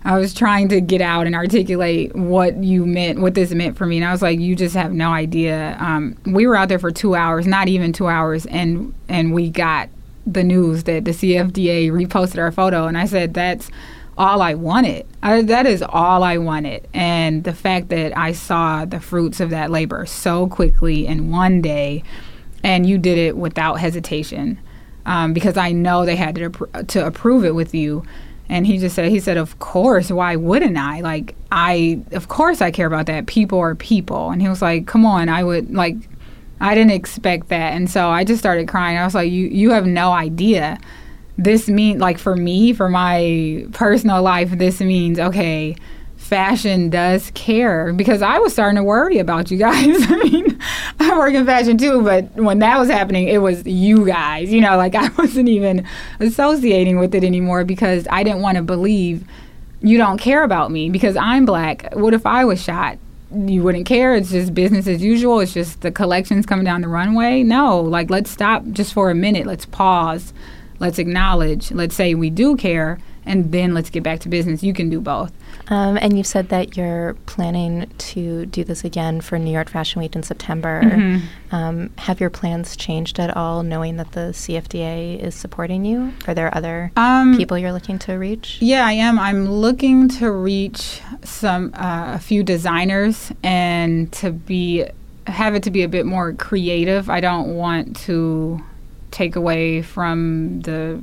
I 0.06 0.18
was 0.18 0.34
trying 0.34 0.68
to 0.70 0.82
get 0.82 1.02
out 1.02 1.28
and 1.28 1.36
articulate 1.36 2.14
what 2.14 2.62
you 2.62 2.86
meant, 2.86 3.20
what 3.20 3.36
this 3.36 3.52
meant 3.52 3.78
for 3.78 3.86
me. 3.86 3.98
And 3.98 4.06
I 4.06 4.12
was 4.12 4.22
like, 4.22 4.38
you 4.38 4.56
just 4.56 4.76
have 4.76 4.92
no 4.92 5.12
idea. 5.12 5.78
Um, 5.80 6.18
we 6.26 6.46
were 6.46 6.58
out 6.58 6.68
there 6.68 6.80
for 6.80 6.92
two 6.92 7.16
hours, 7.16 7.48
not 7.48 7.70
even 7.70 7.94
two 7.94 8.08
hours, 8.08 8.46
and 8.48 8.94
and 9.08 9.34
we 9.34 9.50
got 9.50 9.90
the 10.26 10.44
news 10.44 10.84
that 10.84 11.06
the 11.06 11.12
CFDA 11.12 11.90
reposted 11.90 12.40
our 12.40 12.52
photo. 12.52 12.86
And 12.86 12.98
I 12.98 13.06
said, 13.06 13.34
that's 13.34 13.70
all 14.18 14.42
I 14.42 14.54
wanted. 14.54 15.06
I, 15.22 15.42
that 15.42 15.66
is 15.66 15.82
all 15.82 16.24
I 16.24 16.38
wanted. 16.38 16.88
And 16.94 17.44
the 17.44 17.54
fact 17.54 17.90
that 17.90 18.18
I 18.18 18.32
saw 18.34 18.86
the 18.86 19.00
fruits 19.00 19.40
of 19.40 19.50
that 19.50 19.72
labor 19.72 20.06
so 20.06 20.48
quickly 20.48 21.08
in 21.08 21.32
one 21.32 21.62
day, 21.62 22.04
and 22.64 22.86
you 22.86 22.98
did 22.98 23.18
it 23.18 23.36
without 23.36 23.76
hesitation, 23.76 24.60
um, 25.06 25.34
because 25.34 25.58
I 25.58 25.72
know 25.72 26.06
they 26.06 26.16
had 26.16 26.36
to, 26.36 26.50
to 26.88 27.06
approve 27.06 27.44
it 27.44 27.56
with 27.56 27.74
you. 27.74 28.04
And 28.50 28.68
he 28.68 28.78
just 28.78 28.96
said, 28.96 29.10
he 29.10 29.20
said, 29.20 29.38
of 29.38 29.58
course, 29.60 30.12
why 30.12 30.36
wouldn't 30.36 30.78
I? 30.78 31.02
Like, 31.02 31.36
I, 31.52 32.02
of 32.12 32.28
course 32.28 32.62
I 32.62 32.72
care 32.72 32.88
about 32.88 33.08
that. 33.08 33.26
People 33.26 33.60
are 33.60 33.74
people. 33.74 34.30
And 34.30 34.42
he 34.42 34.50
was 34.50 34.62
like, 34.62 34.86
come 34.86 35.06
on, 35.06 35.30
I 35.30 35.44
would, 35.44 35.74
like, 35.74 35.96
I 36.60 36.76
didn't 36.76 36.92
expect 36.92 37.50
that. 37.50 37.74
And 37.74 37.90
so 37.90 38.10
I 38.10 38.24
just 38.24 38.40
started 38.40 38.68
crying. 38.68 38.98
I 38.98 39.06
was 39.06 39.16
like, 39.16 39.32
you, 39.32 39.48
you 39.48 39.72
have 39.72 39.86
no 39.86 40.12
idea 40.12 40.78
this 41.38 41.68
mean 41.68 42.00
like 42.00 42.18
for 42.18 42.36
me 42.36 42.74
for 42.74 42.90
my 42.90 43.66
personal 43.74 44.22
life 44.22 44.52
this 44.52 44.80
means 44.80 45.20
okay 45.20 45.76
fashion 46.16 46.90
does 46.90 47.32
care 47.32 47.92
because 47.94 48.22
i 48.22 48.38
was 48.38 48.54
starting 48.54 48.78
to 48.78 48.84
worry 48.84 49.18
about 49.18 49.52
you 49.52 49.58
guys 49.58 49.98
i 50.10 50.16
mean 50.24 50.60
i 51.00 51.18
work 51.18 51.34
in 51.34 51.46
fashion 51.46 51.78
too 51.78 52.02
but 52.04 52.32
when 52.36 52.60
that 52.60 52.78
was 52.78 52.90
happening 52.90 53.28
it 53.28 53.40
was 53.40 53.66
you 53.66 54.06
guys 54.06 54.52
you 54.52 54.62
know 54.62 54.78
like 54.78 54.96
i 54.96 55.10
wasn't 55.18 55.50
even 55.50 55.86
associating 56.20 57.00
with 57.00 57.14
it 57.16 57.24
anymore 57.24 57.66
because 57.66 58.08
i 58.10 58.24
didn't 58.24 58.42
want 58.42 58.56
to 58.56 58.64
believe 58.64 59.28
you 59.82 59.98
don't 59.98 60.20
care 60.20 60.44
about 60.44 60.72
me 60.72 60.90
because 60.90 61.18
i'm 61.18 61.46
black 61.46 61.94
what 61.94 62.14
if 62.14 62.26
i 62.26 62.46
was 62.46 62.62
shot 62.62 62.98
you 63.36 63.64
wouldn't 63.64 63.88
care. 63.88 64.14
It's 64.14 64.30
just 64.30 64.54
business 64.54 64.86
as 64.88 65.02
usual. 65.02 65.40
It's 65.40 65.54
just 65.54 65.82
the 65.82 65.92
collections 65.92 66.46
coming 66.46 66.66
down 66.66 66.82
the 66.82 66.88
runway. 66.88 67.42
No, 67.42 67.80
like 67.80 68.12
let's 68.12 68.30
stop 68.30 68.64
just 68.72 68.94
for 68.94 69.10
a 69.10 69.16
minute. 69.16 69.48
Let's 69.48 69.66
pause 69.66 70.34
let's 70.84 71.00
acknowledge, 71.00 71.72
let's 71.72 71.96
say 71.96 72.14
we 72.14 72.30
do 72.30 72.58
care, 72.58 73.00
and 73.26 73.54
then 73.54 73.74
let's 73.74 73.90
get 73.90 74.04
back 74.04 74.20
to 74.20 74.28
business. 74.28 74.62
You 74.64 74.74
can 74.74 74.90
do 74.90 75.00
both. 75.00 75.32
Um, 75.70 75.98
and 76.02 76.18
you've 76.18 76.28
said 76.28 76.50
that 76.50 76.76
you're 76.76 77.14
planning 77.26 77.90
to 77.98 78.46
do 78.48 78.66
this 78.66 78.84
again 78.84 79.22
for 79.22 79.40
New 79.40 79.52
York 79.52 79.70
Fashion 79.70 80.02
Week 80.02 80.14
in 80.14 80.24
September. 80.24 80.82
Mm-hmm. 80.84 81.56
Um, 81.56 81.90
have 82.00 82.20
your 82.20 82.30
plans 82.30 82.76
changed 82.76 83.18
at 83.18 83.36
all, 83.38 83.64
knowing 83.64 83.96
that 83.96 84.12
the 84.12 84.34
CFDA 84.34 85.20
is 85.24 85.36
supporting 85.36 85.86
you? 85.86 86.12
Are 86.28 86.34
there 86.34 86.54
other 86.54 86.92
um, 86.98 87.38
people 87.38 87.58
you're 87.58 87.72
looking 87.72 87.98
to 88.00 88.16
reach? 88.16 88.58
Yeah, 88.60 88.86
I 88.86 88.92
am. 88.92 89.18
I'm 89.18 89.50
looking 89.50 90.10
to 90.20 90.32
reach 90.32 91.00
some 91.24 91.74
uh, 91.76 92.16
a 92.16 92.20
few 92.20 92.44
designers 92.44 93.32
and 93.42 94.12
to 94.14 94.34
be 94.34 94.86
have 95.28 95.56
it 95.56 95.64
to 95.64 95.72
be 95.72 95.84
a 95.84 95.88
bit 95.88 96.06
more 96.06 96.34
creative. 96.34 97.10
I 97.10 97.22
don't 97.22 97.56
want 97.56 97.96
to 98.02 98.62
take 99.14 99.36
away 99.36 99.82
from 99.82 100.62
the 100.62 101.02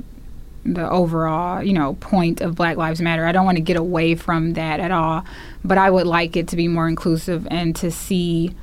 the 0.63 0.87
overall, 0.87 1.63
you 1.63 1.73
know, 1.73 1.95
point 1.95 2.39
of 2.39 2.53
Black 2.53 2.77
Lives 2.77 3.01
Matter. 3.01 3.25
I 3.25 3.31
don't 3.31 3.45
want 3.45 3.57
to 3.57 3.63
get 3.63 3.77
away 3.77 4.13
from 4.13 4.53
that 4.53 4.79
at 4.79 4.91
all, 4.91 5.25
but 5.63 5.79
I 5.79 5.89
would 5.89 6.05
like 6.05 6.37
it 6.37 6.47
to 6.49 6.55
be 6.55 6.67
more 6.67 6.87
inclusive 6.87 7.47
and 7.49 7.75
to 7.77 7.89
see 7.89 8.53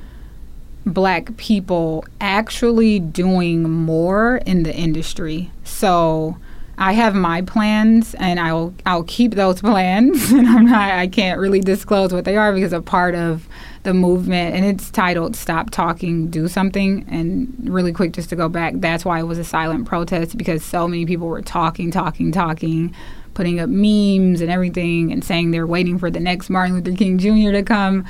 black 0.85 1.35
people 1.35 2.05
actually 2.21 2.99
doing 2.99 3.69
more 3.69 4.37
in 4.45 4.63
the 4.63 4.73
industry. 4.73 5.51
So 5.65 6.37
I 6.77 6.93
have 6.93 7.13
my 7.15 7.41
plans 7.41 8.15
and 8.15 8.39
I'll 8.39 8.73
I'll 8.85 9.03
keep 9.03 9.33
those 9.35 9.59
plans 9.61 10.31
and 10.31 10.47
I'm 10.47 10.65
not 10.65 10.91
I 10.91 11.07
can't 11.07 11.39
really 11.39 11.59
disclose 11.59 12.13
what 12.13 12.23
they 12.23 12.37
are 12.37 12.53
because 12.53 12.71
a 12.71 12.81
part 12.81 13.13
of 13.13 13.45
the 13.83 13.93
movement, 13.93 14.55
and 14.55 14.65
it's 14.65 14.89
titled 14.89 15.35
"Stop 15.35 15.69
Talking, 15.69 16.27
Do 16.27 16.47
Something." 16.47 17.05
And 17.09 17.55
really 17.63 17.91
quick, 17.91 18.13
just 18.13 18.29
to 18.29 18.35
go 18.35 18.49
back, 18.49 18.73
that's 18.77 19.05
why 19.05 19.19
it 19.19 19.23
was 19.23 19.37
a 19.37 19.43
silent 19.43 19.85
protest 19.87 20.37
because 20.37 20.63
so 20.63 20.87
many 20.87 21.05
people 21.05 21.27
were 21.27 21.41
talking, 21.41 21.91
talking, 21.91 22.31
talking, 22.31 22.93
putting 23.33 23.59
up 23.59 23.69
memes 23.69 24.41
and 24.41 24.51
everything, 24.51 25.11
and 25.11 25.23
saying 25.23 25.51
they're 25.51 25.67
waiting 25.67 25.97
for 25.97 26.11
the 26.11 26.19
next 26.19 26.49
Martin 26.49 26.75
Luther 26.75 26.95
King 26.95 27.17
Jr. 27.17 27.51
to 27.51 27.63
come. 27.63 28.05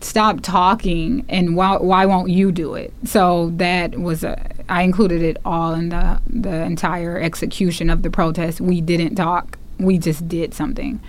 Stop 0.00 0.40
talking, 0.40 1.24
and 1.28 1.56
why 1.56 1.76
why 1.76 2.06
won't 2.06 2.30
you 2.30 2.52
do 2.52 2.74
it? 2.74 2.92
So 3.04 3.50
that 3.56 3.98
was 3.98 4.24
a. 4.24 4.50
I 4.68 4.82
included 4.82 5.22
it 5.22 5.36
all 5.44 5.74
in 5.74 5.90
the 5.90 6.20
the 6.26 6.62
entire 6.62 7.18
execution 7.18 7.90
of 7.90 8.02
the 8.02 8.10
protest. 8.10 8.60
We 8.60 8.80
didn't 8.80 9.14
talk. 9.14 9.58
We 9.78 9.98
just 9.98 10.28
did 10.28 10.54
something. 10.54 11.00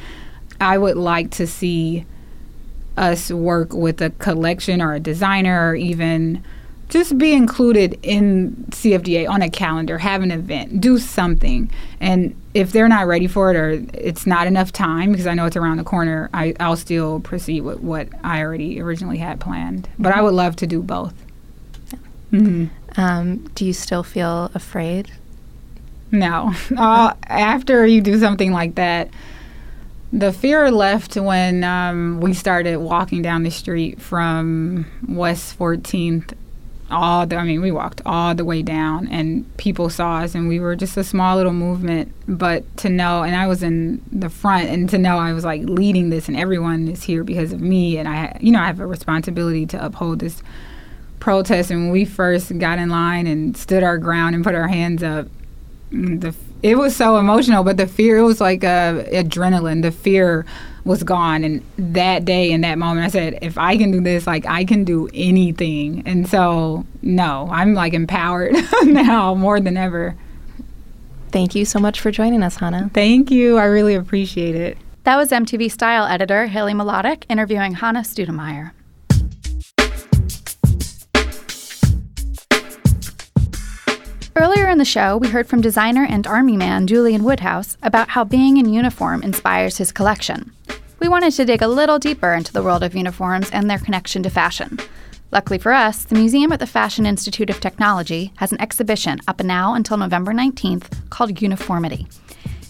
I 0.60 0.78
would 0.78 0.98
like 0.98 1.32
to 1.32 1.48
see 1.48 2.06
us 2.98 3.32
work 3.32 3.74
with 3.74 4.02
a 4.02 4.10
collection 4.12 4.82
or 4.82 4.94
a 4.94 5.00
designer 5.00 5.70
or 5.70 5.76
even 5.76 6.44
just 6.90 7.18
be 7.18 7.34
included 7.34 7.98
in 8.04 8.54
CFDA 8.70 9.28
on 9.28 9.42
a 9.42 9.50
calendar, 9.50 9.98
have 9.98 10.22
an 10.22 10.32
event, 10.32 10.80
do 10.80 11.00
something. 11.00 11.70
And 12.00 12.40
if 12.54 12.72
they're 12.72 12.88
not 12.88 13.08
ready 13.08 13.28
for 13.28 13.52
it 13.52 13.58
or 13.58 13.84
it's 13.94 14.28
not 14.28 14.48
enough 14.48 14.72
time, 14.72 15.12
because 15.12 15.28
I 15.28 15.34
know 15.34 15.46
it's 15.46 15.56
around 15.56 15.78
the 15.78 15.84
corner, 15.84 16.30
I, 16.34 16.54
I'll 16.60 16.78
still 16.78 17.20
proceed 17.20 17.62
with 17.62 17.80
what 17.80 18.08
I 18.24 18.42
already 18.42 18.80
originally 18.80 19.18
had 19.18 19.40
planned. 19.40 19.90
But 19.98 20.14
I 20.14 20.22
would 20.22 20.34
love 20.34 20.56
to 20.58 20.68
do 20.68 20.82
both. 20.82 21.14
Mm-hmm. 22.32 22.68
Um, 23.00 23.48
do 23.56 23.66
you 23.66 23.74
still 23.74 24.04
feel 24.04 24.52
afraid? 24.54 25.12
No. 26.12 26.54
uh, 26.78 27.14
after 27.28 27.86
you 27.86 28.02
do 28.02 28.20
something 28.20 28.52
like 28.52 28.76
that, 28.76 29.10
the 30.16 30.32
fear 30.32 30.72
left 30.72 31.18
when 31.18 31.66
um, 31.66 32.22
we 32.22 32.34
started 32.34 32.78
walking 32.78 33.22
down 33.22 33.44
the 33.44 33.52
street 33.52 34.02
from 34.02 34.86
West 35.10 35.60
14th. 35.60 36.34
All 36.90 37.26
the, 37.26 37.36
I 37.36 37.44
mean, 37.44 37.62
we 37.62 37.72
walked 37.72 38.02
all 38.06 38.34
the 38.34 38.46
way 38.46 38.62
down, 38.62 39.10
and 39.10 39.46
people 39.58 39.90
saw 39.90 40.20
us, 40.20 40.34
and 40.34 40.48
we 40.48 40.62
were 40.62 40.76
just 40.76 40.96
a 40.96 41.04
small 41.04 41.36
little 41.36 41.52
movement. 41.52 42.14
But 42.30 42.78
to 42.78 42.90
know, 42.90 43.24
and 43.24 43.36
I 43.36 43.46
was 43.48 43.62
in 43.62 44.02
the 44.10 44.30
front, 44.30 44.70
and 44.70 44.90
to 44.92 44.98
know 44.98 45.18
I 45.18 45.34
was 45.34 45.44
like 45.44 45.64
leading 45.64 46.12
this, 46.12 46.30
and 46.30 46.38
everyone 46.38 46.88
is 46.88 47.04
here 47.04 47.26
because 47.26 47.52
of 47.52 47.60
me, 47.60 47.98
and 47.98 48.08
I, 48.08 48.38
you 48.40 48.54
know, 48.54 48.62
I 48.62 48.68
have 48.68 48.80
a 48.80 48.88
responsibility 48.88 49.66
to 49.66 49.86
uphold 49.86 50.20
this 50.20 50.42
protest. 51.20 51.72
And 51.72 51.86
when 51.86 51.92
we 51.92 52.06
first 52.06 52.58
got 52.58 52.80
in 52.80 52.90
line 52.90 53.28
and 53.28 53.58
stood 53.58 53.84
our 53.84 53.98
ground 53.98 54.34
and 54.34 54.46
put 54.46 54.56
our 54.56 54.70
hands 54.70 55.04
up, 55.04 55.28
the 55.92 56.34
it 56.66 56.80
was 56.80 56.96
so 56.96 57.18
emotional, 57.18 57.64
but 57.64 57.78
the 57.78 57.86
fear 57.86 58.18
it 58.18 58.24
was 58.24 58.42
like 58.42 58.64
uh, 58.64 59.04
adrenaline. 59.04 59.84
The 59.84 59.92
fear 59.92 60.48
was 60.84 61.04
gone, 61.04 61.44
and 61.44 61.64
that 61.78 62.26
day 62.26 62.52
in 62.52 62.62
that 62.62 62.80
moment, 62.80 63.06
I 63.06 63.10
said, 63.10 63.38
if 63.44 63.56
I 63.56 63.78
can 63.78 63.92
do 63.92 64.02
this, 64.02 64.26
like 64.26 64.48
I 64.48 64.66
can 64.66 64.84
do 64.84 65.08
anything. 65.14 66.02
And 66.08 66.28
so, 66.28 66.84
no, 67.04 67.48
I'm 67.52 67.76
like 67.76 67.94
empowered 67.94 68.56
now 68.84 69.36
more 69.36 69.60
than 69.60 69.78
ever. 69.78 70.16
Thank 71.32 71.54
you 71.54 71.66
so 71.66 71.78
much 71.78 72.00
for 72.00 72.10
joining 72.10 72.42
us, 72.42 72.56
Hannah. 72.56 72.90
Thank 72.96 73.30
you. 73.30 73.60
I 73.60 73.66
really 73.66 73.94
appreciate 73.94 74.56
it. 74.56 74.76
That 75.04 75.18
was 75.18 75.30
MTV 75.30 75.72
Style 75.72 76.06
editor 76.06 76.48
Haley 76.48 76.74
Mlotek 76.74 77.26
interviewing 77.30 77.76
Hannah 77.76 78.00
Stoudemire. 78.00 78.72
Earlier 84.38 84.68
in 84.68 84.80
the 84.80 84.84
show, 84.84 85.16
we 85.16 85.30
heard 85.30 85.48
from 85.48 85.62
designer 85.62 86.06
and 86.06 86.28
Army 86.28 86.58
man 86.58 86.88
Julian 86.88 87.24
Woodhouse 87.24 87.78
about 87.82 88.10
how 88.10 88.26
being 88.26 88.58
in 88.58 88.74
uniform 88.74 89.24
inspires 89.24 89.78
his 89.78 89.94
collection. 89.94 90.52
We 91.00 91.08
wanted 91.08 91.32
to 91.36 91.46
dig 91.46 91.62
a 91.62 91.70
little 91.70 92.00
deeper 92.00 92.34
into 92.34 92.52
the 92.52 92.62
world 92.62 92.84
of 92.84 92.96
uniforms 92.96 93.50
and 93.52 93.70
their 93.70 93.80
connection 93.80 94.24
to 94.24 94.30
fashion. 94.30 94.78
Luckily 95.32 95.58
for 95.58 95.72
us, 95.72 96.04
the 96.04 96.16
museum 96.16 96.52
at 96.52 96.60
the 96.60 96.68
Fashion 96.68 97.06
Institute 97.06 97.50
of 97.50 97.62
Technology 97.62 98.34
has 98.36 98.52
an 98.52 98.60
exhibition 98.60 99.22
up 99.26 99.40
and 99.40 99.48
now 99.48 99.74
until 99.74 99.96
November 99.96 100.34
19th 100.34 101.10
called 101.10 101.42
Uniformity. 101.42 102.06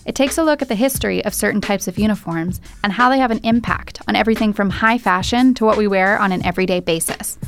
It 0.06 0.14
takes 0.14 0.38
a 0.38 0.44
look 0.44 0.62
at 0.62 0.68
the 0.68 0.76
history 0.76 1.26
of 1.26 1.34
certain 1.34 1.62
types 1.62 1.88
of 1.88 1.98
uniforms 1.98 2.62
and 2.84 2.94
how 2.94 3.10
they 3.10 3.18
have 3.18 3.32
an 3.32 3.42
impact 3.44 4.04
on 4.08 4.16
everything 4.16 4.54
from 4.54 4.70
high 4.70 5.00
fashion 5.00 5.56
to 5.56 5.66
what 5.66 5.78
we 5.78 5.88
wear 5.88 6.20
on 6.20 6.32
an 6.32 6.46
everyday 6.46 6.80
basis. 6.80 7.40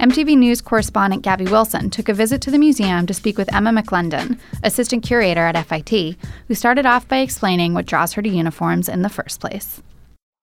MTV 0.00 0.38
News 0.38 0.62
correspondent 0.62 1.22
Gaby 1.22 1.44
Wilson 1.44 1.90
took 1.90 2.08
a 2.08 2.14
visit 2.14 2.40
to 2.40 2.50
the 2.50 2.56
museum 2.56 3.06
to 3.06 3.12
speak 3.12 3.36
with 3.36 3.52
Emma 3.54 3.70
McClendon, 3.70 4.38
assistant 4.62 5.02
curator 5.02 5.42
at 5.42 5.66
FIT, 5.66 6.16
who 6.48 6.54
started 6.54 6.86
off 6.86 7.06
by 7.06 7.18
explaining 7.18 7.74
what 7.74 7.84
draws 7.84 8.14
her 8.14 8.22
to 8.22 8.28
uniforms 8.30 8.88
in 8.88 9.02
the 9.02 9.10
first 9.10 9.40
place. 9.40 9.82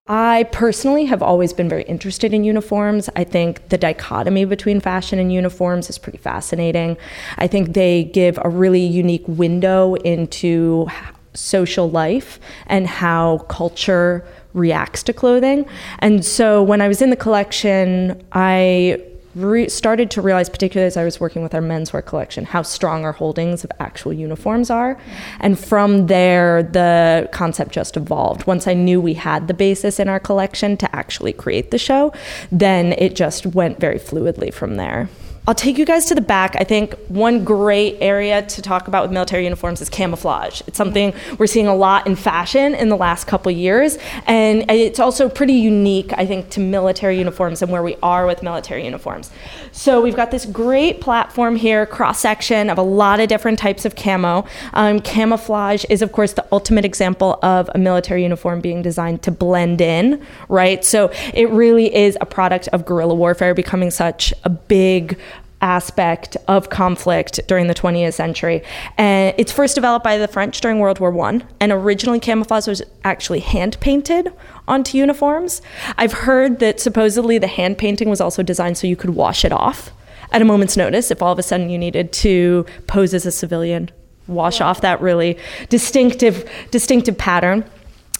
I 0.05 0.43
personally 0.51 1.05
have 1.05 1.23
always 1.23 1.53
been 1.53 1.67
very 1.67 1.81
interested 1.85 2.35
in 2.35 2.43
uniforms. 2.43 3.09
I 3.15 3.23
think 3.23 3.69
the 3.69 3.79
dichotomy 3.79 4.45
between 4.45 4.79
fashion 4.79 5.17
and 5.17 5.33
uniforms 5.33 5.89
is 5.89 5.97
pretty 5.97 6.19
fascinating. 6.19 6.95
I 7.39 7.47
think 7.47 7.73
they 7.73 8.03
give 8.03 8.37
a 8.43 8.49
really 8.49 8.85
unique 8.85 9.27
window 9.27 9.95
into 9.95 10.85
social 11.33 11.89
life 11.89 12.39
and 12.67 12.85
how 12.85 13.39
culture 13.49 14.23
reacts 14.53 15.01
to 15.03 15.13
clothing. 15.13 15.65
And 15.97 16.23
so 16.23 16.61
when 16.61 16.79
I 16.79 16.87
was 16.87 17.01
in 17.01 17.09
the 17.09 17.15
collection, 17.15 18.23
I 18.33 19.01
re- 19.37 19.69
started 19.69 20.11
to 20.11 20.21
realize, 20.21 20.49
particularly 20.49 20.87
as 20.87 20.97
I 20.97 21.03
was 21.03 21.19
working 21.19 21.43
with 21.43 21.53
our 21.53 21.61
menswear 21.61 22.05
collection, 22.05 22.45
how 22.45 22.61
strong 22.61 23.05
our 23.05 23.11
holdings 23.11 23.63
of 23.63 23.71
actual 23.79 24.13
uniforms 24.13 24.69
are. 24.69 24.97
And 25.39 25.57
from 25.57 26.07
there, 26.07 26.63
the 26.63 27.29
concept 27.31 27.71
just 27.71 27.97
evolved. 27.97 28.47
Once 28.47 28.67
I 28.67 28.73
knew 28.73 28.99
we 28.99 29.13
had 29.13 29.47
the 29.47 29.53
basis 29.53 29.99
in 29.99 30.09
our 30.09 30.19
collection 30.19 30.77
to 30.77 30.95
actually 30.95 31.33
create 31.33 31.71
the 31.71 31.77
show, 31.77 32.13
then 32.51 32.93
it 32.93 33.15
just 33.15 33.45
went 33.45 33.79
very 33.79 33.99
fluidly 33.99 34.53
from 34.53 34.75
there. 34.75 35.09
I'll 35.47 35.55
take 35.55 35.77
you 35.77 35.85
guys 35.85 36.07
to 36.07 36.15
the 36.15 36.19
back. 36.19 36.57
I 36.59 36.65
think 36.65 36.93
one 37.07 37.45
great 37.45 37.95
area 38.01 38.41
to 38.41 38.61
talk 38.61 38.89
about 38.89 39.03
with 39.03 39.13
military 39.13 39.45
uniforms 39.45 39.79
is 39.79 39.87
camouflage. 39.87 40.61
It's 40.67 40.77
something 40.77 41.13
we're 41.37 41.47
seeing 41.47 41.67
a 41.67 41.73
lot 41.73 42.05
in 42.05 42.17
fashion 42.17 42.75
in 42.75 42.89
the 42.89 42.97
last 42.97 43.27
couple 43.27 43.49
years, 43.49 43.97
and 44.25 44.69
it's 44.69 44.99
also 44.99 45.29
pretty 45.29 45.53
unique, 45.53 46.11
I 46.17 46.25
think, 46.25 46.49
to 46.49 46.59
military 46.59 47.17
uniforms 47.17 47.61
and 47.61 47.71
where 47.71 47.81
we 47.81 47.95
are 48.03 48.25
with 48.25 48.43
military 48.43 48.83
uniforms. 48.83 49.31
So 49.71 50.01
we've 50.01 50.17
got 50.17 50.31
this 50.31 50.45
great 50.45 50.99
platform 50.99 51.55
here, 51.55 51.85
cross 51.85 52.19
section 52.19 52.69
of 52.69 52.77
a 52.77 52.83
lot 52.83 53.21
of 53.21 53.29
different 53.29 53.57
types 53.57 53.85
of 53.85 53.95
camo. 53.95 54.45
Um, 54.73 54.99
camouflage 54.99 55.85
is, 55.89 56.01
of 56.01 56.11
course, 56.11 56.33
the 56.33 56.45
ultimate 56.51 56.83
example 56.83 57.39
of 57.41 57.69
a 57.73 57.77
military 57.77 58.23
uniform 58.23 58.59
being 58.59 58.81
designed 58.81 59.21
to 59.23 59.31
blend 59.31 59.79
in, 59.79 60.21
right? 60.49 60.83
So 60.83 61.09
it 61.33 61.49
really 61.51 61.95
is 61.95 62.17
a 62.19 62.25
product 62.25 62.67
of 62.73 62.85
guerrilla 62.85 63.15
warfare 63.15 63.53
becoming 63.53 63.91
such 63.91 64.33
a 64.43 64.49
big 64.49 65.17
aspect 65.61 66.37
of 66.47 66.69
conflict 66.69 67.39
during 67.47 67.67
the 67.67 67.73
20th 67.73 68.13
century. 68.13 68.63
And 68.97 69.33
it's 69.37 69.51
first 69.51 69.75
developed 69.75 70.03
by 70.03 70.17
the 70.17 70.27
French 70.27 70.61
during 70.61 70.79
World 70.79 70.99
War 70.99 71.11
One, 71.11 71.43
and 71.59 71.71
originally 71.71 72.19
camouflage 72.19 72.67
was 72.67 72.81
actually 73.03 73.39
hand 73.39 73.79
painted 73.79 74.31
onto 74.67 74.97
uniforms. 74.97 75.61
I've 75.97 76.13
heard 76.13 76.59
that 76.59 76.79
supposedly 76.79 77.37
the 77.37 77.47
hand 77.47 77.77
painting 77.77 78.09
was 78.09 78.21
also 78.21 78.43
designed 78.43 78.77
so 78.77 78.87
you 78.87 78.95
could 78.95 79.11
wash 79.11 79.43
it 79.45 79.51
off 79.51 79.91
at 80.31 80.41
a 80.41 80.45
moment's 80.45 80.77
notice 80.77 81.09
if 81.11 81.21
all 81.21 81.31
of 81.31 81.39
a 81.39 81.43
sudden 81.43 81.69
you 81.69 81.77
needed 81.77 82.11
to 82.11 82.65
pose 82.87 83.13
as 83.13 83.25
a 83.25 83.31
civilian, 83.31 83.89
wash 84.27 84.59
off 84.61 84.81
that 84.81 85.01
really 85.01 85.37
distinctive 85.69 86.49
distinctive 86.71 87.17
pattern. 87.17 87.63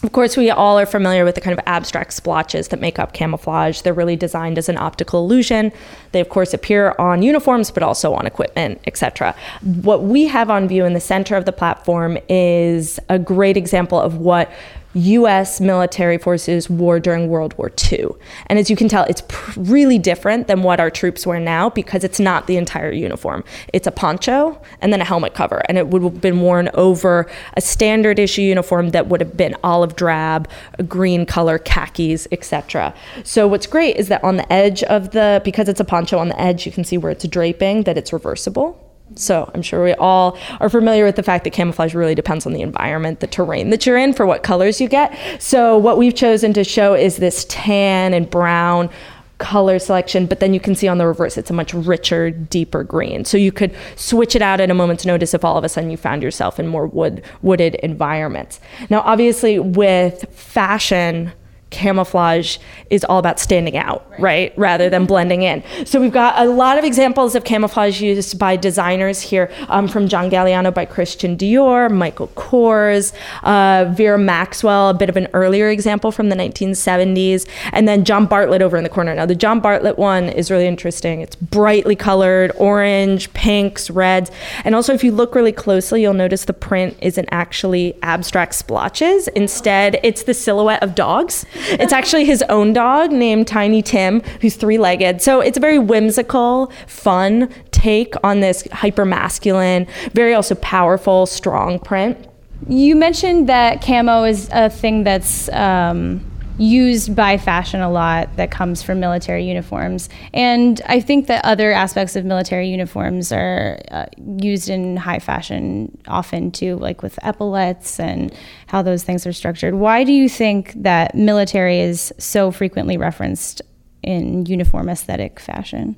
Of 0.04 0.12
course, 0.12 0.36
we 0.36 0.48
all 0.48 0.78
are 0.78 0.86
familiar 0.86 1.24
with 1.24 1.34
the 1.34 1.40
kind 1.40 1.58
of 1.58 1.64
abstract 1.66 2.12
splotches 2.12 2.68
that 2.68 2.80
make 2.80 3.00
up 3.00 3.12
camouflage. 3.12 3.80
They're 3.80 3.92
really 3.92 4.14
designed 4.14 4.56
as 4.56 4.68
an 4.68 4.78
optical 4.78 5.24
illusion. 5.24 5.72
They, 6.12 6.20
of 6.20 6.28
course, 6.28 6.54
appear 6.54 6.94
on 7.00 7.22
uniforms, 7.22 7.72
but 7.72 7.82
also 7.82 8.14
on 8.14 8.24
equipment, 8.24 8.80
etc. 8.86 9.34
What 9.62 10.04
we 10.04 10.26
have 10.26 10.50
on 10.50 10.68
view 10.68 10.84
in 10.84 10.92
the 10.92 11.00
center 11.00 11.34
of 11.34 11.46
the 11.46 11.52
platform 11.52 12.16
is 12.28 13.00
a 13.08 13.18
great 13.18 13.56
example 13.56 14.00
of 14.00 14.18
what 14.18 14.52
US 14.94 15.60
military 15.60 16.18
forces 16.18 16.70
wore 16.70 16.98
during 16.98 17.28
World 17.28 17.56
War 17.58 17.70
II. 17.90 18.08
And 18.46 18.58
as 18.58 18.70
you 18.70 18.76
can 18.76 18.88
tell, 18.88 19.04
it's 19.04 19.22
pr- 19.28 19.60
really 19.60 19.98
different 19.98 20.46
than 20.46 20.62
what 20.62 20.80
our 20.80 20.90
troops 20.90 21.26
wear 21.26 21.38
now 21.38 21.68
because 21.68 22.04
it's 22.04 22.18
not 22.18 22.46
the 22.46 22.56
entire 22.56 22.90
uniform. 22.90 23.44
It's 23.72 23.86
a 23.86 23.90
poncho 23.90 24.60
and 24.80 24.92
then 24.92 25.00
a 25.00 25.04
helmet 25.04 25.34
cover. 25.34 25.62
And 25.68 25.76
it 25.76 25.88
would 25.88 26.02
have 26.02 26.20
been 26.20 26.40
worn 26.40 26.70
over 26.74 27.30
a 27.54 27.60
standard 27.60 28.18
issue 28.18 28.42
uniform 28.42 28.90
that 28.90 29.08
would 29.08 29.20
have 29.20 29.36
been 29.36 29.56
olive 29.62 29.94
drab, 29.94 30.48
green 30.86 31.26
color, 31.26 31.58
khakis, 31.58 32.26
etc. 32.32 32.94
So 33.24 33.46
what's 33.46 33.66
great 33.66 33.96
is 33.96 34.08
that 34.08 34.24
on 34.24 34.36
the 34.36 34.52
edge 34.52 34.82
of 34.84 35.10
the, 35.10 35.42
because 35.44 35.68
it's 35.68 35.80
a 35.80 35.84
poncho 35.84 36.18
on 36.18 36.28
the 36.28 36.40
edge, 36.40 36.64
you 36.64 36.72
can 36.72 36.84
see 36.84 36.96
where 36.96 37.12
it's 37.12 37.26
draping, 37.28 37.82
that 37.82 37.98
it's 37.98 38.12
reversible. 38.12 38.87
So 39.14 39.50
I'm 39.54 39.62
sure 39.62 39.82
we 39.84 39.94
all 39.94 40.38
are 40.60 40.68
familiar 40.68 41.04
with 41.04 41.16
the 41.16 41.22
fact 41.22 41.44
that 41.44 41.52
camouflage 41.52 41.94
really 41.94 42.14
depends 42.14 42.46
on 42.46 42.52
the 42.52 42.62
environment, 42.62 43.20
the 43.20 43.26
terrain 43.26 43.70
that 43.70 43.86
you're 43.86 43.98
in 43.98 44.12
for 44.12 44.26
what 44.26 44.42
colors 44.42 44.80
you 44.80 44.88
get. 44.88 45.16
So 45.40 45.76
what 45.76 45.98
we've 45.98 46.14
chosen 46.14 46.52
to 46.54 46.64
show 46.64 46.94
is 46.94 47.16
this 47.16 47.46
tan 47.48 48.14
and 48.14 48.28
brown 48.28 48.90
color 49.38 49.78
selection, 49.78 50.26
but 50.26 50.40
then 50.40 50.52
you 50.52 50.60
can 50.60 50.74
see 50.74 50.88
on 50.88 50.98
the 50.98 51.06
reverse 51.06 51.38
it's 51.38 51.50
a 51.50 51.52
much 51.52 51.72
richer, 51.72 52.30
deeper 52.30 52.82
green. 52.82 53.24
So 53.24 53.38
you 53.38 53.52
could 53.52 53.74
switch 53.96 54.34
it 54.34 54.42
out 54.42 54.60
at 54.60 54.70
a 54.70 54.74
moment's 54.74 55.06
notice 55.06 55.32
if 55.32 55.44
all 55.44 55.56
of 55.56 55.64
a 55.64 55.68
sudden 55.68 55.90
you 55.90 55.96
found 55.96 56.22
yourself 56.22 56.58
in 56.58 56.66
more 56.66 56.86
wood 56.86 57.22
wooded 57.40 57.76
environments. 57.76 58.60
Now 58.90 59.00
obviously 59.00 59.58
with 59.58 60.24
fashion 60.34 61.32
camouflage 61.70 62.58
is 62.90 63.04
all 63.04 63.18
about 63.18 63.38
standing 63.38 63.76
out, 63.76 64.06
right. 64.10 64.20
right. 64.20 64.58
Rather 64.58 64.88
than 64.88 65.04
blending 65.06 65.42
in. 65.42 65.62
So 65.84 66.00
we've 66.00 66.12
got 66.12 66.38
a 66.38 66.48
lot 66.48 66.78
of 66.78 66.84
examples 66.84 67.34
of 67.34 67.44
camouflage 67.44 68.00
used 68.00 68.38
by 68.38 68.56
designers 68.56 69.20
here, 69.20 69.50
um, 69.68 69.88
from 69.88 70.08
John 70.08 70.30
Galliano 70.30 70.72
by 70.72 70.84
Christian 70.84 71.36
Dior, 71.36 71.90
Michael 71.90 72.28
Kors, 72.28 73.12
uh, 73.42 73.90
Vera 73.92 74.18
Maxwell, 74.18 74.90
a 74.90 74.94
bit 74.94 75.08
of 75.08 75.16
an 75.16 75.28
earlier 75.34 75.68
example 75.68 76.10
from 76.10 76.28
the 76.28 76.36
1970s, 76.36 77.46
and 77.72 77.86
then 77.86 78.04
John 78.04 78.26
Bartlett 78.26 78.62
over 78.62 78.76
in 78.76 78.84
the 78.84 78.90
corner. 78.90 79.14
Now 79.14 79.26
the 79.26 79.34
John 79.34 79.60
Bartlett 79.60 79.98
one 79.98 80.28
is 80.28 80.50
really 80.50 80.66
interesting. 80.66 81.20
It's 81.20 81.36
brightly 81.36 81.96
colored, 81.96 82.52
orange, 82.56 83.32
pinks, 83.34 83.90
reds, 83.90 84.30
and 84.64 84.74
also 84.74 84.94
if 84.94 85.04
you 85.04 85.12
look 85.12 85.34
really 85.34 85.52
closely, 85.52 86.02
you'll 86.02 86.14
notice 86.14 86.44
the 86.46 86.52
print 86.52 86.96
isn't 87.02 87.28
actually 87.30 87.96
abstract 88.02 88.54
splotches. 88.54 89.28
Instead, 89.28 90.00
it's 90.02 90.22
the 90.22 90.34
silhouette 90.34 90.82
of 90.82 90.94
dogs 90.94 91.44
it's 91.58 91.92
actually 91.92 92.24
his 92.24 92.42
own 92.48 92.72
dog 92.72 93.12
named 93.12 93.46
Tiny 93.46 93.82
Tim, 93.82 94.20
who's 94.40 94.56
three 94.56 94.78
legged. 94.78 95.22
So 95.22 95.40
it's 95.40 95.56
a 95.56 95.60
very 95.60 95.78
whimsical, 95.78 96.72
fun 96.86 97.52
take 97.70 98.14
on 98.24 98.40
this 98.40 98.66
hyper 98.72 99.04
masculine, 99.04 99.86
very 100.12 100.34
also 100.34 100.54
powerful, 100.56 101.26
strong 101.26 101.78
print. 101.78 102.26
You 102.68 102.96
mentioned 102.96 103.48
that 103.48 103.82
camo 103.82 104.24
is 104.24 104.48
a 104.52 104.68
thing 104.68 105.04
that's 105.04 105.48
um, 105.50 106.24
used 106.58 107.14
by 107.14 107.38
fashion 107.38 107.80
a 107.80 107.90
lot 107.90 108.36
that 108.36 108.50
comes 108.50 108.82
from 108.82 109.00
military 109.00 109.44
uniforms. 109.44 110.08
And 110.34 110.80
I 110.86 111.00
think 111.00 111.28
that 111.28 111.44
other 111.44 111.72
aspects 111.72 112.16
of 112.16 112.24
military 112.24 112.68
uniforms 112.68 113.32
are 113.32 113.78
uh, 113.90 114.06
used 114.42 114.68
in 114.68 114.96
high 114.96 115.20
fashion 115.20 115.96
often 116.06 116.50
too, 116.50 116.76
like 116.76 117.02
with 117.02 117.18
epaulets 117.22 117.98
and 118.00 118.34
how 118.66 118.82
those 118.82 119.04
things 119.04 119.26
are 119.26 119.32
structured. 119.32 119.74
Why 119.74 120.04
do 120.04 120.12
you 120.12 120.28
think 120.28 120.72
that 120.82 121.14
military 121.14 121.80
is 121.80 122.12
so 122.18 122.50
frequently 122.50 122.96
referenced 122.96 123.62
in 124.02 124.46
uniform 124.46 124.88
aesthetic 124.88 125.40
fashion? 125.40 125.96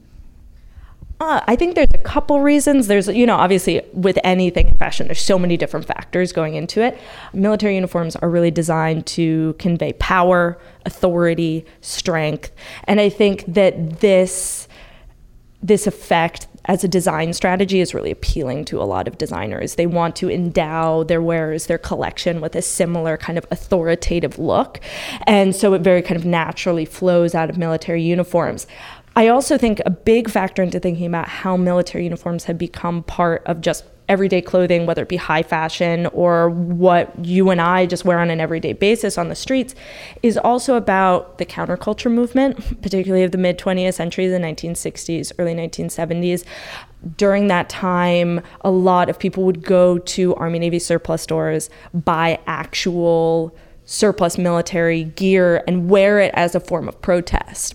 Uh, 1.20 1.40
I 1.46 1.54
think 1.54 1.74
there's 1.74 1.92
a 1.92 1.98
couple 1.98 2.40
reasons. 2.40 2.86
There's, 2.86 3.06
you 3.06 3.26
know, 3.26 3.36
obviously 3.36 3.82
with 3.92 4.18
anything 4.24 4.68
in 4.68 4.76
fashion, 4.78 5.06
there's 5.06 5.20
so 5.20 5.38
many 5.38 5.58
different 5.58 5.86
factors 5.86 6.32
going 6.32 6.54
into 6.54 6.82
it. 6.82 6.98
Military 7.34 7.74
uniforms 7.74 8.16
are 8.16 8.30
really 8.30 8.50
designed 8.50 9.06
to 9.08 9.54
convey 9.58 9.92
power, 9.94 10.58
authority, 10.86 11.66
strength, 11.82 12.50
and 12.84 13.00
I 13.00 13.10
think 13.10 13.44
that 13.46 14.00
this 14.00 14.66
this 15.62 15.86
effect 15.86 16.46
as 16.66 16.84
a 16.84 16.88
design 16.88 17.32
strategy 17.32 17.80
is 17.80 17.94
really 17.94 18.10
appealing 18.10 18.64
to 18.66 18.80
a 18.80 18.84
lot 18.84 19.08
of 19.08 19.18
designers. 19.18 19.74
They 19.74 19.86
want 19.86 20.14
to 20.16 20.30
endow 20.30 21.02
their 21.02 21.22
wearers, 21.22 21.66
their 21.66 21.78
collection 21.78 22.40
with 22.40 22.54
a 22.54 22.62
similar 22.62 23.16
kind 23.16 23.38
of 23.38 23.46
authoritative 23.50 24.38
look. 24.38 24.80
And 25.26 25.54
so 25.54 25.74
it 25.74 25.82
very 25.82 26.02
kind 26.02 26.18
of 26.18 26.24
naturally 26.24 26.84
flows 26.84 27.34
out 27.34 27.50
of 27.50 27.58
military 27.58 28.02
uniforms. 28.02 28.66
I 29.20 29.28
also 29.28 29.58
think 29.58 29.82
a 29.84 29.90
big 29.90 30.30
factor 30.30 30.62
into 30.62 30.80
thinking 30.80 31.04
about 31.04 31.28
how 31.28 31.54
military 31.54 32.04
uniforms 32.04 32.44
have 32.44 32.56
become 32.56 33.02
part 33.02 33.42
of 33.44 33.60
just 33.60 33.84
everyday 34.08 34.40
clothing, 34.40 34.86
whether 34.86 35.02
it 35.02 35.10
be 35.10 35.16
high 35.16 35.42
fashion 35.42 36.06
or 36.06 36.48
what 36.48 37.22
you 37.22 37.50
and 37.50 37.60
I 37.60 37.84
just 37.84 38.06
wear 38.06 38.18
on 38.18 38.30
an 38.30 38.40
everyday 38.40 38.72
basis 38.72 39.18
on 39.18 39.28
the 39.28 39.34
streets, 39.34 39.74
is 40.22 40.38
also 40.38 40.74
about 40.74 41.36
the 41.36 41.44
counterculture 41.44 42.10
movement, 42.10 42.80
particularly 42.82 43.22
of 43.22 43.32
the 43.32 43.36
mid 43.36 43.58
20th 43.58 43.92
century, 43.92 44.26
the 44.26 44.38
1960s, 44.38 45.32
early 45.38 45.54
1970s. 45.54 46.46
During 47.18 47.48
that 47.48 47.68
time, 47.68 48.40
a 48.62 48.70
lot 48.70 49.10
of 49.10 49.18
people 49.18 49.44
would 49.44 49.62
go 49.62 49.98
to 49.98 50.34
Army 50.36 50.60
Navy 50.60 50.78
surplus 50.78 51.20
stores, 51.20 51.68
buy 51.92 52.38
actual 52.46 53.54
surplus 53.84 54.38
military 54.38 55.04
gear, 55.04 55.62
and 55.66 55.90
wear 55.90 56.20
it 56.20 56.32
as 56.32 56.54
a 56.54 56.60
form 56.60 56.88
of 56.88 57.02
protest. 57.02 57.74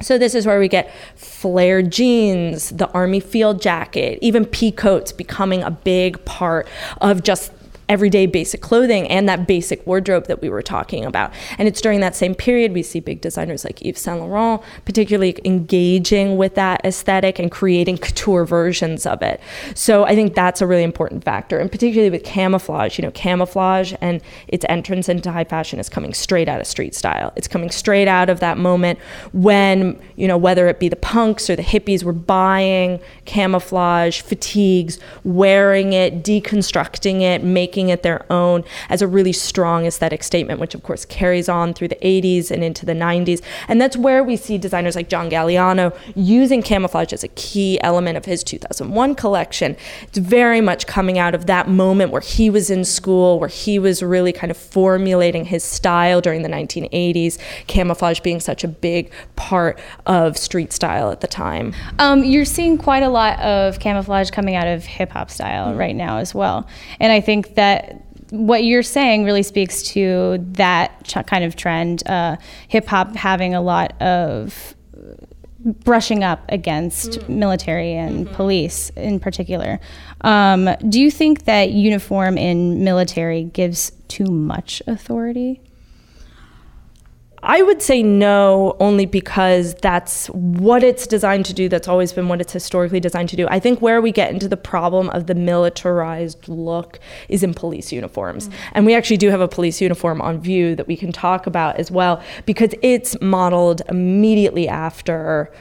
So 0.00 0.18
this 0.18 0.34
is 0.34 0.46
where 0.46 0.58
we 0.58 0.68
get 0.68 0.92
flared 1.16 1.90
jeans, 1.90 2.70
the 2.70 2.90
army 2.90 3.20
field 3.20 3.62
jacket, 3.62 4.18
even 4.20 4.44
pea 4.44 4.72
coats 4.72 5.12
becoming 5.12 5.62
a 5.62 5.70
big 5.70 6.24
part 6.24 6.66
of 7.00 7.22
just 7.22 7.52
everyday 7.88 8.26
basic 8.26 8.60
clothing 8.60 9.06
and 9.08 9.28
that 9.28 9.46
basic 9.46 9.86
wardrobe 9.86 10.26
that 10.26 10.40
we 10.40 10.48
were 10.48 10.62
talking 10.62 11.04
about. 11.04 11.32
And 11.58 11.68
it's 11.68 11.80
during 11.80 12.00
that 12.00 12.16
same 12.16 12.34
period 12.34 12.72
we 12.72 12.82
see 12.82 13.00
big 13.00 13.20
designers 13.20 13.64
like 13.64 13.84
Yves 13.84 14.00
Saint 14.00 14.20
Laurent 14.20 14.62
particularly 14.84 15.36
engaging 15.44 16.36
with 16.36 16.54
that 16.54 16.84
aesthetic 16.84 17.38
and 17.38 17.50
creating 17.50 17.98
couture 17.98 18.44
versions 18.44 19.06
of 19.06 19.22
it. 19.22 19.40
So 19.74 20.04
I 20.04 20.14
think 20.14 20.34
that's 20.34 20.60
a 20.60 20.66
really 20.66 20.82
important 20.82 21.24
factor, 21.24 21.58
and 21.58 21.70
particularly 21.70 22.10
with 22.10 22.24
camouflage. 22.24 22.98
You 22.98 23.02
know, 23.02 23.10
camouflage 23.10 23.94
and 24.00 24.20
its 24.48 24.64
entrance 24.68 25.08
into 25.08 25.32
high 25.32 25.44
fashion 25.44 25.78
is 25.78 25.88
coming 25.88 26.14
straight 26.14 26.48
out 26.48 26.60
of 26.60 26.66
street 26.66 26.94
style. 26.94 27.32
It's 27.36 27.48
coming 27.48 27.70
straight 27.70 28.08
out 28.08 28.28
of 28.30 28.40
that 28.40 28.58
moment 28.58 28.98
when 29.32 29.98
you 30.16 30.28
know 30.28 30.38
whether 30.38 30.68
it 30.68 30.78
be 30.78 30.88
the 30.88 30.96
punks 30.96 31.48
or 31.50 31.56
the 31.56 31.62
hippies 31.62 32.04
were 32.04 32.12
buying 32.12 33.00
camouflage 33.24 34.20
fatigues, 34.20 34.98
wearing 35.24 35.92
it, 35.92 36.22
deconstructing 36.22 37.20
it, 37.22 37.42
making 37.42 37.73
making 37.74 37.88
it 37.88 38.04
their 38.04 38.24
own 38.30 38.62
as 38.88 39.02
a 39.02 39.06
really 39.08 39.32
strong 39.32 39.84
aesthetic 39.84 40.22
statement, 40.22 40.60
which 40.60 40.76
of 40.76 40.84
course 40.84 41.04
carries 41.04 41.48
on 41.48 41.74
through 41.74 41.88
the 41.88 41.96
80s 41.96 42.52
and 42.52 42.62
into 42.62 42.86
the 42.86 42.92
90s. 42.92 43.42
And 43.66 43.80
that's 43.80 43.96
where 43.96 44.22
we 44.22 44.36
see 44.36 44.58
designers 44.58 44.94
like 44.94 45.08
John 45.08 45.28
Galliano 45.28 45.92
using 46.14 46.62
camouflage 46.62 47.12
as 47.12 47.24
a 47.24 47.28
key 47.28 47.80
element 47.80 48.16
of 48.16 48.26
his 48.26 48.44
2001 48.44 49.16
collection. 49.16 49.76
It's 50.02 50.18
very 50.18 50.60
much 50.60 50.86
coming 50.86 51.18
out 51.18 51.34
of 51.34 51.46
that 51.46 51.68
moment 51.68 52.12
where 52.12 52.20
he 52.20 52.48
was 52.48 52.70
in 52.70 52.84
school, 52.84 53.40
where 53.40 53.48
he 53.48 53.80
was 53.80 54.04
really 54.04 54.32
kind 54.32 54.52
of 54.52 54.56
formulating 54.56 55.46
his 55.46 55.64
style 55.64 56.20
during 56.20 56.42
the 56.42 56.48
1980s, 56.48 57.38
camouflage 57.66 58.20
being 58.20 58.38
such 58.38 58.62
a 58.62 58.68
big 58.68 59.10
part 59.34 59.80
of 60.06 60.38
street 60.38 60.72
style 60.72 61.10
at 61.10 61.22
the 61.22 61.26
time. 61.26 61.74
Um, 61.98 62.22
you're 62.22 62.44
seeing 62.44 62.78
quite 62.78 63.02
a 63.02 63.08
lot 63.08 63.40
of 63.40 63.80
camouflage 63.80 64.30
coming 64.30 64.54
out 64.54 64.68
of 64.68 64.84
hip 64.84 65.10
hop 65.10 65.28
style 65.28 65.70
mm-hmm. 65.70 65.78
right 65.78 65.96
now 65.96 66.18
as 66.18 66.32
well. 66.32 66.68
And 67.00 67.10
I 67.10 67.20
think 67.20 67.56
that 67.56 67.63
what 68.30 68.64
you're 68.64 68.82
saying 68.82 69.24
really 69.24 69.42
speaks 69.42 69.82
to 69.82 70.38
that 70.52 71.04
ch- 71.04 71.26
kind 71.26 71.44
of 71.44 71.56
trend. 71.56 72.06
Uh, 72.06 72.36
hip 72.68 72.86
hop 72.86 73.14
having 73.14 73.54
a 73.54 73.60
lot 73.60 74.00
of 74.02 74.74
brushing 75.64 76.22
up 76.22 76.44
against 76.50 77.12
mm-hmm. 77.12 77.38
military 77.38 77.94
and 77.94 78.26
mm-hmm. 78.26 78.34
police 78.34 78.90
in 78.96 79.18
particular. 79.18 79.80
Um, 80.20 80.68
do 80.88 81.00
you 81.00 81.10
think 81.10 81.44
that 81.44 81.70
uniform 81.70 82.36
in 82.36 82.84
military 82.84 83.44
gives 83.44 83.92
too 84.08 84.26
much 84.26 84.82
authority? 84.86 85.60
I 87.46 87.60
would 87.62 87.82
say 87.82 88.02
no, 88.02 88.74
only 88.80 89.04
because 89.04 89.74
that's 89.74 90.28
what 90.28 90.82
it's 90.82 91.06
designed 91.06 91.44
to 91.46 91.52
do. 91.52 91.68
That's 91.68 91.88
always 91.88 92.12
been 92.12 92.28
what 92.28 92.40
it's 92.40 92.52
historically 92.52 93.00
designed 93.00 93.28
to 93.28 93.36
do. 93.36 93.46
I 93.48 93.60
think 93.60 93.82
where 93.82 94.00
we 94.00 94.12
get 94.12 94.32
into 94.32 94.48
the 94.48 94.56
problem 94.56 95.10
of 95.10 95.26
the 95.26 95.34
militarized 95.34 96.48
look 96.48 96.98
is 97.28 97.42
in 97.42 97.52
police 97.52 97.92
uniforms. 97.92 98.48
Mm-hmm. 98.48 98.72
And 98.72 98.86
we 98.86 98.94
actually 98.94 99.18
do 99.18 99.28
have 99.28 99.42
a 99.42 99.48
police 99.48 99.80
uniform 99.80 100.22
on 100.22 100.40
view 100.40 100.74
that 100.74 100.86
we 100.86 100.96
can 100.96 101.12
talk 101.12 101.46
about 101.46 101.76
as 101.76 101.90
well, 101.90 102.22
because 102.46 102.70
it's 102.80 103.20
modeled 103.20 103.82
immediately 103.90 104.66
after 104.66 105.52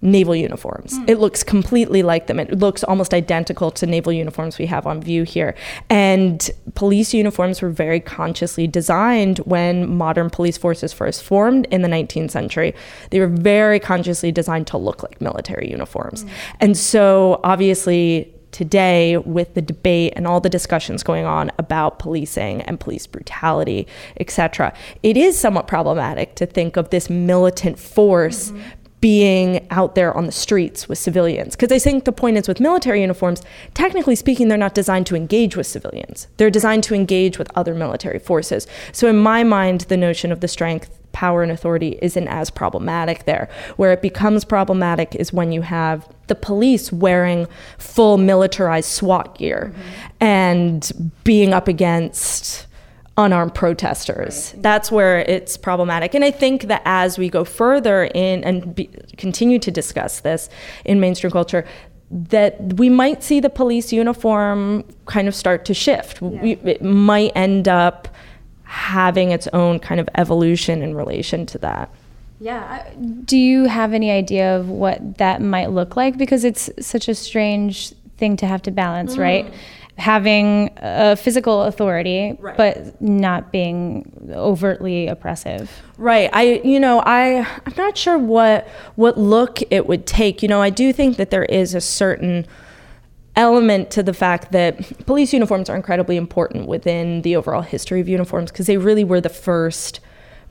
naval 0.00 0.34
uniforms. 0.36 0.98
Mm. 0.98 1.10
It 1.10 1.18
looks 1.18 1.42
completely 1.42 2.02
like 2.02 2.28
them. 2.28 2.38
It 2.38 2.58
looks 2.58 2.84
almost 2.84 3.12
identical 3.12 3.70
to 3.72 3.86
naval 3.86 4.12
uniforms 4.12 4.58
we 4.58 4.66
have 4.66 4.86
on 4.86 5.00
view 5.00 5.24
here. 5.24 5.54
And 5.90 6.48
police 6.74 7.12
uniforms 7.12 7.60
were 7.60 7.70
very 7.70 8.00
consciously 8.00 8.66
designed 8.66 9.38
when 9.38 9.88
modern 9.88 10.30
police 10.30 10.56
forces 10.56 10.92
first 10.92 11.22
formed 11.22 11.66
in 11.70 11.82
the 11.82 11.88
19th 11.88 12.30
century. 12.30 12.74
They 13.10 13.18
were 13.18 13.26
very 13.26 13.80
consciously 13.80 14.30
designed 14.30 14.68
to 14.68 14.78
look 14.78 15.02
like 15.02 15.20
military 15.20 15.70
uniforms. 15.70 16.24
Mm. 16.24 16.30
And 16.60 16.76
so 16.76 17.40
obviously 17.42 18.32
today 18.50 19.16
with 19.18 19.54
the 19.54 19.62
debate 19.62 20.12
and 20.16 20.26
all 20.26 20.40
the 20.40 20.48
discussions 20.48 21.02
going 21.02 21.26
on 21.26 21.50
about 21.58 21.98
policing 21.98 22.62
and 22.62 22.80
police 22.80 23.06
brutality, 23.06 23.86
etc. 24.18 24.72
It 25.02 25.16
is 25.16 25.38
somewhat 25.38 25.66
problematic 25.66 26.34
to 26.36 26.46
think 26.46 26.76
of 26.76 26.90
this 26.90 27.10
militant 27.10 27.78
force 27.78 28.50
mm-hmm 28.50 28.58
being 29.00 29.66
out 29.70 29.94
there 29.94 30.16
on 30.16 30.26
the 30.26 30.32
streets 30.32 30.88
with 30.88 30.98
civilians. 30.98 31.54
Because 31.54 31.70
I 31.70 31.78
think 31.78 32.04
the 32.04 32.12
point 32.12 32.36
is 32.36 32.48
with 32.48 32.60
military 32.60 33.00
uniforms, 33.00 33.42
technically 33.74 34.16
speaking, 34.16 34.48
they're 34.48 34.58
not 34.58 34.74
designed 34.74 35.06
to 35.06 35.16
engage 35.16 35.56
with 35.56 35.66
civilians. 35.66 36.26
They're 36.36 36.50
designed 36.50 36.84
to 36.84 36.94
engage 36.94 37.38
with 37.38 37.50
other 37.54 37.74
military 37.74 38.18
forces. 38.18 38.66
So, 38.92 39.08
in 39.08 39.18
my 39.18 39.44
mind, 39.44 39.82
the 39.82 39.96
notion 39.96 40.32
of 40.32 40.40
the 40.40 40.48
strength, 40.48 40.98
power, 41.12 41.42
and 41.42 41.52
authority 41.52 41.98
isn't 42.02 42.28
as 42.28 42.50
problematic 42.50 43.24
there. 43.24 43.48
Where 43.76 43.92
it 43.92 44.02
becomes 44.02 44.44
problematic 44.44 45.14
is 45.14 45.32
when 45.32 45.52
you 45.52 45.62
have 45.62 46.08
the 46.26 46.34
police 46.34 46.92
wearing 46.92 47.46
full 47.78 48.18
militarized 48.18 48.88
SWAT 48.88 49.38
gear 49.38 49.72
mm-hmm. 49.72 50.24
and 50.24 51.12
being 51.24 51.52
up 51.52 51.68
against 51.68 52.67
unarmed 53.18 53.54
protesters. 53.54 54.52
Right. 54.54 54.62
That's 54.62 54.90
where 54.90 55.18
it's 55.18 55.58
problematic. 55.58 56.14
And 56.14 56.24
I 56.24 56.30
think 56.30 56.62
that 56.64 56.80
as 56.86 57.18
we 57.18 57.28
go 57.28 57.44
further 57.44 58.04
in 58.14 58.42
and 58.44 58.74
be, 58.74 58.88
continue 59.18 59.58
to 59.58 59.70
discuss 59.70 60.20
this 60.20 60.48
in 60.86 61.00
mainstream 61.00 61.32
culture, 61.32 61.66
that 62.10 62.74
we 62.74 62.88
might 62.88 63.22
see 63.22 63.40
the 63.40 63.50
police 63.50 63.92
uniform 63.92 64.84
kind 65.04 65.28
of 65.28 65.34
start 65.34 65.66
to 65.66 65.74
shift. 65.74 66.22
Yeah. 66.22 66.28
We, 66.28 66.52
it 66.52 66.82
might 66.82 67.32
end 67.34 67.68
up 67.68 68.08
having 68.62 69.32
its 69.32 69.48
own 69.48 69.80
kind 69.80 70.00
of 70.00 70.08
evolution 70.14 70.80
in 70.80 70.94
relation 70.94 71.44
to 71.46 71.58
that. 71.58 71.90
Yeah. 72.40 72.88
Do 73.24 73.36
you 73.36 73.64
have 73.64 73.92
any 73.92 74.10
idea 74.10 74.56
of 74.56 74.68
what 74.68 75.18
that 75.18 75.42
might 75.42 75.70
look 75.70 75.96
like? 75.96 76.16
Because 76.16 76.44
it's 76.44 76.70
such 76.80 77.08
a 77.08 77.14
strange 77.14 77.92
thing 78.16 78.36
to 78.36 78.46
have 78.46 78.62
to 78.62 78.70
balance, 78.70 79.16
mm. 79.16 79.20
right? 79.20 79.52
Having 79.98 80.70
a 80.76 81.16
physical 81.16 81.62
authority 81.62 82.36
right. 82.38 82.56
but 82.56 83.00
not 83.02 83.50
being 83.50 84.30
overtly 84.30 85.08
oppressive. 85.08 85.70
Right. 85.96 86.30
I 86.32 86.60
you 86.64 86.78
know 86.78 87.02
i 87.04 87.40
i'm 87.66 87.74
not 87.76 87.98
sure 87.98 88.16
what 88.16 88.68
what 88.94 89.18
look 89.18 89.58
it 89.70 89.86
would 89.86 90.06
take. 90.06 90.42
You 90.42 90.48
know 90.48 90.62
i 90.62 90.70
do 90.70 90.92
think 90.92 91.16
that 91.16 91.30
there 91.30 91.44
is 91.44 91.74
a 91.74 91.80
certain 91.80 92.46
element 93.34 93.90
to 93.92 94.02
the 94.02 94.14
fact 94.14 94.52
that 94.52 95.06
police 95.06 95.32
uniforms 95.32 95.68
are 95.68 95.76
incredibly 95.76 96.16
important 96.16 96.66
within 96.66 97.22
the 97.22 97.36
overall 97.36 97.62
history 97.62 98.00
of 98.00 98.08
uniforms 98.08 98.50
because 98.50 98.66
they 98.66 98.76
really 98.76 99.04
were 99.04 99.20
the 99.20 99.28
first 99.28 100.00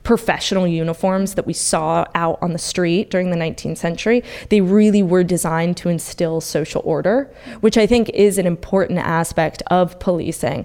professional 0.08 0.66
uniforms 0.66 1.34
that 1.34 1.46
we 1.46 1.52
saw 1.52 2.02
out 2.14 2.38
on 2.40 2.54
the 2.54 2.58
street 2.58 3.10
during 3.10 3.30
the 3.30 3.36
19th 3.36 3.76
century, 3.76 4.24
they 4.48 4.62
really 4.62 5.02
were 5.02 5.22
designed 5.22 5.76
to 5.76 5.90
instill 5.90 6.40
social 6.40 6.80
order, 6.86 7.30
which 7.60 7.76
I 7.76 7.86
think 7.86 8.08
is 8.14 8.38
an 8.38 8.46
important 8.46 9.00
aspect 9.00 9.62
of 9.66 10.00
policing. 10.00 10.64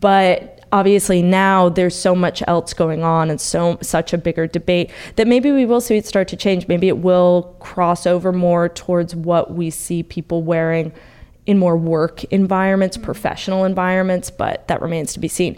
But 0.00 0.66
obviously 0.72 1.22
now 1.22 1.68
there's 1.68 1.94
so 1.94 2.16
much 2.16 2.42
else 2.48 2.74
going 2.74 3.04
on 3.04 3.30
and 3.30 3.40
so 3.40 3.78
such 3.80 4.12
a 4.12 4.18
bigger 4.18 4.48
debate 4.48 4.90
that 5.14 5.28
maybe 5.28 5.52
we 5.52 5.64
will 5.64 5.80
see 5.80 5.96
it 5.96 6.04
start 6.04 6.26
to 6.26 6.36
change. 6.36 6.66
Maybe 6.66 6.88
it 6.88 6.98
will 6.98 7.54
cross 7.60 8.08
over 8.08 8.32
more 8.32 8.68
towards 8.68 9.14
what 9.14 9.54
we 9.54 9.70
see 9.70 10.02
people 10.02 10.42
wearing 10.42 10.92
in 11.46 11.58
more 11.58 11.76
work 11.76 12.24
environments, 12.24 12.96
professional 12.96 13.64
environments, 13.64 14.32
but 14.32 14.66
that 14.66 14.82
remains 14.82 15.12
to 15.12 15.20
be 15.20 15.28
seen. 15.28 15.56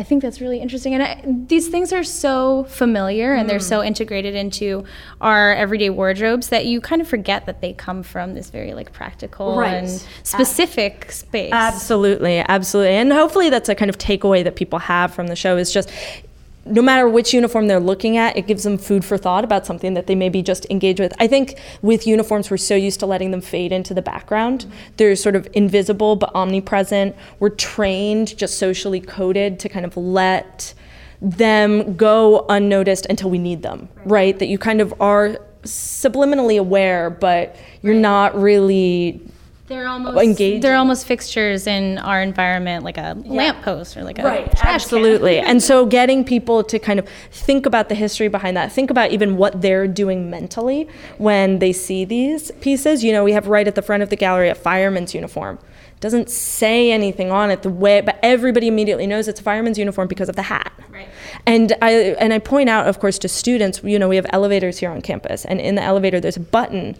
I 0.00 0.02
think 0.02 0.22
that's 0.22 0.40
really 0.40 0.60
interesting. 0.60 0.94
And 0.94 1.02
I, 1.02 1.22
these 1.26 1.68
things 1.68 1.92
are 1.92 2.02
so 2.02 2.64
familiar 2.64 3.34
and 3.34 3.44
mm. 3.44 3.50
they're 3.50 3.60
so 3.60 3.84
integrated 3.84 4.34
into 4.34 4.84
our 5.20 5.54
everyday 5.54 5.90
wardrobes 5.90 6.48
that 6.48 6.64
you 6.64 6.80
kind 6.80 7.02
of 7.02 7.06
forget 7.06 7.44
that 7.44 7.60
they 7.60 7.74
come 7.74 8.02
from 8.02 8.32
this 8.32 8.48
very 8.48 8.72
like 8.72 8.92
practical 8.92 9.58
right. 9.58 9.74
and 9.74 9.90
specific 10.22 11.04
Ab- 11.04 11.12
space. 11.12 11.52
Absolutely, 11.52 12.38
absolutely. 12.38 12.94
And 12.94 13.12
hopefully 13.12 13.50
that's 13.50 13.68
a 13.68 13.74
kind 13.74 13.90
of 13.90 13.98
takeaway 13.98 14.42
that 14.42 14.56
people 14.56 14.78
have 14.78 15.12
from 15.12 15.26
the 15.26 15.36
show 15.36 15.58
is 15.58 15.70
just 15.70 15.90
no 16.64 16.82
matter 16.82 17.08
which 17.08 17.32
uniform 17.32 17.68
they're 17.68 17.80
looking 17.80 18.16
at, 18.16 18.36
it 18.36 18.46
gives 18.46 18.64
them 18.64 18.76
food 18.76 19.04
for 19.04 19.16
thought 19.16 19.44
about 19.44 19.66
something 19.66 19.94
that 19.94 20.06
they 20.06 20.14
maybe 20.14 20.42
just 20.42 20.66
engage 20.70 21.00
with. 21.00 21.12
I 21.18 21.26
think 21.26 21.58
with 21.82 22.06
uniforms, 22.06 22.50
we're 22.50 22.58
so 22.58 22.74
used 22.74 23.00
to 23.00 23.06
letting 23.06 23.30
them 23.30 23.40
fade 23.40 23.72
into 23.72 23.94
the 23.94 24.02
background. 24.02 24.70
They're 24.96 25.16
sort 25.16 25.36
of 25.36 25.48
invisible 25.54 26.16
but 26.16 26.34
omnipresent. 26.34 27.16
We're 27.38 27.50
trained, 27.50 28.36
just 28.36 28.58
socially 28.58 29.00
coded, 29.00 29.58
to 29.60 29.68
kind 29.68 29.86
of 29.86 29.96
let 29.96 30.74
them 31.22 31.96
go 31.96 32.46
unnoticed 32.48 33.06
until 33.06 33.30
we 33.30 33.38
need 33.38 33.62
them, 33.62 33.88
right? 34.04 34.38
That 34.38 34.46
you 34.46 34.58
kind 34.58 34.80
of 34.80 34.94
are 35.00 35.38
subliminally 35.62 36.58
aware, 36.58 37.10
but 37.10 37.56
you're 37.82 37.94
not 37.94 38.38
really 38.40 39.20
they're 39.70 39.86
almost 39.86 40.18
engaged. 40.18 40.64
They're 40.64 40.76
almost 40.76 41.06
fixtures 41.06 41.66
in 41.68 41.98
our 41.98 42.20
environment, 42.20 42.84
like 42.84 42.98
a 42.98 43.16
yeah. 43.24 43.32
lamppost 43.32 43.96
or 43.96 44.02
like 44.02 44.18
a 44.18 44.24
right. 44.24 44.64
Absolutely. 44.64 45.38
and 45.50 45.62
so, 45.62 45.86
getting 45.86 46.24
people 46.24 46.64
to 46.64 46.78
kind 46.78 46.98
of 46.98 47.08
think 47.30 47.66
about 47.66 47.88
the 47.88 47.94
history 47.94 48.26
behind 48.26 48.56
that, 48.56 48.72
think 48.72 48.90
about 48.90 49.12
even 49.12 49.36
what 49.36 49.62
they're 49.62 49.86
doing 49.86 50.28
mentally 50.28 50.88
when 51.18 51.60
they 51.60 51.72
see 51.72 52.04
these 52.04 52.50
pieces. 52.60 53.04
You 53.04 53.12
know, 53.12 53.22
we 53.22 53.32
have 53.32 53.46
right 53.46 53.66
at 53.66 53.76
the 53.76 53.82
front 53.82 54.02
of 54.02 54.10
the 54.10 54.16
gallery 54.16 54.48
a 54.48 54.56
fireman's 54.56 55.14
uniform. 55.14 55.58
Doesn't 56.00 56.30
say 56.30 56.90
anything 56.90 57.30
on 57.30 57.50
it 57.50 57.62
the 57.62 57.70
way, 57.70 58.00
but 58.00 58.18
everybody 58.22 58.66
immediately 58.66 59.06
knows 59.06 59.28
it's 59.28 59.38
a 59.38 59.42
fireman's 59.42 59.78
uniform 59.78 60.08
because 60.08 60.28
of 60.28 60.34
the 60.34 60.42
hat. 60.42 60.72
Right. 60.90 61.08
And 61.46 61.74
I 61.80 61.92
and 62.18 62.32
I 62.32 62.40
point 62.40 62.68
out, 62.68 62.88
of 62.88 62.98
course, 62.98 63.18
to 63.20 63.28
students. 63.28 63.84
You 63.84 64.00
know, 64.00 64.08
we 64.08 64.16
have 64.16 64.26
elevators 64.30 64.78
here 64.78 64.90
on 64.90 65.00
campus, 65.00 65.44
and 65.44 65.60
in 65.60 65.76
the 65.76 65.82
elevator 65.82 66.18
there's 66.18 66.36
a 66.36 66.40
button 66.40 66.96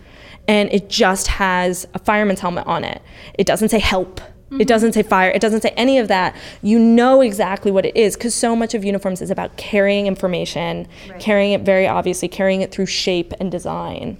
and 0.48 0.72
it 0.72 0.88
just 0.88 1.28
has 1.28 1.86
a 1.94 1.98
fireman's 1.98 2.40
helmet 2.40 2.66
on 2.66 2.84
it. 2.84 3.02
It 3.34 3.46
doesn't 3.46 3.68
say 3.68 3.78
help. 3.78 4.20
Mm-hmm. 4.20 4.62
It 4.62 4.68
doesn't 4.68 4.94
say 4.94 5.02
fire. 5.02 5.30
It 5.30 5.40
doesn't 5.40 5.60
say 5.60 5.70
any 5.76 5.98
of 5.98 6.08
that. 6.08 6.34
You 6.60 6.78
know 6.78 7.20
exactly 7.20 7.70
what 7.70 7.86
it 7.86 7.96
is 7.96 8.16
because 8.16 8.34
so 8.34 8.56
much 8.56 8.74
of 8.74 8.84
uniforms 8.84 9.22
is 9.22 9.30
about 9.30 9.56
carrying 9.56 10.06
information, 10.06 10.88
right. 11.08 11.20
carrying 11.20 11.52
it 11.52 11.60
very 11.60 11.86
obviously, 11.86 12.26
carrying 12.28 12.62
it 12.62 12.72
through 12.72 12.86
shape 12.86 13.32
and 13.38 13.50
design 13.52 14.18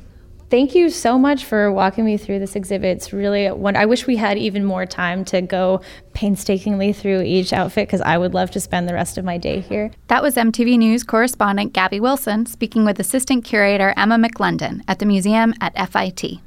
thank 0.51 0.75
you 0.75 0.91
so 0.91 1.19
much 1.19 1.45
for 1.45 1.73
walking 1.73 2.05
me 2.05 2.17
through 2.17 2.41
this 2.41 2.57
exhibit. 2.57 2.97
It's 2.97 3.13
really 3.13 3.51
one. 3.51 3.77
I 3.77 3.87
wish 3.87 4.07
we 4.07 4.17
had 4.17 4.37
even 4.37 4.65
more 4.65 4.85
time 4.85 5.25
to 5.27 5.41
go 5.41 5.81
painstakingly 6.13 6.93
through 6.93 7.23
each 7.23 7.53
outfit 7.53 7.89
because 7.89 8.01
I 8.01 8.19
would 8.19 8.35
love 8.35 8.51
to 8.53 8.61
spend 8.61 8.89
the 8.89 8.95
rest 8.95 9.17
of 9.17 9.25
my 9.25 9.39
day 9.39 9.61
here. 9.61 9.91
That 10.09 10.23
was 10.23 10.35
MTV 10.35 10.79
News 10.79 11.05
correspondent 11.05 11.73
Gaby 11.73 12.01
Wilson 12.01 12.47
speaking 12.47 12.85
with 12.85 12.99
assistant 12.99 13.45
curator 13.45 13.95
Emma 13.97 14.17
McClendon 14.17 14.83
at 14.89 14.99
the 14.99 15.07
museum 15.07 15.55
at 15.61 15.75
FIT. 15.91 16.41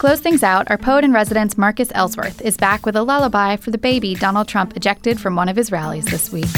Close 0.00 0.18
things 0.18 0.42
out, 0.42 0.70
our 0.70 0.78
poet 0.78 1.04
in 1.04 1.12
residence, 1.12 1.58
Marcus 1.58 1.92
Ellsworth, 1.94 2.40
is 2.40 2.56
back 2.56 2.86
with 2.86 2.96
a 2.96 3.02
lullaby 3.02 3.56
for 3.56 3.70
the 3.70 3.76
baby 3.76 4.14
Donald 4.14 4.48
Trump 4.48 4.74
ejected 4.74 5.20
from 5.20 5.36
one 5.36 5.46
of 5.46 5.56
his 5.56 5.70
rallies 5.70 6.06
this 6.06 6.32
week. 6.32 6.48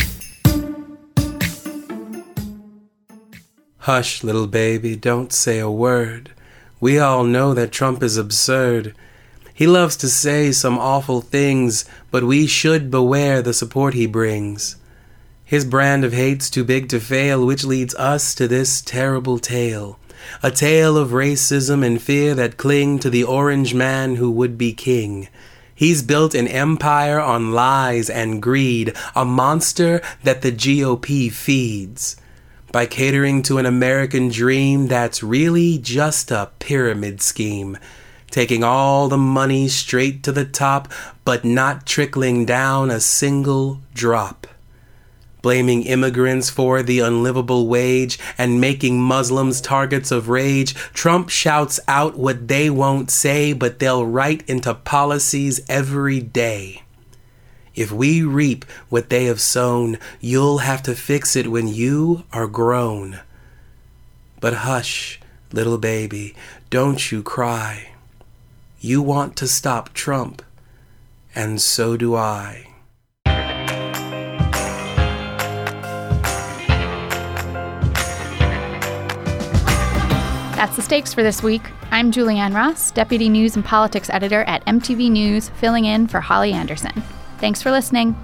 Hush, 3.78 4.22
little 4.22 4.47
baby, 4.47 4.95
don't 4.95 5.32
say 5.32 5.59
a 5.59 5.68
word. 5.68 6.30
We 6.78 7.01
all 7.01 7.24
know 7.24 7.53
that 7.53 7.72
Trump 7.72 8.01
is 8.01 8.16
absurd. 8.16 8.95
He 9.53 9.66
loves 9.66 9.97
to 9.97 10.09
say 10.09 10.53
some 10.53 10.78
awful 10.78 11.20
things, 11.20 11.84
but 12.12 12.22
we 12.22 12.47
should 12.47 12.93
beware 12.93 13.43
the 13.43 13.53
support 13.53 13.95
he 13.95 14.07
brings. 14.07 14.76
His 15.45 15.64
brand 15.64 16.05
of 16.05 16.12
hate's 16.12 16.49
too 16.49 16.62
big 16.62 16.88
to 16.90 17.01
fail, 17.01 17.45
which 17.45 17.64
leads 17.64 17.93
us 17.97 18.36
to 18.36 18.47
this 18.47 18.80
terrible 18.80 19.40
tale. 19.40 19.99
A 20.42 20.50
tale 20.50 20.96
of 20.96 21.10
racism 21.10 21.84
and 21.84 22.00
fear 22.00 22.34
that 22.34 22.56
cling 22.56 22.98
to 23.00 23.10
the 23.10 23.24
orange 23.24 23.74
man 23.74 24.16
who 24.16 24.30
would 24.30 24.56
be 24.56 24.72
king. 24.72 25.28
He's 25.74 26.02
built 26.02 26.34
an 26.34 26.48
empire 26.48 27.20
on 27.20 27.52
lies 27.52 28.08
and 28.08 28.42
greed, 28.42 28.94
a 29.14 29.24
monster 29.24 30.00
that 30.22 30.42
the 30.42 30.52
GOP 30.52 31.30
feeds. 31.30 32.16
By 32.70 32.86
catering 32.86 33.42
to 33.44 33.58
an 33.58 33.66
American 33.66 34.28
dream 34.28 34.86
that's 34.86 35.22
really 35.22 35.78
just 35.78 36.30
a 36.30 36.50
pyramid 36.58 37.20
scheme 37.20 37.78
taking 38.32 38.64
all 38.64 39.08
the 39.08 39.18
money 39.18 39.68
straight 39.68 40.22
to 40.24 40.32
the 40.32 40.44
top, 40.44 40.90
but 41.24 41.44
not 41.44 41.86
trickling 41.86 42.44
down 42.44 42.90
a 42.90 42.98
single 42.98 43.80
drop. 43.94 44.41
Blaming 45.43 45.82
immigrants 45.82 46.49
for 46.51 46.82
the 46.82 47.01
unlivable 47.01 47.66
wage 47.66 48.18
and 48.38 48.61
making 48.61 49.03
Muslims 49.03 49.61
targets 49.61 50.12
of 50.12 50.28
rage, 50.28 50.74
Trump 50.95 51.28
shouts 51.28 51.80
out 51.88 52.16
what 52.16 52.47
they 52.47 52.70
won't 52.70 53.11
say, 53.11 53.53
but 53.53 53.80
they'll 53.80 54.07
write 54.07 54.49
into 54.49 54.72
policies 54.72 55.61
every 55.68 56.20
day. 56.20 56.82
If 57.74 57.90
we 57.90 58.22
reap 58.22 58.64
what 58.88 59.09
they 59.09 59.24
have 59.24 59.40
sown, 59.40 59.99
you'll 60.20 60.59
have 60.59 60.82
to 60.84 60.95
fix 60.95 61.34
it 61.34 61.49
when 61.49 61.66
you 61.66 62.24
are 62.32 62.47
grown. 62.47 63.20
But 64.40 64.55
hush, 64.55 65.20
little 65.53 65.78
baby, 65.78 66.34
don't 66.70 67.11
you 67.11 67.22
cry. 67.22 67.93
You 68.78 69.03
want 69.03 69.36
to 69.36 69.49
stop 69.49 69.93
Trump, 69.95 70.43
and 71.34 71.61
so 71.61 71.97
do 71.97 72.14
I. 72.14 72.71
That's 80.62 80.76
the 80.76 80.82
stakes 80.82 81.12
for 81.12 81.24
this 81.24 81.42
week. 81.42 81.62
I'm 81.90 82.12
Julianne 82.12 82.54
Ross, 82.54 82.92
Deputy 82.92 83.28
News 83.28 83.56
and 83.56 83.64
Politics 83.64 84.08
Editor 84.08 84.44
at 84.44 84.64
MTV 84.66 85.10
News, 85.10 85.48
filling 85.48 85.86
in 85.86 86.06
for 86.06 86.20
Holly 86.20 86.52
Anderson. 86.52 87.02
Thanks 87.38 87.60
for 87.60 87.72
listening. 87.72 88.14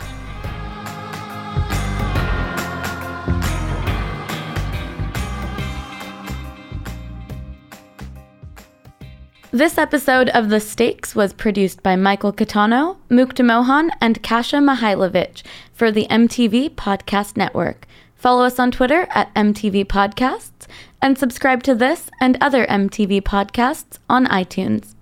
This 9.51 9.77
episode 9.77 10.29
of 10.29 10.49
The 10.49 10.61
Stakes 10.61 11.17
was 11.17 11.33
produced 11.33 11.83
by 11.83 11.97
Michael 11.97 12.33
Catano, 12.33 12.99
Mukta 13.11 13.45
Mohan, 13.45 13.91
and 14.01 14.23
Kasha 14.23 14.59
Mihailovich 14.59 15.43
for 15.73 15.91
the 15.91 16.07
MTV 16.09 16.77
Podcast 16.77 17.37
Network. 17.37 17.89
Follow 18.15 18.45
us 18.45 18.61
on 18.61 18.71
Twitter 18.71 19.09
at 19.11 19.35
MTV 19.35 19.87
Podcasts 19.87 20.69
and 21.01 21.19
subscribe 21.19 21.63
to 21.65 21.75
this 21.75 22.11
and 22.21 22.37
other 22.41 22.67
MTV 22.67 23.23
podcasts 23.23 23.99
on 24.09 24.27
iTunes. 24.27 24.95